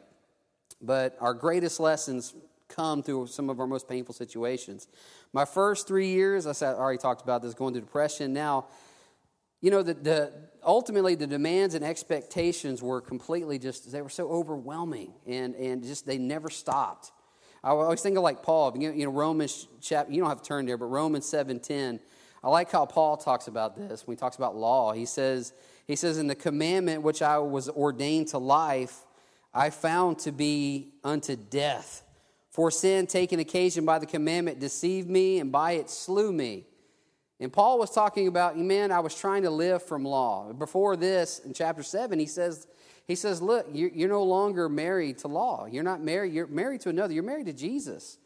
but 0.82 1.18
our 1.20 1.34
greatest 1.34 1.82
lessons 1.82 2.34
come 2.70 3.04
through 3.04 3.28
some 3.28 3.50
of 3.50 3.60
our 3.60 3.68
most 3.68 3.90
painful 3.90 4.16
situations. 4.16 4.88
My 5.34 5.44
first 5.44 5.86
three 5.86 6.08
years, 6.08 6.48
I 6.48 6.54
said, 6.54 6.76
I 6.76 6.78
already 6.78 6.98
talked 6.98 7.22
about 7.22 7.42
this, 7.42 7.54
going 7.54 7.74
through 7.74 7.82
depression. 7.82 8.32
Now, 8.32 8.68
you 9.60 9.70
know, 9.70 9.84
the, 9.84 9.96
the, 9.96 10.32
ultimately 10.64 11.16
the 11.16 11.28
demands 11.28 11.76
and 11.76 11.84
expectations 11.84 12.82
were 12.82 13.02
completely 13.02 13.60
just, 13.60 13.92
they 13.92 14.02
were 14.02 14.08
so 14.08 14.30
overwhelming 14.30 15.14
and, 15.28 15.56
and 15.56 15.84
just 15.84 16.06
they 16.06 16.18
never 16.18 16.50
stopped. 16.50 17.12
I 17.66 17.70
always 17.70 18.02
think 18.04 18.16
of 18.16 18.22
like 18.22 18.44
Paul, 18.44 18.78
you 18.78 18.94
know, 18.94 19.10
Romans 19.10 19.68
chapter, 19.82 20.14
you 20.14 20.22
don't 20.22 20.30
have 20.30 20.44
to 20.44 20.48
turn 20.48 20.68
there, 20.68 20.78
but 20.78 20.86
Romans 20.86 21.26
7.10, 21.26 22.00
I 22.44 22.50
like 22.50 22.70
how 22.70 22.86
Paul 22.86 23.18
talks 23.18 23.48
about 23.48 23.76
this 23.76 24.06
when 24.06 24.16
he 24.16 24.20
talks 24.20 24.36
about 24.36 24.56
law. 24.56 24.94
He 24.94 25.08
says, 25.08 25.52
he 25.88 25.96
says, 25.96 26.20
in 26.20 26.28
the 26.28 26.36
commandment 26.36 27.02
which 27.02 27.24
I 27.24 27.40
was 27.40 27.68
ordained 27.68 28.28
to 28.30 28.38
life, 28.38 29.00
I 29.52 29.72
found 29.72 30.20
to 30.20 30.32
be 30.32 30.94
unto 31.04 31.36
death. 31.36 32.04
For 32.52 32.70
sin, 32.70 33.08
taking 33.08 33.40
occasion 33.40 33.84
by 33.84 33.98
the 33.98 34.06
commandment, 34.06 34.60
deceived 34.60 35.10
me, 35.10 35.40
and 35.40 35.52
by 35.52 35.72
it 35.72 35.90
slew 35.90 36.32
me. 36.32 36.68
And 37.40 37.52
Paul 37.52 37.80
was 37.80 37.90
talking 37.90 38.28
about, 38.28 38.60
man, 38.60 38.92
I 38.92 39.00
was 39.00 39.16
trying 39.16 39.42
to 39.42 39.50
live 39.50 39.82
from 39.82 40.06
law. 40.06 40.54
Before 40.54 40.96
this, 40.96 41.40
in 41.40 41.52
chapter 41.52 41.82
7, 41.82 42.20
he 42.20 42.28
says, 42.28 42.68
he 43.08 43.16
says, 43.16 43.42
look, 43.42 43.68
you're 43.72 44.10
no 44.10 44.24
longer 44.24 44.68
married 44.68 45.20
to 45.20 45.28
law. 45.28 45.66
You're 45.66 45.84
not 45.84 46.02
married, 46.02 46.34
you're 46.34 46.48
married 46.48 46.82
to 46.82 46.90
another. 46.90 47.14
You're 47.14 47.24
married 47.24 47.46
to 47.46 47.54
Jesus. 47.54 48.18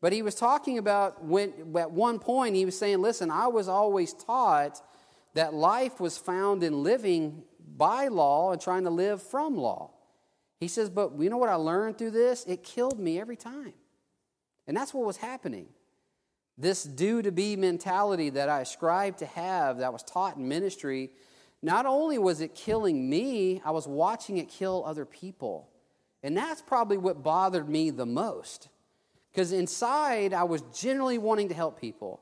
But 0.00 0.12
he 0.12 0.22
was 0.22 0.34
talking 0.34 0.78
about 0.78 1.24
when, 1.24 1.52
at 1.76 1.90
one 1.90 2.18
point, 2.18 2.54
he 2.54 2.64
was 2.64 2.78
saying, 2.78 3.00
listen, 3.00 3.30
I 3.30 3.48
was 3.48 3.68
always 3.68 4.12
taught 4.12 4.80
that 5.34 5.54
life 5.54 6.00
was 6.00 6.18
found 6.18 6.62
in 6.62 6.82
living 6.82 7.42
by 7.76 8.08
law 8.08 8.52
and 8.52 8.60
trying 8.60 8.84
to 8.84 8.90
live 8.90 9.22
from 9.22 9.56
law. 9.56 9.90
He 10.60 10.68
says, 10.68 10.90
but 10.90 11.18
you 11.18 11.30
know 11.30 11.38
what 11.38 11.48
I 11.48 11.54
learned 11.54 11.98
through 11.98 12.12
this? 12.12 12.44
It 12.44 12.62
killed 12.62 13.00
me 13.00 13.20
every 13.20 13.36
time. 13.36 13.72
And 14.68 14.76
that's 14.76 14.94
what 14.94 15.04
was 15.04 15.16
happening. 15.16 15.66
This 16.58 16.84
do 16.84 17.22
to 17.22 17.32
be 17.32 17.56
mentality 17.56 18.30
that 18.30 18.48
I 18.48 18.60
ascribed 18.60 19.18
to 19.20 19.26
have, 19.26 19.78
that 19.78 19.92
was 19.92 20.04
taught 20.04 20.36
in 20.36 20.46
ministry, 20.46 21.10
not 21.62 21.86
only 21.86 22.18
was 22.18 22.40
it 22.40 22.54
killing 22.54 23.08
me, 23.08 23.62
I 23.64 23.70
was 23.70 23.86
watching 23.86 24.38
it 24.38 24.48
kill 24.48 24.82
other 24.84 25.04
people. 25.04 25.68
And 26.22 26.36
that's 26.36 26.62
probably 26.62 26.96
what 26.96 27.22
bothered 27.22 27.68
me 27.68 27.90
the 27.90 28.06
most. 28.06 28.68
Because 29.30 29.52
inside, 29.52 30.34
I 30.34 30.44
was 30.44 30.62
generally 30.74 31.18
wanting 31.18 31.48
to 31.48 31.54
help 31.54 31.80
people. 31.80 32.20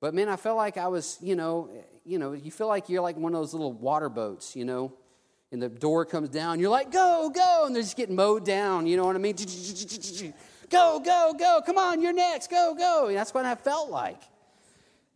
But 0.00 0.12
man, 0.12 0.28
I 0.28 0.36
felt 0.36 0.56
like 0.56 0.76
I 0.76 0.88
was, 0.88 1.18
you 1.22 1.36
know, 1.36 1.70
you 2.04 2.18
know, 2.18 2.32
you 2.32 2.50
feel 2.50 2.66
like 2.66 2.88
you're 2.88 3.00
like 3.00 3.16
one 3.16 3.34
of 3.34 3.40
those 3.40 3.54
little 3.54 3.72
water 3.72 4.08
boats, 4.08 4.54
you 4.54 4.64
know, 4.64 4.92
and 5.50 5.62
the 5.62 5.68
door 5.68 6.04
comes 6.04 6.28
down, 6.28 6.60
you're 6.60 6.70
like, 6.70 6.90
go, 6.90 7.30
go, 7.34 7.64
and 7.64 7.74
they're 7.74 7.82
just 7.82 7.96
getting 7.96 8.16
mowed 8.16 8.44
down, 8.44 8.86
you 8.86 8.96
know 8.96 9.06
what 9.06 9.16
I 9.16 9.18
mean? 9.18 9.36
Go, 10.70 10.98
go, 10.98 11.34
go, 11.38 11.60
come 11.64 11.76
on, 11.76 12.00
you're 12.00 12.14
next, 12.14 12.50
go, 12.50 12.74
go. 12.74 13.06
And 13.08 13.16
that's 13.16 13.34
what 13.34 13.44
I 13.44 13.54
felt 13.54 13.90
like. 13.90 14.20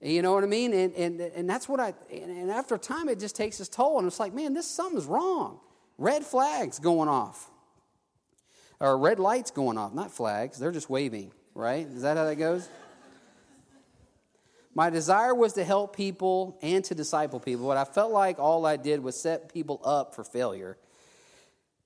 You 0.01 0.23
know 0.23 0.33
what 0.33 0.45
I 0.45 0.47
mean? 0.47 0.73
And, 0.73 0.95
and, 0.95 1.21
and 1.21 1.51
that's 1.51 1.69
what 1.69 1.81
I, 1.81 1.93
and 2.13 2.51
after 2.51 2.77
a 2.77 2.79
time, 2.79 3.09
it 3.09 3.19
just 3.19 3.35
takes 3.35 3.59
its 3.59 3.69
toll. 3.69 3.99
And 3.99 4.07
it's 4.07 4.21
like, 4.21 4.33
man, 4.33 4.55
this 4.55 4.67
something's 4.67 5.07
wrong. 5.07 5.59
Red 5.97 6.25
flags 6.25 6.79
going 6.79 7.09
off. 7.09 7.51
Or 8.81 8.97
red 8.97 9.19
lights 9.19 9.51
going 9.51 9.77
off, 9.77 9.93
not 9.93 10.13
flags, 10.13 10.57
they're 10.57 10.71
just 10.71 10.89
waving, 10.89 11.33
right? 11.53 11.85
Is 11.85 12.03
that 12.03 12.17
how 12.17 12.25
that 12.25 12.37
goes? 12.37 12.69
My 14.73 14.91
desire 14.91 15.35
was 15.35 15.55
to 15.55 15.65
help 15.65 15.97
people 15.97 16.57
and 16.63 16.85
to 16.85 16.95
disciple 16.95 17.41
people, 17.41 17.67
but 17.67 17.77
I 17.77 17.85
felt 17.85 18.13
like 18.13 18.39
all 18.39 18.65
I 18.65 18.77
did 18.77 19.03
was 19.03 19.21
set 19.21 19.53
people 19.53 19.81
up 19.85 20.15
for 20.15 20.23
failure. 20.23 20.79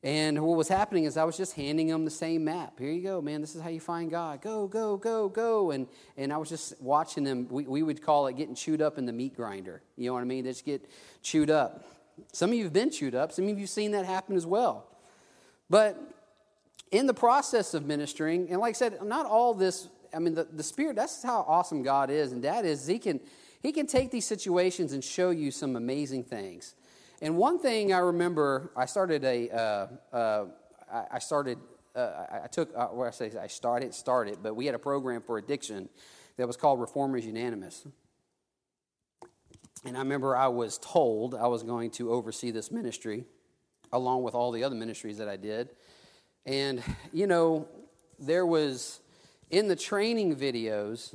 And 0.04 0.42
what 0.42 0.56
was 0.56 0.66
happening 0.66 1.04
is 1.04 1.16
I 1.16 1.22
was 1.22 1.36
just 1.36 1.54
handing 1.54 1.86
them 1.86 2.04
the 2.04 2.10
same 2.10 2.44
map. 2.44 2.78
Here 2.78 2.90
you 2.90 3.02
go, 3.02 3.22
man. 3.22 3.40
This 3.40 3.54
is 3.54 3.62
how 3.62 3.68
you 3.68 3.78
find 3.78 4.10
God. 4.10 4.40
Go, 4.40 4.66
go, 4.66 4.96
go, 4.96 5.28
go. 5.28 5.70
And, 5.70 5.86
and 6.16 6.32
I 6.32 6.38
was 6.38 6.48
just 6.48 6.80
watching 6.80 7.22
them. 7.22 7.46
We, 7.48 7.64
we 7.64 7.82
would 7.84 8.02
call 8.02 8.26
it 8.26 8.36
getting 8.36 8.56
chewed 8.56 8.82
up 8.82 8.98
in 8.98 9.06
the 9.06 9.12
meat 9.12 9.36
grinder. 9.36 9.82
You 9.96 10.08
know 10.08 10.14
what 10.14 10.22
I 10.22 10.24
mean? 10.24 10.44
They 10.44 10.50
just 10.50 10.64
get 10.64 10.90
chewed 11.22 11.50
up. 11.50 11.84
Some 12.32 12.50
of 12.50 12.56
you 12.56 12.64
have 12.64 12.72
been 12.72 12.90
chewed 12.90 13.14
up. 13.14 13.30
Some 13.30 13.44
of 13.44 13.50
you 13.50 13.56
have 13.58 13.70
seen 13.70 13.92
that 13.92 14.04
happen 14.04 14.34
as 14.34 14.44
well. 14.44 14.88
But 15.70 16.00
in 16.90 17.06
the 17.06 17.14
process 17.14 17.72
of 17.72 17.86
ministering, 17.86 18.50
and 18.50 18.60
like 18.60 18.70
I 18.70 18.78
said, 18.78 18.98
not 19.04 19.26
all 19.26 19.54
this 19.54 19.88
I 20.14 20.18
mean, 20.18 20.34
the, 20.34 20.44
the 20.44 20.62
Spirit, 20.62 20.96
that's 20.96 21.22
how 21.22 21.44
awesome 21.48 21.82
God 21.82 22.10
is. 22.10 22.32
And 22.32 22.44
that 22.44 22.64
is, 22.64 22.86
He 22.86 22.98
can, 22.98 23.20
he 23.62 23.72
can 23.72 23.86
take 23.86 24.10
these 24.10 24.26
situations 24.26 24.92
and 24.92 25.02
show 25.02 25.30
you 25.30 25.50
some 25.50 25.76
amazing 25.76 26.24
things. 26.24 26.74
And 27.22 27.36
one 27.36 27.60
thing 27.60 27.92
I 27.92 27.98
remember, 27.98 28.72
I 28.76 28.84
started 28.84 29.24
a, 29.24 29.48
uh, 29.48 29.86
uh, 30.12 30.46
I 31.08 31.20
started, 31.20 31.56
uh, 31.94 32.24
I 32.42 32.48
took, 32.48 32.70
uh, 32.76 32.88
what 32.88 33.06
I 33.06 33.12
say, 33.12 33.30
I 33.40 33.46
started, 33.46 33.94
started, 33.94 34.38
but 34.42 34.56
we 34.56 34.66
had 34.66 34.74
a 34.74 34.78
program 34.80 35.22
for 35.22 35.38
addiction 35.38 35.88
that 36.36 36.48
was 36.48 36.56
called 36.56 36.80
Reformers 36.80 37.24
Unanimous. 37.24 37.86
And 39.84 39.96
I 39.96 40.00
remember 40.00 40.36
I 40.36 40.48
was 40.48 40.78
told 40.78 41.36
I 41.36 41.46
was 41.46 41.62
going 41.62 41.92
to 41.92 42.10
oversee 42.10 42.50
this 42.50 42.72
ministry 42.72 43.24
along 43.92 44.24
with 44.24 44.34
all 44.34 44.50
the 44.50 44.64
other 44.64 44.74
ministries 44.74 45.18
that 45.18 45.28
I 45.28 45.36
did. 45.36 45.68
And, 46.44 46.82
you 47.12 47.28
know, 47.28 47.68
there 48.18 48.44
was 48.44 49.00
in 49.48 49.68
the 49.68 49.76
training 49.76 50.34
videos 50.34 51.14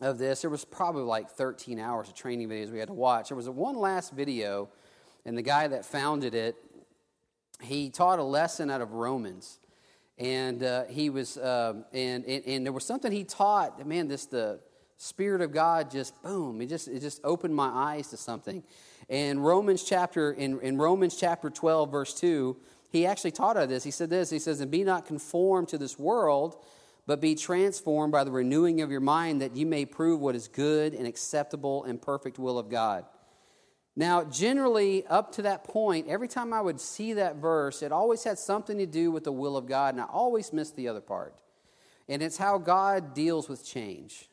of 0.00 0.18
this, 0.18 0.40
there 0.40 0.50
was 0.50 0.64
probably 0.64 1.02
like 1.02 1.30
13 1.30 1.78
hours 1.78 2.08
of 2.08 2.14
training 2.14 2.48
videos 2.48 2.72
we 2.72 2.80
had 2.80 2.88
to 2.88 2.94
watch. 2.94 3.28
There 3.28 3.36
was 3.36 3.48
one 3.48 3.76
last 3.76 4.12
video, 4.12 4.68
and 5.28 5.36
the 5.36 5.42
guy 5.42 5.68
that 5.68 5.84
founded 5.84 6.34
it, 6.34 6.56
he 7.60 7.90
taught 7.90 8.18
a 8.18 8.22
lesson 8.22 8.70
out 8.70 8.80
of 8.80 8.94
Romans. 8.94 9.58
And 10.16 10.62
uh, 10.62 10.84
he 10.84 11.10
was, 11.10 11.36
uh, 11.36 11.82
and, 11.92 12.24
and, 12.24 12.46
and 12.46 12.64
there 12.64 12.72
was 12.72 12.86
something 12.86 13.12
he 13.12 13.24
taught. 13.24 13.76
That 13.76 13.86
man, 13.86 14.08
this 14.08 14.24
the 14.24 14.58
Spirit 14.96 15.42
of 15.42 15.52
God 15.52 15.90
just 15.90 16.20
boom, 16.22 16.62
it 16.62 16.70
just 16.70 16.88
it 16.88 17.00
just 17.00 17.20
opened 17.24 17.54
my 17.54 17.68
eyes 17.68 18.08
to 18.08 18.16
something. 18.16 18.64
And 19.10 19.44
Romans 19.44 19.84
chapter 19.84 20.32
in, 20.32 20.60
in 20.60 20.78
Romans 20.78 21.14
chapter 21.14 21.50
12, 21.50 21.92
verse 21.92 22.14
2, 22.14 22.56
he 22.90 23.04
actually 23.04 23.32
taught 23.32 23.58
us 23.58 23.68
this. 23.68 23.84
He 23.84 23.90
said 23.90 24.08
this, 24.08 24.30
he 24.30 24.38
says, 24.38 24.62
and 24.62 24.70
be 24.70 24.82
not 24.82 25.04
conformed 25.04 25.68
to 25.68 25.78
this 25.78 25.98
world, 25.98 26.56
but 27.06 27.20
be 27.20 27.34
transformed 27.34 28.12
by 28.12 28.24
the 28.24 28.30
renewing 28.30 28.80
of 28.80 28.90
your 28.90 29.00
mind 29.02 29.42
that 29.42 29.54
you 29.54 29.66
may 29.66 29.84
prove 29.84 30.20
what 30.20 30.34
is 30.34 30.48
good 30.48 30.94
and 30.94 31.06
acceptable 31.06 31.84
and 31.84 32.00
perfect 32.00 32.38
will 32.38 32.58
of 32.58 32.70
God. 32.70 33.04
Now, 33.98 34.22
generally, 34.22 35.04
up 35.08 35.32
to 35.32 35.42
that 35.42 35.64
point, 35.64 36.06
every 36.06 36.28
time 36.28 36.52
I 36.52 36.60
would 36.60 36.80
see 36.80 37.14
that 37.14 37.34
verse, 37.34 37.82
it 37.82 37.90
always 37.90 38.22
had 38.22 38.38
something 38.38 38.78
to 38.78 38.86
do 38.86 39.10
with 39.10 39.24
the 39.24 39.32
will 39.32 39.56
of 39.56 39.66
God, 39.66 39.92
and 39.92 40.00
I 40.00 40.04
always 40.04 40.52
missed 40.52 40.76
the 40.76 40.86
other 40.86 41.00
part. 41.00 41.34
And 42.08 42.22
it's 42.22 42.36
how 42.36 42.58
God 42.58 43.12
deals 43.12 43.48
with 43.48 43.66
change. 43.66 44.28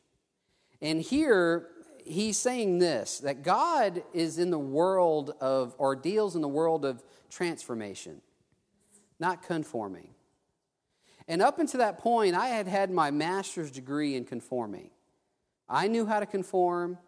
And 0.83 1.01
here, 1.01 1.67
he's 2.05 2.37
saying 2.37 2.77
this 2.77 3.17
that 3.21 3.41
God 3.41 4.03
is 4.13 4.37
in 4.37 4.51
the 4.51 4.59
world 4.59 5.33
of, 5.41 5.73
or 5.79 5.95
deals 5.95 6.35
in 6.35 6.43
the 6.43 6.47
world 6.47 6.85
of 6.85 7.03
transformation, 7.31 8.21
not 9.19 9.41
conforming. 9.41 10.09
And 11.27 11.41
up 11.41 11.57
until 11.57 11.79
that 11.79 11.97
point, 11.97 12.35
I 12.35 12.49
had 12.49 12.67
had 12.67 12.91
my 12.91 13.09
master's 13.09 13.71
degree 13.71 14.15
in 14.15 14.25
conforming. 14.25 14.91
I 15.67 15.87
knew 15.87 16.05
how 16.05 16.19
to 16.19 16.27
conform, 16.27 16.99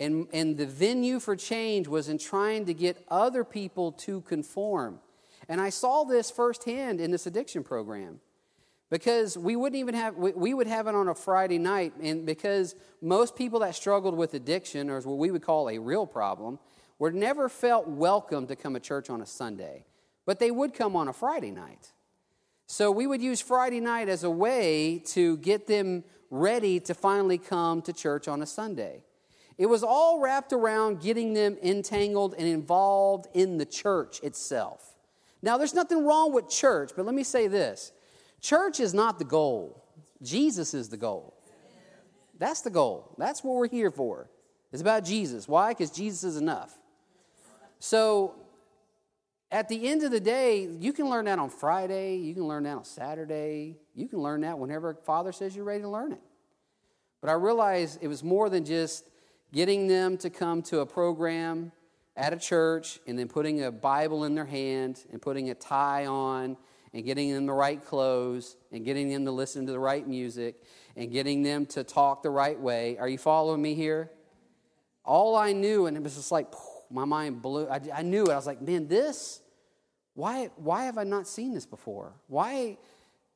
and, 0.00 0.26
and 0.32 0.56
the 0.56 0.66
venue 0.66 1.20
for 1.20 1.36
change 1.36 1.86
was 1.86 2.08
in 2.08 2.18
trying 2.18 2.64
to 2.66 2.74
get 2.74 3.04
other 3.08 3.44
people 3.44 3.92
to 3.92 4.22
conform. 4.22 4.98
And 5.48 5.60
I 5.60 5.70
saw 5.70 6.04
this 6.04 6.30
firsthand 6.30 7.00
in 7.00 7.10
this 7.10 7.26
addiction 7.26 7.62
program 7.62 8.20
because 8.88 9.38
we 9.38 9.54
wouldn't 9.54 9.78
even 9.78 9.94
have 9.94 10.16
we, 10.16 10.32
we, 10.32 10.54
would 10.54 10.66
have 10.66 10.88
it 10.88 10.94
on 10.96 11.06
a 11.06 11.14
friday 11.14 11.58
night 11.58 11.92
and 12.02 12.26
because 12.26 12.74
most 13.00 13.36
people 13.36 13.60
that 13.60 13.76
struggled 13.76 14.16
with 14.16 14.34
addiction 14.34 14.90
or 14.90 15.00
what 15.02 15.18
we 15.18 15.30
would 15.30 15.42
call 15.42 15.70
a 15.70 15.78
real 15.78 16.06
problem 16.06 16.58
were 16.98 17.12
never 17.12 17.48
felt 17.48 17.86
welcome 17.86 18.48
to 18.48 18.56
come 18.56 18.74
to 18.74 18.80
church 18.80 19.08
on 19.08 19.20
a 19.20 19.26
sunday 19.26 19.84
but 20.26 20.40
they 20.40 20.50
would 20.50 20.74
come 20.74 20.96
on 20.96 21.06
a 21.06 21.12
friday 21.12 21.52
night 21.52 21.92
so 22.70 22.92
we 22.92 23.08
would 23.08 23.20
use 23.20 23.40
Friday 23.40 23.80
night 23.80 24.08
as 24.08 24.22
a 24.22 24.30
way 24.30 25.02
to 25.06 25.38
get 25.38 25.66
them 25.66 26.04
ready 26.30 26.78
to 26.78 26.94
finally 26.94 27.36
come 27.36 27.82
to 27.82 27.92
church 27.92 28.28
on 28.28 28.42
a 28.42 28.46
Sunday. 28.46 29.02
It 29.60 29.68
was 29.68 29.82
all 29.82 30.20
wrapped 30.20 30.54
around 30.54 31.02
getting 31.02 31.34
them 31.34 31.58
entangled 31.62 32.34
and 32.38 32.48
involved 32.48 33.26
in 33.34 33.58
the 33.58 33.66
church 33.66 34.18
itself. 34.22 34.96
Now, 35.42 35.58
there's 35.58 35.74
nothing 35.74 36.06
wrong 36.06 36.32
with 36.32 36.48
church, 36.48 36.92
but 36.96 37.04
let 37.04 37.14
me 37.14 37.22
say 37.22 37.46
this 37.46 37.92
church 38.40 38.80
is 38.80 38.94
not 38.94 39.18
the 39.18 39.26
goal, 39.26 39.84
Jesus 40.22 40.72
is 40.72 40.88
the 40.88 40.96
goal. 40.96 41.34
That's 42.38 42.62
the 42.62 42.70
goal. 42.70 43.14
That's 43.18 43.44
what 43.44 43.54
we're 43.54 43.68
here 43.68 43.90
for. 43.90 44.30
It's 44.72 44.80
about 44.80 45.04
Jesus. 45.04 45.46
Why? 45.46 45.72
Because 45.72 45.90
Jesus 45.90 46.24
is 46.24 46.36
enough. 46.38 46.74
So 47.80 48.36
at 49.52 49.68
the 49.68 49.88
end 49.88 50.04
of 50.04 50.10
the 50.10 50.20
day, 50.20 50.68
you 50.78 50.94
can 50.94 51.10
learn 51.10 51.26
that 51.26 51.38
on 51.38 51.50
Friday, 51.50 52.16
you 52.16 52.32
can 52.32 52.44
learn 52.44 52.62
that 52.62 52.78
on 52.78 52.84
Saturday, 52.86 53.76
you 53.94 54.08
can 54.08 54.20
learn 54.20 54.40
that 54.40 54.58
whenever 54.58 54.94
Father 55.04 55.32
says 55.32 55.54
you're 55.54 55.66
ready 55.66 55.82
to 55.82 55.88
learn 55.88 56.12
it. 56.12 56.22
But 57.20 57.28
I 57.28 57.34
realized 57.34 57.98
it 58.00 58.08
was 58.08 58.24
more 58.24 58.48
than 58.48 58.64
just 58.64 59.04
getting 59.52 59.88
them 59.88 60.16
to 60.18 60.30
come 60.30 60.62
to 60.62 60.80
a 60.80 60.86
program 60.86 61.72
at 62.16 62.32
a 62.32 62.36
church 62.36 63.00
and 63.06 63.18
then 63.18 63.28
putting 63.28 63.62
a 63.62 63.72
Bible 63.72 64.24
in 64.24 64.34
their 64.34 64.44
hand 64.44 65.04
and 65.12 65.20
putting 65.20 65.50
a 65.50 65.54
tie 65.54 66.06
on 66.06 66.56
and 66.92 67.04
getting 67.04 67.32
them 67.32 67.46
the 67.46 67.52
right 67.52 67.84
clothes 67.84 68.56
and 68.72 68.84
getting 68.84 69.08
them 69.08 69.24
to 69.24 69.30
listen 69.30 69.66
to 69.66 69.72
the 69.72 69.78
right 69.78 70.06
music 70.06 70.62
and 70.96 71.12
getting 71.12 71.42
them 71.42 71.66
to 71.66 71.84
talk 71.84 72.22
the 72.22 72.30
right 72.30 72.58
way. 72.58 72.98
Are 72.98 73.08
you 73.08 73.18
following 73.18 73.62
me 73.62 73.74
here? 73.74 74.10
All 75.04 75.36
I 75.36 75.52
knew, 75.52 75.86
and 75.86 75.96
it 75.96 76.02
was 76.02 76.16
just 76.16 76.30
like 76.30 76.52
my 76.90 77.04
mind 77.04 77.40
blew. 77.40 77.66
I, 77.68 77.80
I 77.94 78.02
knew 78.02 78.24
it. 78.24 78.30
I 78.30 78.36
was 78.36 78.46
like, 78.46 78.60
man, 78.60 78.88
this, 78.88 79.40
why, 80.14 80.50
why 80.56 80.84
have 80.84 80.98
I 80.98 81.04
not 81.04 81.26
seen 81.26 81.54
this 81.54 81.66
before? 81.66 82.12
Why? 82.26 82.76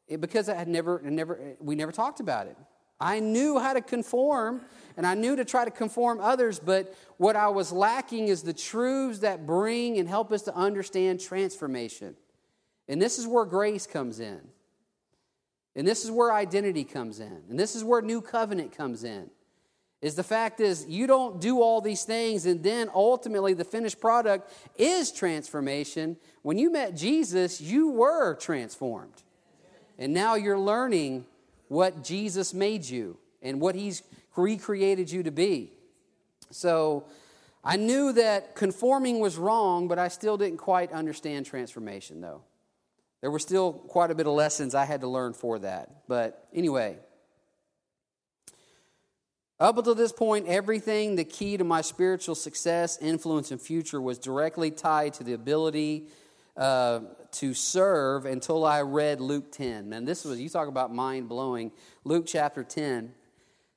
It, 0.06 0.20
because 0.20 0.48
I 0.48 0.54
had 0.54 0.68
never, 0.68 1.00
never, 1.02 1.56
we 1.60 1.74
never 1.74 1.92
talked 1.92 2.20
about 2.20 2.48
it. 2.48 2.56
I 3.04 3.20
knew 3.20 3.58
how 3.58 3.74
to 3.74 3.82
conform 3.82 4.62
and 4.96 5.06
I 5.06 5.14
knew 5.14 5.36
to 5.36 5.44
try 5.44 5.66
to 5.66 5.70
conform 5.70 6.20
others, 6.20 6.58
but 6.58 6.96
what 7.18 7.36
I 7.36 7.48
was 7.48 7.70
lacking 7.70 8.28
is 8.28 8.42
the 8.42 8.54
truths 8.54 9.18
that 9.18 9.46
bring 9.46 9.98
and 9.98 10.08
help 10.08 10.32
us 10.32 10.42
to 10.42 10.54
understand 10.54 11.20
transformation. 11.20 12.16
And 12.88 13.02
this 13.02 13.18
is 13.18 13.26
where 13.26 13.44
grace 13.44 13.86
comes 13.86 14.20
in. 14.20 14.40
And 15.76 15.86
this 15.86 16.04
is 16.04 16.10
where 16.10 16.32
identity 16.32 16.84
comes 16.84 17.20
in. 17.20 17.42
And 17.50 17.58
this 17.58 17.76
is 17.76 17.84
where 17.84 18.00
new 18.00 18.22
covenant 18.22 18.74
comes 18.74 19.04
in. 19.04 19.28
Is 20.00 20.14
the 20.14 20.22
fact 20.22 20.60
is 20.60 20.86
you 20.88 21.06
don't 21.06 21.42
do 21.42 21.60
all 21.60 21.82
these 21.82 22.04
things 22.04 22.46
and 22.46 22.62
then 22.62 22.88
ultimately 22.94 23.52
the 23.52 23.64
finished 23.64 24.00
product 24.00 24.50
is 24.78 25.12
transformation. 25.12 26.16
When 26.40 26.56
you 26.56 26.72
met 26.72 26.96
Jesus, 26.96 27.60
you 27.60 27.90
were 27.90 28.34
transformed. 28.36 29.22
And 29.98 30.14
now 30.14 30.36
you're 30.36 30.58
learning 30.58 31.26
what 31.74 32.04
Jesus 32.04 32.54
made 32.54 32.84
you 32.84 33.18
and 33.42 33.60
what 33.60 33.74
he's 33.74 34.02
recreated 34.36 35.10
you 35.10 35.24
to 35.24 35.32
be. 35.32 35.72
So 36.50 37.06
I 37.64 37.76
knew 37.76 38.12
that 38.12 38.54
conforming 38.54 39.18
was 39.18 39.36
wrong, 39.36 39.88
but 39.88 39.98
I 39.98 40.08
still 40.08 40.36
didn't 40.36 40.58
quite 40.58 40.92
understand 40.92 41.46
transformation, 41.46 42.20
though. 42.20 42.42
There 43.20 43.30
were 43.30 43.40
still 43.40 43.72
quite 43.72 44.10
a 44.10 44.14
bit 44.14 44.26
of 44.26 44.34
lessons 44.34 44.74
I 44.74 44.84
had 44.84 45.00
to 45.00 45.08
learn 45.08 45.32
for 45.32 45.58
that. 45.58 46.06
But 46.06 46.46
anyway, 46.54 46.98
up 49.58 49.76
until 49.76 49.94
this 49.94 50.12
point, 50.12 50.46
everything, 50.46 51.16
the 51.16 51.24
key 51.24 51.56
to 51.56 51.64
my 51.64 51.80
spiritual 51.80 52.36
success, 52.36 52.98
influence, 53.00 53.50
and 53.50 53.60
future 53.60 54.00
was 54.00 54.18
directly 54.18 54.70
tied 54.70 55.14
to 55.14 55.24
the 55.24 55.32
ability 55.32 56.08
uh, 56.56 57.00
to 57.34 57.54
serve 57.54 58.26
until 58.26 58.64
I 58.64 58.82
read 58.82 59.20
Luke 59.20 59.52
10. 59.52 59.92
And 59.92 60.06
this 60.06 60.24
was, 60.24 60.40
you 60.40 60.48
talk 60.48 60.68
about 60.68 60.94
mind 60.94 61.28
blowing. 61.28 61.72
Luke 62.04 62.24
chapter 62.26 62.64
10. 62.64 63.12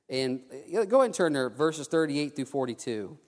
And 0.08 0.40
go 0.72 0.98
ahead 0.98 1.06
and 1.06 1.14
turn 1.14 1.32
there, 1.32 1.50
verses 1.50 1.86
38 1.86 2.34
through 2.34 2.46
42. 2.46 3.18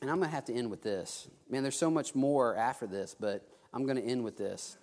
And 0.00 0.10
I'm 0.10 0.18
going 0.18 0.28
to 0.28 0.34
have 0.34 0.44
to 0.44 0.54
end 0.54 0.70
with 0.70 0.82
this. 0.82 1.28
Man, 1.50 1.62
there's 1.62 1.78
so 1.78 1.90
much 1.90 2.14
more 2.14 2.54
after 2.54 2.86
this, 2.86 3.16
but 3.18 3.48
I'm 3.72 3.84
going 3.84 3.96
to 3.96 4.04
end 4.04 4.22
with 4.22 4.36
this. 4.36 4.78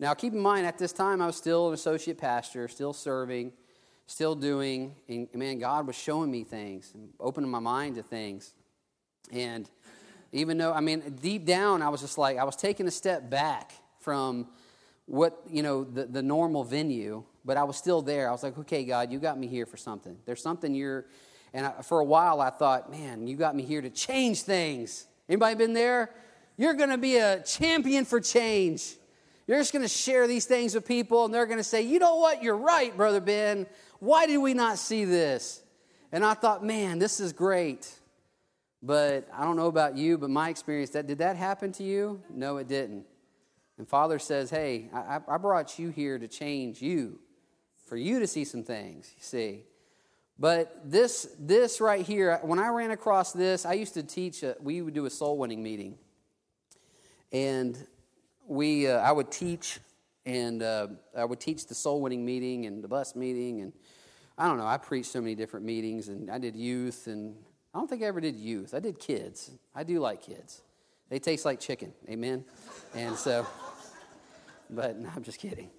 Now, 0.00 0.14
keep 0.14 0.32
in 0.32 0.40
mind, 0.40 0.66
at 0.66 0.78
this 0.78 0.92
time, 0.92 1.20
I 1.22 1.26
was 1.26 1.36
still 1.36 1.68
an 1.68 1.74
associate 1.74 2.18
pastor, 2.18 2.66
still 2.68 2.92
serving, 2.92 3.52
still 4.10 4.34
doing. 4.34 4.94
And 5.08 5.28
man, 5.34 5.58
God 5.58 5.86
was 5.86 5.96
showing 5.96 6.30
me 6.30 6.42
things, 6.42 6.90
and 6.94 7.10
opening 7.20 7.50
my 7.50 7.60
mind 7.60 7.94
to 7.96 8.02
things. 8.02 8.52
And 9.32 9.70
even 10.32 10.58
though, 10.58 10.72
I 10.72 10.80
mean, 10.80 11.18
deep 11.22 11.46
down, 11.46 11.80
I 11.80 11.88
was 11.88 12.00
just 12.00 12.18
like, 12.18 12.36
I 12.36 12.44
was 12.44 12.56
taking 12.56 12.86
a 12.88 12.90
step 12.90 13.30
back 13.30 13.72
from 14.00 14.48
what, 15.06 15.40
you 15.48 15.62
know, 15.62 15.84
the, 15.84 16.06
the 16.06 16.22
normal 16.22 16.64
venue, 16.64 17.22
but 17.44 17.56
I 17.56 17.64
was 17.64 17.76
still 17.76 18.02
there. 18.02 18.28
I 18.28 18.32
was 18.32 18.42
like, 18.42 18.58
okay, 18.58 18.84
God, 18.84 19.12
you 19.12 19.18
got 19.18 19.38
me 19.38 19.46
here 19.46 19.66
for 19.66 19.76
something. 19.76 20.16
There's 20.26 20.42
something 20.42 20.74
you're, 20.74 21.06
and 21.54 21.66
I, 21.66 21.82
for 21.82 22.00
a 22.00 22.04
while 22.04 22.40
I 22.40 22.50
thought, 22.50 22.90
man, 22.90 23.28
you 23.28 23.36
got 23.36 23.54
me 23.54 23.62
here 23.62 23.80
to 23.80 23.90
change 23.90 24.42
things. 24.42 25.06
Anybody 25.28 25.54
been 25.54 25.72
there? 25.72 26.10
You're 26.56 26.74
going 26.74 26.90
to 26.90 26.98
be 26.98 27.16
a 27.16 27.42
champion 27.42 28.04
for 28.04 28.20
change. 28.20 28.96
You're 29.50 29.58
just 29.58 29.72
going 29.72 29.82
to 29.82 29.88
share 29.88 30.28
these 30.28 30.44
things 30.44 30.76
with 30.76 30.86
people, 30.86 31.24
and 31.24 31.34
they're 31.34 31.44
going 31.44 31.58
to 31.58 31.64
say, 31.64 31.82
you 31.82 31.98
know 31.98 32.14
what? 32.14 32.40
You're 32.40 32.56
right, 32.56 32.96
Brother 32.96 33.20
Ben. 33.20 33.66
Why 33.98 34.26
did 34.26 34.38
we 34.38 34.54
not 34.54 34.78
see 34.78 35.04
this? 35.04 35.60
And 36.12 36.24
I 36.24 36.34
thought, 36.34 36.64
man, 36.64 37.00
this 37.00 37.18
is 37.18 37.32
great. 37.32 37.92
But 38.80 39.28
I 39.36 39.42
don't 39.42 39.56
know 39.56 39.66
about 39.66 39.96
you, 39.96 40.18
but 40.18 40.30
my 40.30 40.50
experience 40.50 40.90
that 40.90 41.08
did 41.08 41.18
that 41.18 41.34
happen 41.34 41.72
to 41.72 41.82
you? 41.82 42.22
No, 42.30 42.58
it 42.58 42.68
didn't. 42.68 43.06
And 43.76 43.88
Father 43.88 44.20
says, 44.20 44.50
Hey, 44.50 44.88
I, 44.94 45.18
I 45.26 45.36
brought 45.36 45.80
you 45.80 45.88
here 45.90 46.16
to 46.16 46.28
change 46.28 46.80
you, 46.80 47.18
for 47.86 47.96
you 47.96 48.20
to 48.20 48.28
see 48.28 48.44
some 48.44 48.62
things, 48.62 49.10
you 49.16 49.22
see. 49.24 49.64
But 50.38 50.80
this, 50.84 51.28
this 51.40 51.80
right 51.80 52.06
here, 52.06 52.38
when 52.42 52.60
I 52.60 52.68
ran 52.68 52.92
across 52.92 53.32
this, 53.32 53.66
I 53.66 53.72
used 53.72 53.94
to 53.94 54.04
teach, 54.04 54.44
a, 54.44 54.54
we 54.60 54.80
would 54.80 54.94
do 54.94 55.06
a 55.06 55.10
soul 55.10 55.38
winning 55.38 55.60
meeting. 55.60 55.98
And 57.32 57.76
we, 58.50 58.88
uh, 58.88 58.98
I 58.98 59.12
would 59.12 59.30
teach, 59.30 59.78
and 60.26 60.62
uh, 60.62 60.88
I 61.16 61.24
would 61.24 61.38
teach 61.38 61.68
the 61.68 61.74
soul 61.74 62.02
winning 62.02 62.24
meeting 62.24 62.66
and 62.66 62.82
the 62.82 62.88
bus 62.88 63.14
meeting. 63.14 63.60
And 63.60 63.72
I 64.36 64.48
don't 64.48 64.58
know, 64.58 64.66
I 64.66 64.76
preached 64.76 65.12
so 65.12 65.20
many 65.20 65.36
different 65.36 65.64
meetings, 65.64 66.08
and 66.08 66.28
I 66.28 66.38
did 66.38 66.56
youth, 66.56 67.06
and 67.06 67.36
I 67.72 67.78
don't 67.78 67.88
think 67.88 68.02
I 68.02 68.06
ever 68.06 68.20
did 68.20 68.36
youth. 68.36 68.74
I 68.74 68.80
did 68.80 68.98
kids. 68.98 69.52
I 69.72 69.84
do 69.84 70.00
like 70.00 70.22
kids. 70.22 70.62
They 71.10 71.20
taste 71.20 71.44
like 71.44 71.60
chicken. 71.60 71.92
Amen. 72.08 72.44
And 72.94 73.14
so, 73.14 73.46
but 74.68 74.98
no, 74.98 75.08
I'm 75.14 75.22
just 75.22 75.38
kidding. 75.38 75.70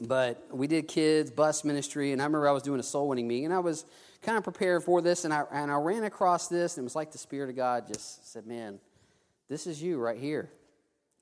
But 0.00 0.44
we 0.50 0.66
did 0.66 0.88
kids, 0.88 1.30
bus 1.30 1.64
ministry, 1.64 2.10
and 2.10 2.20
I 2.20 2.24
remember 2.24 2.48
I 2.48 2.52
was 2.52 2.64
doing 2.64 2.80
a 2.80 2.84
soul 2.84 3.08
winning 3.08 3.28
meeting, 3.28 3.44
and 3.46 3.54
I 3.54 3.60
was 3.60 3.84
kind 4.22 4.36
of 4.36 4.42
prepared 4.42 4.82
for 4.82 5.00
this, 5.00 5.24
and 5.24 5.32
I, 5.32 5.44
and 5.52 5.70
I 5.70 5.76
ran 5.76 6.02
across 6.02 6.48
this, 6.48 6.76
and 6.76 6.82
it 6.82 6.86
was 6.86 6.96
like 6.96 7.12
the 7.12 7.18
Spirit 7.18 7.50
of 7.50 7.54
God 7.56 7.86
just 7.86 8.32
said, 8.32 8.44
Man, 8.44 8.80
this 9.48 9.68
is 9.68 9.80
you 9.80 9.98
right 9.98 10.18
here. 10.18 10.50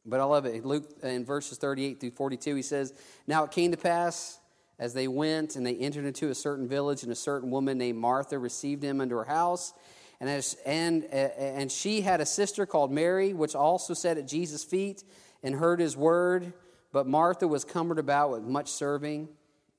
But 0.04 0.20
I 0.20 0.24
love 0.24 0.46
it. 0.46 0.64
Luke, 0.64 0.90
uh, 1.02 1.08
in 1.08 1.24
verses 1.24 1.58
38 1.58 2.00
through 2.00 2.10
42, 2.10 2.56
he 2.56 2.62
says, 2.62 2.92
Now 3.26 3.44
it 3.44 3.50
came 3.50 3.70
to 3.70 3.76
pass 3.76 4.38
as 4.78 4.94
they 4.94 5.06
went 5.06 5.54
and 5.54 5.64
they 5.64 5.76
entered 5.76 6.04
into 6.04 6.30
a 6.30 6.34
certain 6.34 6.66
village, 6.66 7.02
and 7.02 7.12
a 7.12 7.16
certain 7.16 7.50
woman 7.50 7.78
named 7.78 7.98
Martha 7.98 8.38
received 8.38 8.82
him 8.82 9.00
into 9.00 9.16
her 9.16 9.24
house. 9.24 9.72
And, 10.20 10.28
as, 10.28 10.56
and, 10.66 11.04
uh, 11.12 11.16
uh, 11.16 11.30
and 11.38 11.70
she 11.70 12.00
had 12.00 12.20
a 12.20 12.26
sister 12.26 12.66
called 12.66 12.92
Mary, 12.92 13.32
which 13.32 13.54
also 13.54 13.94
sat 13.94 14.18
at 14.18 14.26
Jesus' 14.26 14.64
feet 14.64 15.04
and 15.42 15.54
heard 15.54 15.80
his 15.80 15.96
word. 15.96 16.52
But 16.92 17.06
Martha 17.06 17.48
was 17.48 17.64
cumbered 17.64 17.98
about 17.98 18.30
with 18.30 18.42
much 18.42 18.70
serving 18.70 19.28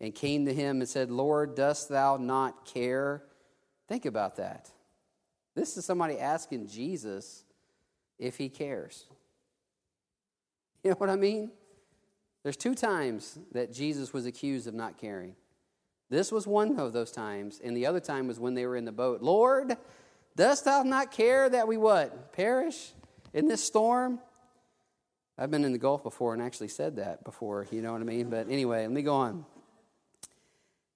and 0.02 0.14
came 0.14 0.46
to 0.46 0.54
him 0.54 0.82
and 0.82 0.90
said, 0.90 1.12
Lord, 1.12 1.56
dost 1.56 1.90
thou 1.90 2.18
not 2.18 2.66
care? 2.66 3.24
Think 3.88 4.06
about 4.06 4.38
that. 4.38 4.70
This 5.56 5.78
is 5.78 5.86
somebody 5.86 6.18
asking 6.18 6.68
Jesus 6.68 7.44
if 8.18 8.38
he 8.38 8.50
cares. 8.50 9.06
You 10.86 10.92
know 10.92 10.98
what 10.98 11.10
I 11.10 11.16
mean? 11.16 11.50
There's 12.44 12.58
two 12.58 12.76
times 12.76 13.40
that 13.54 13.72
Jesus 13.72 14.12
was 14.12 14.26
accused 14.26 14.68
of 14.68 14.74
not 14.74 14.98
caring. 14.98 15.36
This 16.10 16.30
was 16.30 16.46
one 16.46 16.78
of 16.78 16.92
those 16.92 17.10
times, 17.10 17.62
and 17.64 17.76
the 17.76 17.86
other 17.86 18.02
time 18.02 18.28
was 18.28 18.38
when 18.38 18.54
they 18.54 18.66
were 18.66 18.76
in 18.76 18.84
the 18.84 18.92
boat. 18.92 19.22
Lord, 19.22 19.78
dost 20.36 20.66
thou 20.66 20.84
not 20.84 21.12
care 21.12 21.50
that 21.50 21.68
we 21.68 21.78
what? 21.78 22.34
Perish 22.34 22.92
in 23.34 23.48
this 23.48 23.64
storm? 23.64 24.20
I've 25.38 25.50
been 25.50 25.64
in 25.64 25.72
the 25.72 25.80
Gulf 25.80 26.04
before 26.04 26.34
and 26.34 26.42
actually 26.42 26.68
said 26.68 26.98
that 26.98 27.24
before, 27.24 27.66
you 27.72 27.82
know 27.82 27.94
what 27.94 28.02
I 28.02 28.06
mean? 28.06 28.30
But 28.30 28.50
anyway, 28.50 28.82
let 28.82 28.92
me 28.92 29.02
go 29.02 29.16
on. 29.16 29.46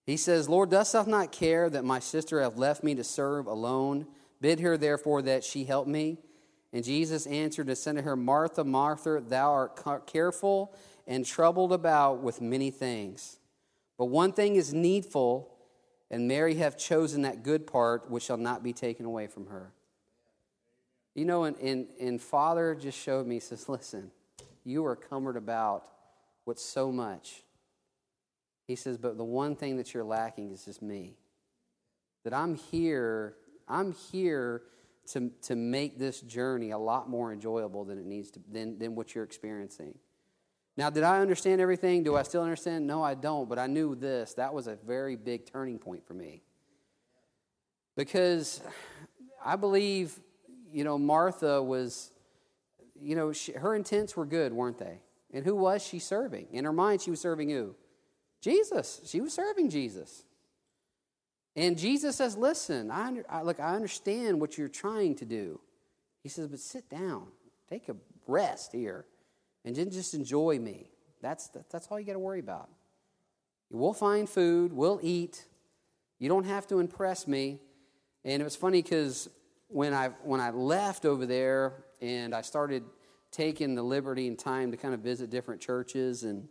He 0.05 0.17
says, 0.17 0.47
Lord, 0.47 0.69
dost 0.69 0.93
thou 0.93 1.03
not 1.03 1.31
care 1.31 1.69
that 1.69 1.83
my 1.83 1.99
sister 1.99 2.41
hath 2.41 2.57
left 2.57 2.83
me 2.83 2.93
to 2.95 3.03
serve 3.03 3.47
alone? 3.47 4.05
Bid 4.39 4.59
her 4.59 4.77
therefore 4.77 5.21
that 5.23 5.43
she 5.43 5.63
help 5.63 5.87
me. 5.87 6.19
And 6.73 6.83
Jesus 6.83 7.25
answered 7.25 7.67
and 7.69 7.77
said 7.77 7.95
to 7.95 8.01
her, 8.01 8.15
Martha, 8.15 8.63
Martha, 8.63 9.21
thou 9.25 9.51
art 9.51 10.07
careful 10.07 10.73
and 11.07 11.25
troubled 11.25 11.71
about 11.71 12.21
with 12.21 12.41
many 12.41 12.71
things. 12.71 13.37
But 13.97 14.05
one 14.05 14.33
thing 14.33 14.55
is 14.55 14.73
needful, 14.73 15.49
and 16.11 16.27
Mary 16.27 16.55
hath 16.55 16.77
chosen 16.77 17.21
that 17.23 17.43
good 17.43 17.65
part 17.65 18.11
which 18.11 18.23
shall 18.23 18.37
not 18.37 18.63
be 18.63 18.73
taken 18.73 19.05
away 19.05 19.27
from 19.27 19.47
her. 19.47 19.71
You 21.15 21.25
know, 21.25 21.45
and, 21.45 21.57
and, 21.57 21.87
and 21.99 22.21
Father 22.21 22.75
just 22.75 22.99
showed 22.99 23.25
me, 23.25 23.39
says, 23.39 23.67
listen, 23.67 24.11
you 24.63 24.85
are 24.85 24.95
cumbered 24.95 25.37
about 25.37 25.85
with 26.45 26.59
so 26.59 26.91
much. 26.91 27.43
He 28.67 28.75
says, 28.75 28.97
but 28.97 29.17
the 29.17 29.23
one 29.23 29.55
thing 29.55 29.77
that 29.77 29.93
you're 29.93 30.03
lacking 30.03 30.51
is 30.51 30.65
just 30.65 30.81
me. 30.81 31.15
That 32.23 32.33
I'm 32.33 32.55
here, 32.55 33.35
I'm 33.67 33.93
here 34.11 34.63
to, 35.07 35.31
to 35.43 35.55
make 35.55 35.97
this 35.97 36.21
journey 36.21 36.71
a 36.71 36.77
lot 36.77 37.09
more 37.09 37.31
enjoyable 37.31 37.85
than 37.85 37.97
it 37.97 38.05
needs 38.05 38.31
to, 38.31 38.39
than, 38.51 38.77
than 38.77 38.95
what 38.95 39.15
you're 39.15 39.23
experiencing. 39.23 39.97
Now, 40.75 40.89
did 40.89 41.03
I 41.03 41.19
understand 41.21 41.59
everything? 41.59 42.03
Do 42.03 42.15
I 42.15 42.23
still 42.23 42.43
understand? 42.43 42.85
No, 42.85 43.01
I 43.01 43.15
don't, 43.15 43.49
but 43.49 43.57
I 43.57 43.67
knew 43.67 43.95
this. 43.95 44.35
That 44.35 44.53
was 44.53 44.67
a 44.67 44.75
very 44.75 45.15
big 45.15 45.51
turning 45.51 45.79
point 45.79 46.05
for 46.05 46.13
me. 46.13 46.43
Because 47.95 48.61
I 49.43 49.55
believe, 49.55 50.19
you 50.71 50.83
know, 50.83 50.99
Martha 50.99 51.63
was, 51.63 52.11
you 52.99 53.15
know, 53.15 53.33
she, 53.33 53.53
her 53.53 53.73
intents 53.73 54.15
were 54.15 54.25
good, 54.25 54.53
weren't 54.53 54.77
they? 54.77 54.99
And 55.33 55.43
who 55.43 55.55
was 55.55 55.83
she 55.83 55.97
serving? 55.97 56.47
In 56.51 56.65
her 56.65 56.73
mind, 56.73 57.01
she 57.01 57.09
was 57.09 57.19
serving 57.19 57.49
who? 57.49 57.75
Jesus. 58.39 59.01
She 59.05 59.19
was 59.19 59.33
serving 59.33 59.71
Jesus. 59.71 60.25
And 61.57 61.75
Jesus 61.75 62.15
says, 62.15 62.37
Listen, 62.37 62.91
I, 62.91 63.07
under, 63.07 63.25
I, 63.27 63.41
look, 63.41 63.59
I 63.59 63.73
understand 63.73 64.39
what 64.39 64.57
you're 64.57 64.67
trying 64.67 65.15
to 65.15 65.25
do. 65.25 65.59
He 66.21 66.29
says, 66.29 66.47
But 66.47 66.59
sit 66.59 66.87
down, 66.87 67.27
take 67.67 67.89
a 67.89 67.95
rest 68.27 68.71
here, 68.71 69.05
and 69.65 69.75
then 69.75 69.89
just 69.89 70.13
enjoy 70.13 70.59
me. 70.59 70.91
That's, 71.19 71.49
that's 71.71 71.87
all 71.87 71.99
you 71.99 72.05
got 72.05 72.13
to 72.13 72.19
worry 72.19 72.39
about. 72.39 72.69
We'll 73.71 73.93
find 73.93 74.29
food, 74.29 74.71
we'll 74.71 74.99
eat. 75.01 75.45
You 76.19 76.29
don't 76.29 76.45
have 76.45 76.67
to 76.67 76.79
impress 76.79 77.27
me. 77.27 77.59
And 78.23 78.41
it 78.41 78.45
was 78.45 78.55
funny 78.55 78.81
because 78.81 79.27
when 79.67 79.93
I, 79.93 80.09
when 80.23 80.39
I 80.39 80.51
left 80.51 81.05
over 81.05 81.25
there 81.25 81.85
and 82.01 82.33
I 82.33 82.41
started 82.41 82.83
taking 83.31 83.75
the 83.75 83.83
liberty 83.83 84.27
and 84.27 84.37
time 84.37 84.71
to 84.71 84.77
kind 84.77 84.93
of 84.93 85.01
visit 85.01 85.29
different 85.29 85.61
churches 85.61 86.23
and 86.23 86.47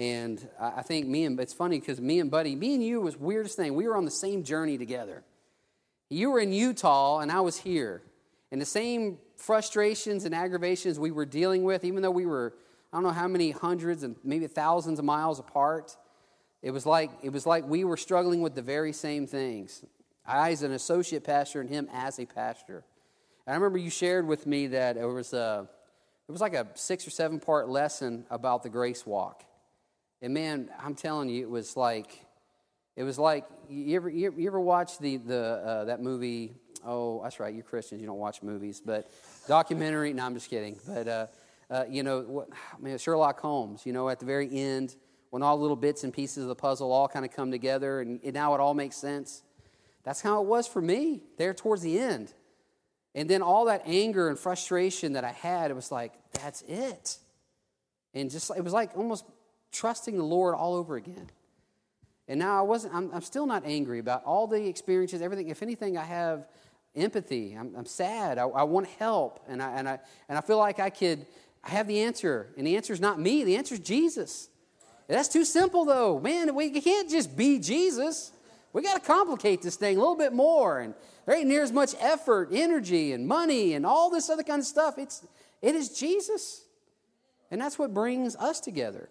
and 0.00 0.48
I 0.58 0.80
think 0.80 1.06
me 1.06 1.26
and 1.26 1.38
it's 1.38 1.52
funny 1.52 1.78
because 1.78 2.00
me 2.00 2.20
and 2.20 2.30
Buddy, 2.30 2.56
me 2.56 2.72
and 2.72 2.82
you 2.82 3.02
was 3.02 3.18
weirdest 3.18 3.54
thing. 3.54 3.74
We 3.74 3.86
were 3.86 3.98
on 3.98 4.06
the 4.06 4.10
same 4.10 4.44
journey 4.44 4.78
together. 4.78 5.22
You 6.08 6.30
were 6.30 6.40
in 6.40 6.54
Utah 6.54 7.18
and 7.18 7.30
I 7.30 7.42
was 7.42 7.58
here. 7.58 8.00
And 8.50 8.58
the 8.58 8.66
same 8.66 9.18
frustrations 9.36 10.24
and 10.24 10.34
aggravations 10.34 10.98
we 10.98 11.10
were 11.10 11.26
dealing 11.26 11.64
with, 11.64 11.84
even 11.84 12.00
though 12.02 12.10
we 12.10 12.24
were, 12.24 12.54
I 12.90 12.96
don't 12.96 13.02
know 13.02 13.10
how 13.10 13.28
many 13.28 13.50
hundreds 13.50 14.02
and 14.02 14.16
maybe 14.24 14.46
thousands 14.46 14.98
of 14.98 15.04
miles 15.04 15.38
apart, 15.38 15.94
it 16.62 16.70
was 16.70 16.86
like 16.86 17.10
it 17.22 17.30
was 17.30 17.44
like 17.44 17.68
we 17.68 17.84
were 17.84 17.98
struggling 17.98 18.40
with 18.40 18.54
the 18.54 18.62
very 18.62 18.94
same 18.94 19.26
things. 19.26 19.84
I 20.26 20.52
as 20.52 20.62
an 20.62 20.72
associate 20.72 21.24
pastor 21.24 21.60
and 21.60 21.68
him 21.68 21.88
as 21.92 22.18
a 22.18 22.24
pastor. 22.24 22.84
And 23.46 23.52
I 23.52 23.54
remember 23.54 23.76
you 23.76 23.90
shared 23.90 24.26
with 24.26 24.46
me 24.46 24.68
that 24.68 24.96
it 24.96 25.04
was 25.04 25.34
a 25.34 25.68
it 26.26 26.32
was 26.32 26.40
like 26.40 26.54
a 26.54 26.68
six 26.74 27.06
or 27.06 27.10
seven 27.10 27.38
part 27.38 27.68
lesson 27.68 28.24
about 28.30 28.62
the 28.62 28.70
grace 28.70 29.04
walk. 29.04 29.44
And 30.22 30.34
man, 30.34 30.70
I'm 30.78 30.94
telling 30.94 31.28
you, 31.28 31.42
it 31.42 31.50
was 31.50 31.76
like, 31.76 32.26
it 32.96 33.04
was 33.04 33.18
like 33.18 33.46
you 33.68 33.96
ever 33.96 34.10
you 34.10 34.46
ever 34.46 34.60
watch 34.60 34.98
the 34.98 35.16
the 35.16 35.40
uh, 35.40 35.84
that 35.84 36.02
movie? 36.02 36.54
Oh, 36.84 37.22
that's 37.22 37.40
right, 37.40 37.54
you're 37.54 37.62
Christians, 37.62 38.00
you 38.00 38.06
don't 38.06 38.18
watch 38.18 38.42
movies, 38.42 38.82
but 38.84 39.10
documentary. 39.46 40.12
no, 40.12 40.24
I'm 40.24 40.34
just 40.34 40.48
kidding. 40.48 40.78
But 40.86 41.08
uh, 41.08 41.26
uh, 41.70 41.84
you 41.88 42.02
know, 42.02 42.20
what, 42.22 42.48
man, 42.80 42.98
Sherlock 42.98 43.40
Holmes. 43.40 43.86
You 43.86 43.92
know, 43.92 44.08
at 44.08 44.18
the 44.18 44.26
very 44.26 44.50
end, 44.50 44.96
when 45.30 45.42
all 45.42 45.58
little 45.58 45.76
bits 45.76 46.04
and 46.04 46.12
pieces 46.12 46.42
of 46.42 46.48
the 46.48 46.54
puzzle 46.54 46.92
all 46.92 47.08
kind 47.08 47.24
of 47.24 47.32
come 47.32 47.50
together, 47.50 48.00
and, 48.00 48.20
and 48.22 48.34
now 48.34 48.54
it 48.54 48.60
all 48.60 48.74
makes 48.74 48.96
sense. 48.96 49.42
That's 50.02 50.20
how 50.20 50.42
it 50.42 50.46
was 50.46 50.66
for 50.66 50.80
me 50.82 51.22
there 51.38 51.54
towards 51.54 51.82
the 51.82 51.98
end. 51.98 52.32
And 53.14 53.28
then 53.28 53.42
all 53.42 53.66
that 53.66 53.82
anger 53.86 54.28
and 54.28 54.38
frustration 54.38 55.14
that 55.14 55.24
I 55.24 55.32
had, 55.32 55.70
it 55.70 55.74
was 55.74 55.90
like, 55.90 56.12
that's 56.32 56.62
it. 56.62 57.18
And 58.14 58.30
just 58.30 58.50
it 58.56 58.62
was 58.62 58.72
like 58.72 58.96
almost 58.96 59.24
trusting 59.72 60.16
the 60.16 60.24
Lord 60.24 60.54
all 60.54 60.74
over 60.74 60.96
again. 60.96 61.30
And 62.28 62.38
now 62.38 62.58
I 62.58 62.62
wasn't, 62.62 62.94
I'm, 62.94 63.10
I'm 63.12 63.22
still 63.22 63.46
not 63.46 63.64
angry 63.66 63.98
about 63.98 64.24
all 64.24 64.46
the 64.46 64.68
experiences, 64.68 65.20
everything. 65.20 65.48
If 65.48 65.62
anything, 65.62 65.98
I 65.98 66.04
have 66.04 66.46
empathy. 66.94 67.54
I'm, 67.54 67.74
I'm 67.76 67.86
sad. 67.86 68.38
I, 68.38 68.44
I, 68.44 68.62
want 68.62 68.86
help. 68.86 69.40
And 69.48 69.62
I, 69.62 69.70
and, 69.72 69.88
I, 69.88 69.98
and 70.28 70.38
I 70.38 70.40
feel 70.40 70.58
like 70.58 70.78
I 70.78 70.90
could, 70.90 71.26
I 71.64 71.70
have 71.70 71.88
the 71.88 72.00
answer. 72.00 72.52
And 72.56 72.66
the 72.66 72.76
answer 72.76 72.92
is 72.92 73.00
not 73.00 73.18
me, 73.18 73.42
the 73.44 73.56
answer 73.56 73.74
is 73.74 73.80
Jesus. 73.80 74.48
That's 75.08 75.28
too 75.28 75.44
simple, 75.44 75.84
though. 75.84 76.20
Man, 76.20 76.54
we 76.54 76.70
can't 76.80 77.10
just 77.10 77.36
be 77.36 77.58
Jesus. 77.58 78.30
We 78.72 78.82
got 78.82 78.94
to 78.94 79.00
complicate 79.00 79.60
this 79.60 79.74
thing 79.74 79.96
a 79.96 79.98
little 79.98 80.16
bit 80.16 80.32
more. 80.32 80.78
And 80.78 80.94
there 81.26 81.36
ain't 81.36 81.48
near 81.48 81.64
as 81.64 81.72
much 81.72 81.96
effort, 81.98 82.50
energy, 82.52 83.12
and 83.12 83.26
money, 83.26 83.74
and 83.74 83.84
all 83.84 84.08
this 84.08 84.30
other 84.30 84.44
kind 84.44 84.60
of 84.60 84.66
stuff. 84.66 84.98
It's, 84.98 85.26
it 85.60 85.74
is 85.74 85.98
Jesus. 85.98 86.62
And 87.50 87.60
that's 87.60 87.76
what 87.76 87.92
brings 87.92 88.36
us 88.36 88.60
together. 88.60 89.08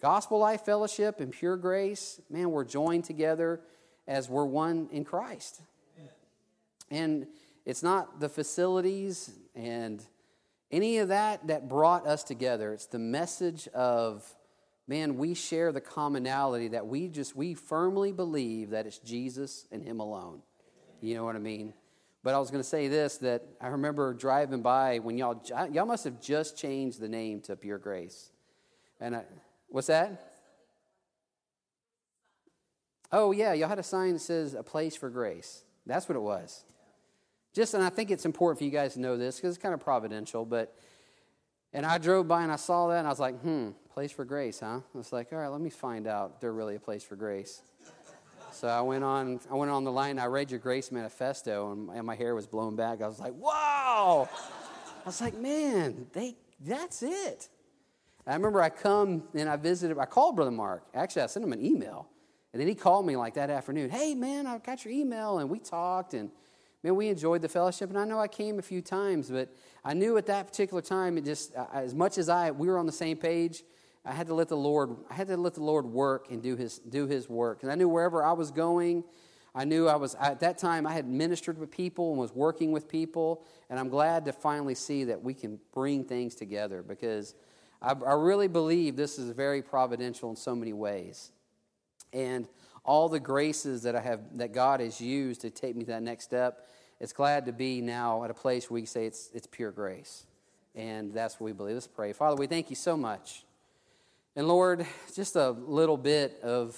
Gospel 0.00 0.38
Life 0.38 0.62
Fellowship 0.62 1.20
and 1.20 1.32
Pure 1.32 1.56
Grace, 1.58 2.20
man, 2.28 2.50
we're 2.50 2.64
joined 2.64 3.04
together 3.04 3.60
as 4.06 4.28
we're 4.28 4.44
one 4.44 4.88
in 4.92 5.04
Christ. 5.04 5.62
And 6.90 7.26
it's 7.64 7.82
not 7.82 8.20
the 8.20 8.28
facilities 8.28 9.30
and 9.54 10.04
any 10.70 10.98
of 10.98 11.08
that 11.08 11.46
that 11.46 11.68
brought 11.68 12.06
us 12.06 12.22
together. 12.22 12.72
It's 12.72 12.86
the 12.86 12.98
message 12.98 13.68
of, 13.68 14.24
man, 14.86 15.16
we 15.16 15.34
share 15.34 15.72
the 15.72 15.80
commonality 15.80 16.68
that 16.68 16.86
we 16.86 17.08
just, 17.08 17.34
we 17.34 17.54
firmly 17.54 18.12
believe 18.12 18.70
that 18.70 18.86
it's 18.86 18.98
Jesus 18.98 19.66
and 19.72 19.82
Him 19.82 20.00
alone. 20.00 20.42
You 21.00 21.14
know 21.14 21.24
what 21.24 21.36
I 21.36 21.40
mean? 21.40 21.72
But 22.22 22.34
I 22.34 22.38
was 22.38 22.50
going 22.50 22.62
to 22.62 22.68
say 22.68 22.88
this 22.88 23.18
that 23.18 23.44
I 23.60 23.68
remember 23.68 24.12
driving 24.12 24.60
by 24.60 24.98
when 24.98 25.16
y'all, 25.16 25.40
y'all 25.72 25.86
must 25.86 26.04
have 26.04 26.20
just 26.20 26.58
changed 26.58 27.00
the 27.00 27.08
name 27.08 27.40
to 27.42 27.56
Pure 27.56 27.78
Grace. 27.78 28.30
And 29.00 29.16
I, 29.16 29.24
What's 29.68 29.88
that? 29.88 30.32
Oh, 33.12 33.32
yeah, 33.32 33.52
y'all 33.52 33.68
had 33.68 33.78
a 33.78 33.84
sign 33.84 34.14
that 34.14 34.20
says 34.20 34.54
a 34.54 34.62
place 34.62 34.96
for 34.96 35.10
grace. 35.10 35.62
That's 35.86 36.08
what 36.08 36.16
it 36.16 36.20
was. 36.20 36.64
Just, 37.54 37.74
and 37.74 37.82
I 37.82 37.88
think 37.88 38.10
it's 38.10 38.24
important 38.24 38.58
for 38.58 38.64
you 38.64 38.70
guys 38.70 38.94
to 38.94 39.00
know 39.00 39.16
this 39.16 39.36
because 39.36 39.54
it's 39.54 39.62
kind 39.62 39.72
of 39.72 39.80
providential, 39.80 40.44
but, 40.44 40.76
and 41.72 41.86
I 41.86 41.98
drove 41.98 42.28
by 42.28 42.42
and 42.42 42.52
I 42.52 42.56
saw 42.56 42.88
that 42.88 42.98
and 42.98 43.06
I 43.06 43.10
was 43.10 43.20
like, 43.20 43.40
hmm, 43.40 43.70
place 43.94 44.12
for 44.12 44.24
grace, 44.24 44.60
huh? 44.60 44.80
I 44.94 44.98
was 44.98 45.12
like, 45.12 45.32
all 45.32 45.38
right, 45.38 45.48
let 45.48 45.60
me 45.60 45.70
find 45.70 46.06
out 46.06 46.40
they're 46.40 46.52
really 46.52 46.74
a 46.74 46.80
place 46.80 47.02
for 47.02 47.16
grace. 47.16 47.62
So 48.52 48.68
I 48.68 48.80
went 48.80 49.04
on, 49.04 49.40
I 49.50 49.54
went 49.54 49.70
on 49.70 49.84
the 49.84 49.92
line, 49.92 50.18
I 50.18 50.26
read 50.26 50.50
your 50.50 50.60
grace 50.60 50.90
manifesto, 50.90 51.72
and, 51.72 51.90
and 51.90 52.06
my 52.06 52.14
hair 52.14 52.34
was 52.34 52.46
blown 52.46 52.76
back. 52.76 53.02
I 53.02 53.06
was 53.06 53.18
like, 53.18 53.34
wow! 53.34 54.28
I 54.32 55.06
was 55.06 55.20
like, 55.20 55.34
man, 55.34 56.06
they, 56.12 56.36
that's 56.60 57.02
it. 57.02 57.48
I 58.26 58.34
remember 58.34 58.60
I 58.60 58.70
come 58.70 59.22
and 59.34 59.48
I 59.48 59.56
visited, 59.56 59.98
I 59.98 60.04
called 60.04 60.36
Brother 60.36 60.50
Mark. 60.50 60.84
Actually, 60.94 61.22
I 61.22 61.26
sent 61.26 61.44
him 61.44 61.52
an 61.52 61.64
email. 61.64 62.08
And 62.52 62.60
then 62.60 62.68
he 62.68 62.74
called 62.74 63.06
me 63.06 63.16
like 63.16 63.34
that 63.34 63.50
afternoon. 63.50 63.90
Hey, 63.90 64.14
man, 64.14 64.46
I 64.46 64.58
got 64.58 64.84
your 64.84 64.92
email. 64.92 65.38
And 65.38 65.48
we 65.48 65.58
talked. 65.58 66.14
And 66.14 66.30
man, 66.82 66.96
we 66.96 67.08
enjoyed 67.08 67.42
the 67.42 67.48
fellowship. 67.48 67.90
And 67.90 67.98
I 67.98 68.04
know 68.04 68.18
I 68.18 68.28
came 68.28 68.58
a 68.58 68.62
few 68.62 68.82
times, 68.82 69.30
but 69.30 69.52
I 69.84 69.94
knew 69.94 70.16
at 70.16 70.26
that 70.26 70.48
particular 70.48 70.82
time, 70.82 71.18
it 71.18 71.24
just, 71.24 71.52
as 71.72 71.94
much 71.94 72.18
as 72.18 72.28
I, 72.28 72.50
we 72.50 72.66
were 72.66 72.78
on 72.78 72.86
the 72.86 72.92
same 72.92 73.16
page, 73.16 73.62
I 74.04 74.12
had 74.12 74.26
to 74.28 74.34
let 74.34 74.48
the 74.48 74.56
Lord, 74.56 74.96
I 75.10 75.14
had 75.14 75.28
to 75.28 75.36
let 75.36 75.54
the 75.54 75.62
Lord 75.62 75.84
work 75.84 76.30
and 76.30 76.42
do 76.42 76.56
his, 76.56 76.78
do 76.78 77.06
his 77.06 77.28
work. 77.28 77.62
And 77.62 77.70
I 77.70 77.74
knew 77.74 77.88
wherever 77.88 78.24
I 78.24 78.32
was 78.32 78.50
going, 78.50 79.04
I 79.54 79.64
knew 79.64 79.88
I 79.88 79.96
was, 79.96 80.14
at 80.16 80.40
that 80.40 80.58
time, 80.58 80.86
I 80.86 80.92
had 80.92 81.06
ministered 81.06 81.58
with 81.58 81.70
people 81.70 82.10
and 82.10 82.20
was 82.20 82.32
working 82.34 82.72
with 82.72 82.88
people. 82.88 83.44
And 83.70 83.78
I'm 83.78 83.88
glad 83.88 84.24
to 84.26 84.32
finally 84.32 84.74
see 84.74 85.04
that 85.04 85.22
we 85.22 85.34
can 85.34 85.58
bring 85.72 86.04
things 86.04 86.34
together 86.34 86.82
because 86.82 87.34
I, 87.86 87.92
I 87.92 88.14
really 88.14 88.48
believe 88.48 88.96
this 88.96 89.18
is 89.18 89.30
very 89.30 89.62
providential 89.62 90.28
in 90.28 90.36
so 90.36 90.56
many 90.56 90.72
ways. 90.72 91.30
And 92.12 92.48
all 92.84 93.08
the 93.08 93.20
graces 93.20 93.82
that 93.82 93.94
I 93.94 94.00
have 94.00 94.20
that 94.38 94.52
God 94.52 94.80
has 94.80 95.00
used 95.00 95.40
to 95.42 95.50
take 95.50 95.76
me 95.76 95.84
to 95.84 95.92
that 95.92 96.02
next 96.02 96.24
step, 96.24 96.66
it's 97.00 97.12
glad 97.12 97.46
to 97.46 97.52
be 97.52 97.80
now 97.80 98.24
at 98.24 98.30
a 98.30 98.34
place 98.34 98.68
where 98.68 98.80
we 98.80 98.86
say 98.86 99.06
it's 99.06 99.30
it's 99.32 99.46
pure 99.46 99.70
grace. 99.70 100.26
And 100.74 101.14
that's 101.14 101.40
what 101.40 101.46
we 101.46 101.52
believe. 101.52 101.74
Let's 101.74 101.86
pray. 101.86 102.12
Father, 102.12 102.36
we 102.36 102.46
thank 102.46 102.70
you 102.70 102.76
so 102.76 102.96
much. 102.96 103.44
And 104.34 104.46
Lord, 104.46 104.84
just 105.14 105.36
a 105.36 105.50
little 105.50 105.96
bit 105.96 106.38
of 106.42 106.76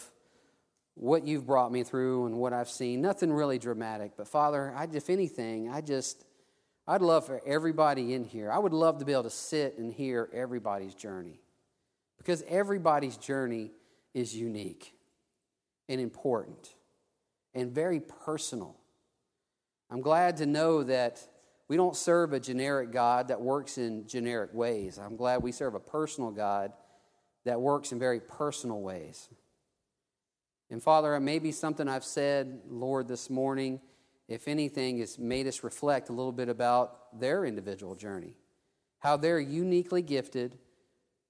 what 0.94 1.26
you've 1.26 1.46
brought 1.46 1.72
me 1.72 1.84
through 1.84 2.26
and 2.26 2.36
what 2.36 2.52
I've 2.52 2.68
seen. 2.68 3.00
Nothing 3.00 3.32
really 3.32 3.58
dramatic, 3.58 4.12
but 4.16 4.28
Father, 4.28 4.74
I, 4.76 4.86
if 4.92 5.10
anything, 5.10 5.70
I 5.70 5.80
just 5.80 6.24
I'd 6.88 7.02
love 7.02 7.26
for 7.26 7.42
everybody 7.44 8.14
in 8.14 8.24
here, 8.24 8.50
I 8.50 8.58
would 8.58 8.72
love 8.72 8.98
to 9.00 9.04
be 9.04 9.12
able 9.12 9.24
to 9.24 9.30
sit 9.30 9.76
and 9.76 9.92
hear 9.92 10.30
everybody's 10.32 10.94
journey 10.94 11.38
because 12.16 12.42
everybody's 12.48 13.18
journey 13.18 13.72
is 14.14 14.34
unique 14.34 14.94
and 15.86 16.00
important 16.00 16.74
and 17.52 17.70
very 17.70 18.00
personal. 18.00 18.74
I'm 19.90 20.00
glad 20.00 20.38
to 20.38 20.46
know 20.46 20.82
that 20.82 21.20
we 21.68 21.76
don't 21.76 21.94
serve 21.94 22.32
a 22.32 22.40
generic 22.40 22.90
God 22.90 23.28
that 23.28 23.38
works 23.38 23.76
in 23.76 24.06
generic 24.06 24.54
ways. 24.54 24.98
I'm 24.98 25.16
glad 25.16 25.42
we 25.42 25.52
serve 25.52 25.74
a 25.74 25.80
personal 25.80 26.30
God 26.30 26.72
that 27.44 27.60
works 27.60 27.92
in 27.92 27.98
very 27.98 28.20
personal 28.20 28.80
ways. 28.80 29.28
And 30.70 30.82
Father, 30.82 31.14
it 31.14 31.20
may 31.20 31.38
be 31.38 31.52
something 31.52 31.86
I've 31.86 32.04
said, 32.04 32.60
Lord, 32.66 33.08
this 33.08 33.28
morning 33.28 33.80
if 34.28 34.46
anything, 34.46 34.98
has 34.98 35.18
made 35.18 35.46
us 35.46 35.64
reflect 35.64 36.10
a 36.10 36.12
little 36.12 36.32
bit 36.32 36.48
about 36.48 37.18
their 37.18 37.44
individual 37.44 37.94
journey, 37.94 38.34
how 38.98 39.16
they're 39.16 39.40
uniquely 39.40 40.02
gifted, 40.02 40.58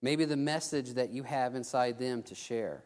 maybe 0.03 0.25
the 0.25 0.37
message 0.37 0.95
that 0.95 1.11
you 1.11 1.23
have 1.23 1.55
inside 1.55 1.99
them 1.99 2.23
to 2.25 2.35
share. 2.35 2.83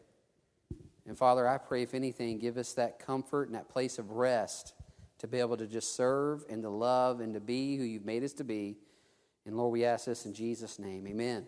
And 1.07 1.17
Father, 1.17 1.47
I 1.47 1.57
pray, 1.57 1.81
if 1.81 1.93
anything, 1.93 2.37
give 2.37 2.57
us 2.57 2.73
that 2.73 2.99
comfort 2.99 3.47
and 3.47 3.55
that 3.55 3.69
place 3.69 3.97
of 3.97 4.11
rest 4.11 4.73
to 5.17 5.27
be 5.27 5.39
able 5.39 5.57
to 5.57 5.67
just 5.67 5.95
serve 5.95 6.45
and 6.49 6.61
to 6.63 6.69
love 6.69 7.19
and 7.19 7.33
to 7.33 7.39
be 7.39 7.75
who 7.77 7.83
you've 7.83 8.05
made 8.05 8.23
us 8.23 8.33
to 8.33 8.43
be. 8.43 8.77
And 9.45 9.57
Lord, 9.57 9.73
we 9.73 9.83
ask 9.83 10.05
this 10.05 10.25
in 10.25 10.33
Jesus' 10.33 10.79
name. 10.79 11.07
Amen. 11.07 11.47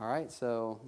All 0.00 0.08
right, 0.08 0.30
so 0.30 0.80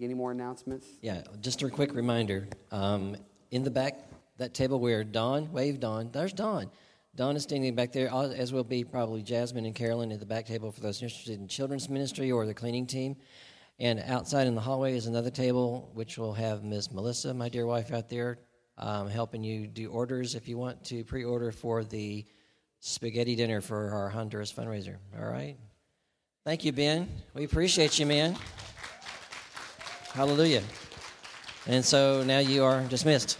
any 0.00 0.14
more 0.14 0.32
announcements? 0.32 0.86
Yeah, 1.02 1.22
just 1.40 1.62
a 1.62 1.68
quick 1.68 1.94
reminder. 1.94 2.48
Um, 2.70 3.16
in 3.50 3.62
the 3.62 3.70
back 3.70 4.11
that 4.38 4.54
table 4.54 4.80
where 4.80 5.04
Don, 5.04 5.52
waved 5.52 5.80
Don, 5.80 6.10
there's 6.10 6.32
Don. 6.32 6.70
Don 7.14 7.36
is 7.36 7.42
standing 7.42 7.74
back 7.74 7.92
there, 7.92 8.08
as 8.10 8.52
will 8.52 8.64
be 8.64 8.84
probably 8.84 9.22
Jasmine 9.22 9.66
and 9.66 9.74
Carolyn 9.74 10.12
at 10.12 10.20
the 10.20 10.26
back 10.26 10.46
table 10.46 10.72
for 10.72 10.80
those 10.80 11.02
interested 11.02 11.38
in 11.38 11.46
children's 11.46 11.88
ministry 11.88 12.32
or 12.32 12.46
the 12.46 12.54
cleaning 12.54 12.86
team. 12.86 13.16
And 13.78 14.00
outside 14.06 14.46
in 14.46 14.54
the 14.54 14.60
hallway 14.60 14.96
is 14.96 15.06
another 15.06 15.30
table, 15.30 15.90
which 15.92 16.16
will 16.16 16.32
have 16.32 16.64
Ms. 16.64 16.90
Melissa, 16.90 17.34
my 17.34 17.48
dear 17.48 17.66
wife, 17.66 17.92
out 17.92 18.08
there 18.08 18.38
um, 18.78 19.08
helping 19.08 19.44
you 19.44 19.66
do 19.66 19.90
orders 19.90 20.34
if 20.34 20.48
you 20.48 20.56
want 20.56 20.82
to 20.84 21.04
pre 21.04 21.24
order 21.24 21.52
for 21.52 21.84
the 21.84 22.24
spaghetti 22.80 23.36
dinner 23.36 23.60
for 23.60 23.90
our 23.90 24.08
Honduras 24.08 24.52
fundraiser. 24.52 24.96
All 25.18 25.26
right? 25.26 25.56
Thank 26.44 26.64
you, 26.64 26.72
Ben. 26.72 27.08
We 27.34 27.44
appreciate 27.44 27.98
you, 27.98 28.06
man. 28.06 28.36
Hallelujah. 30.12 30.62
And 31.66 31.84
so 31.84 32.22
now 32.24 32.40
you 32.40 32.64
are 32.64 32.82
dismissed. 32.84 33.38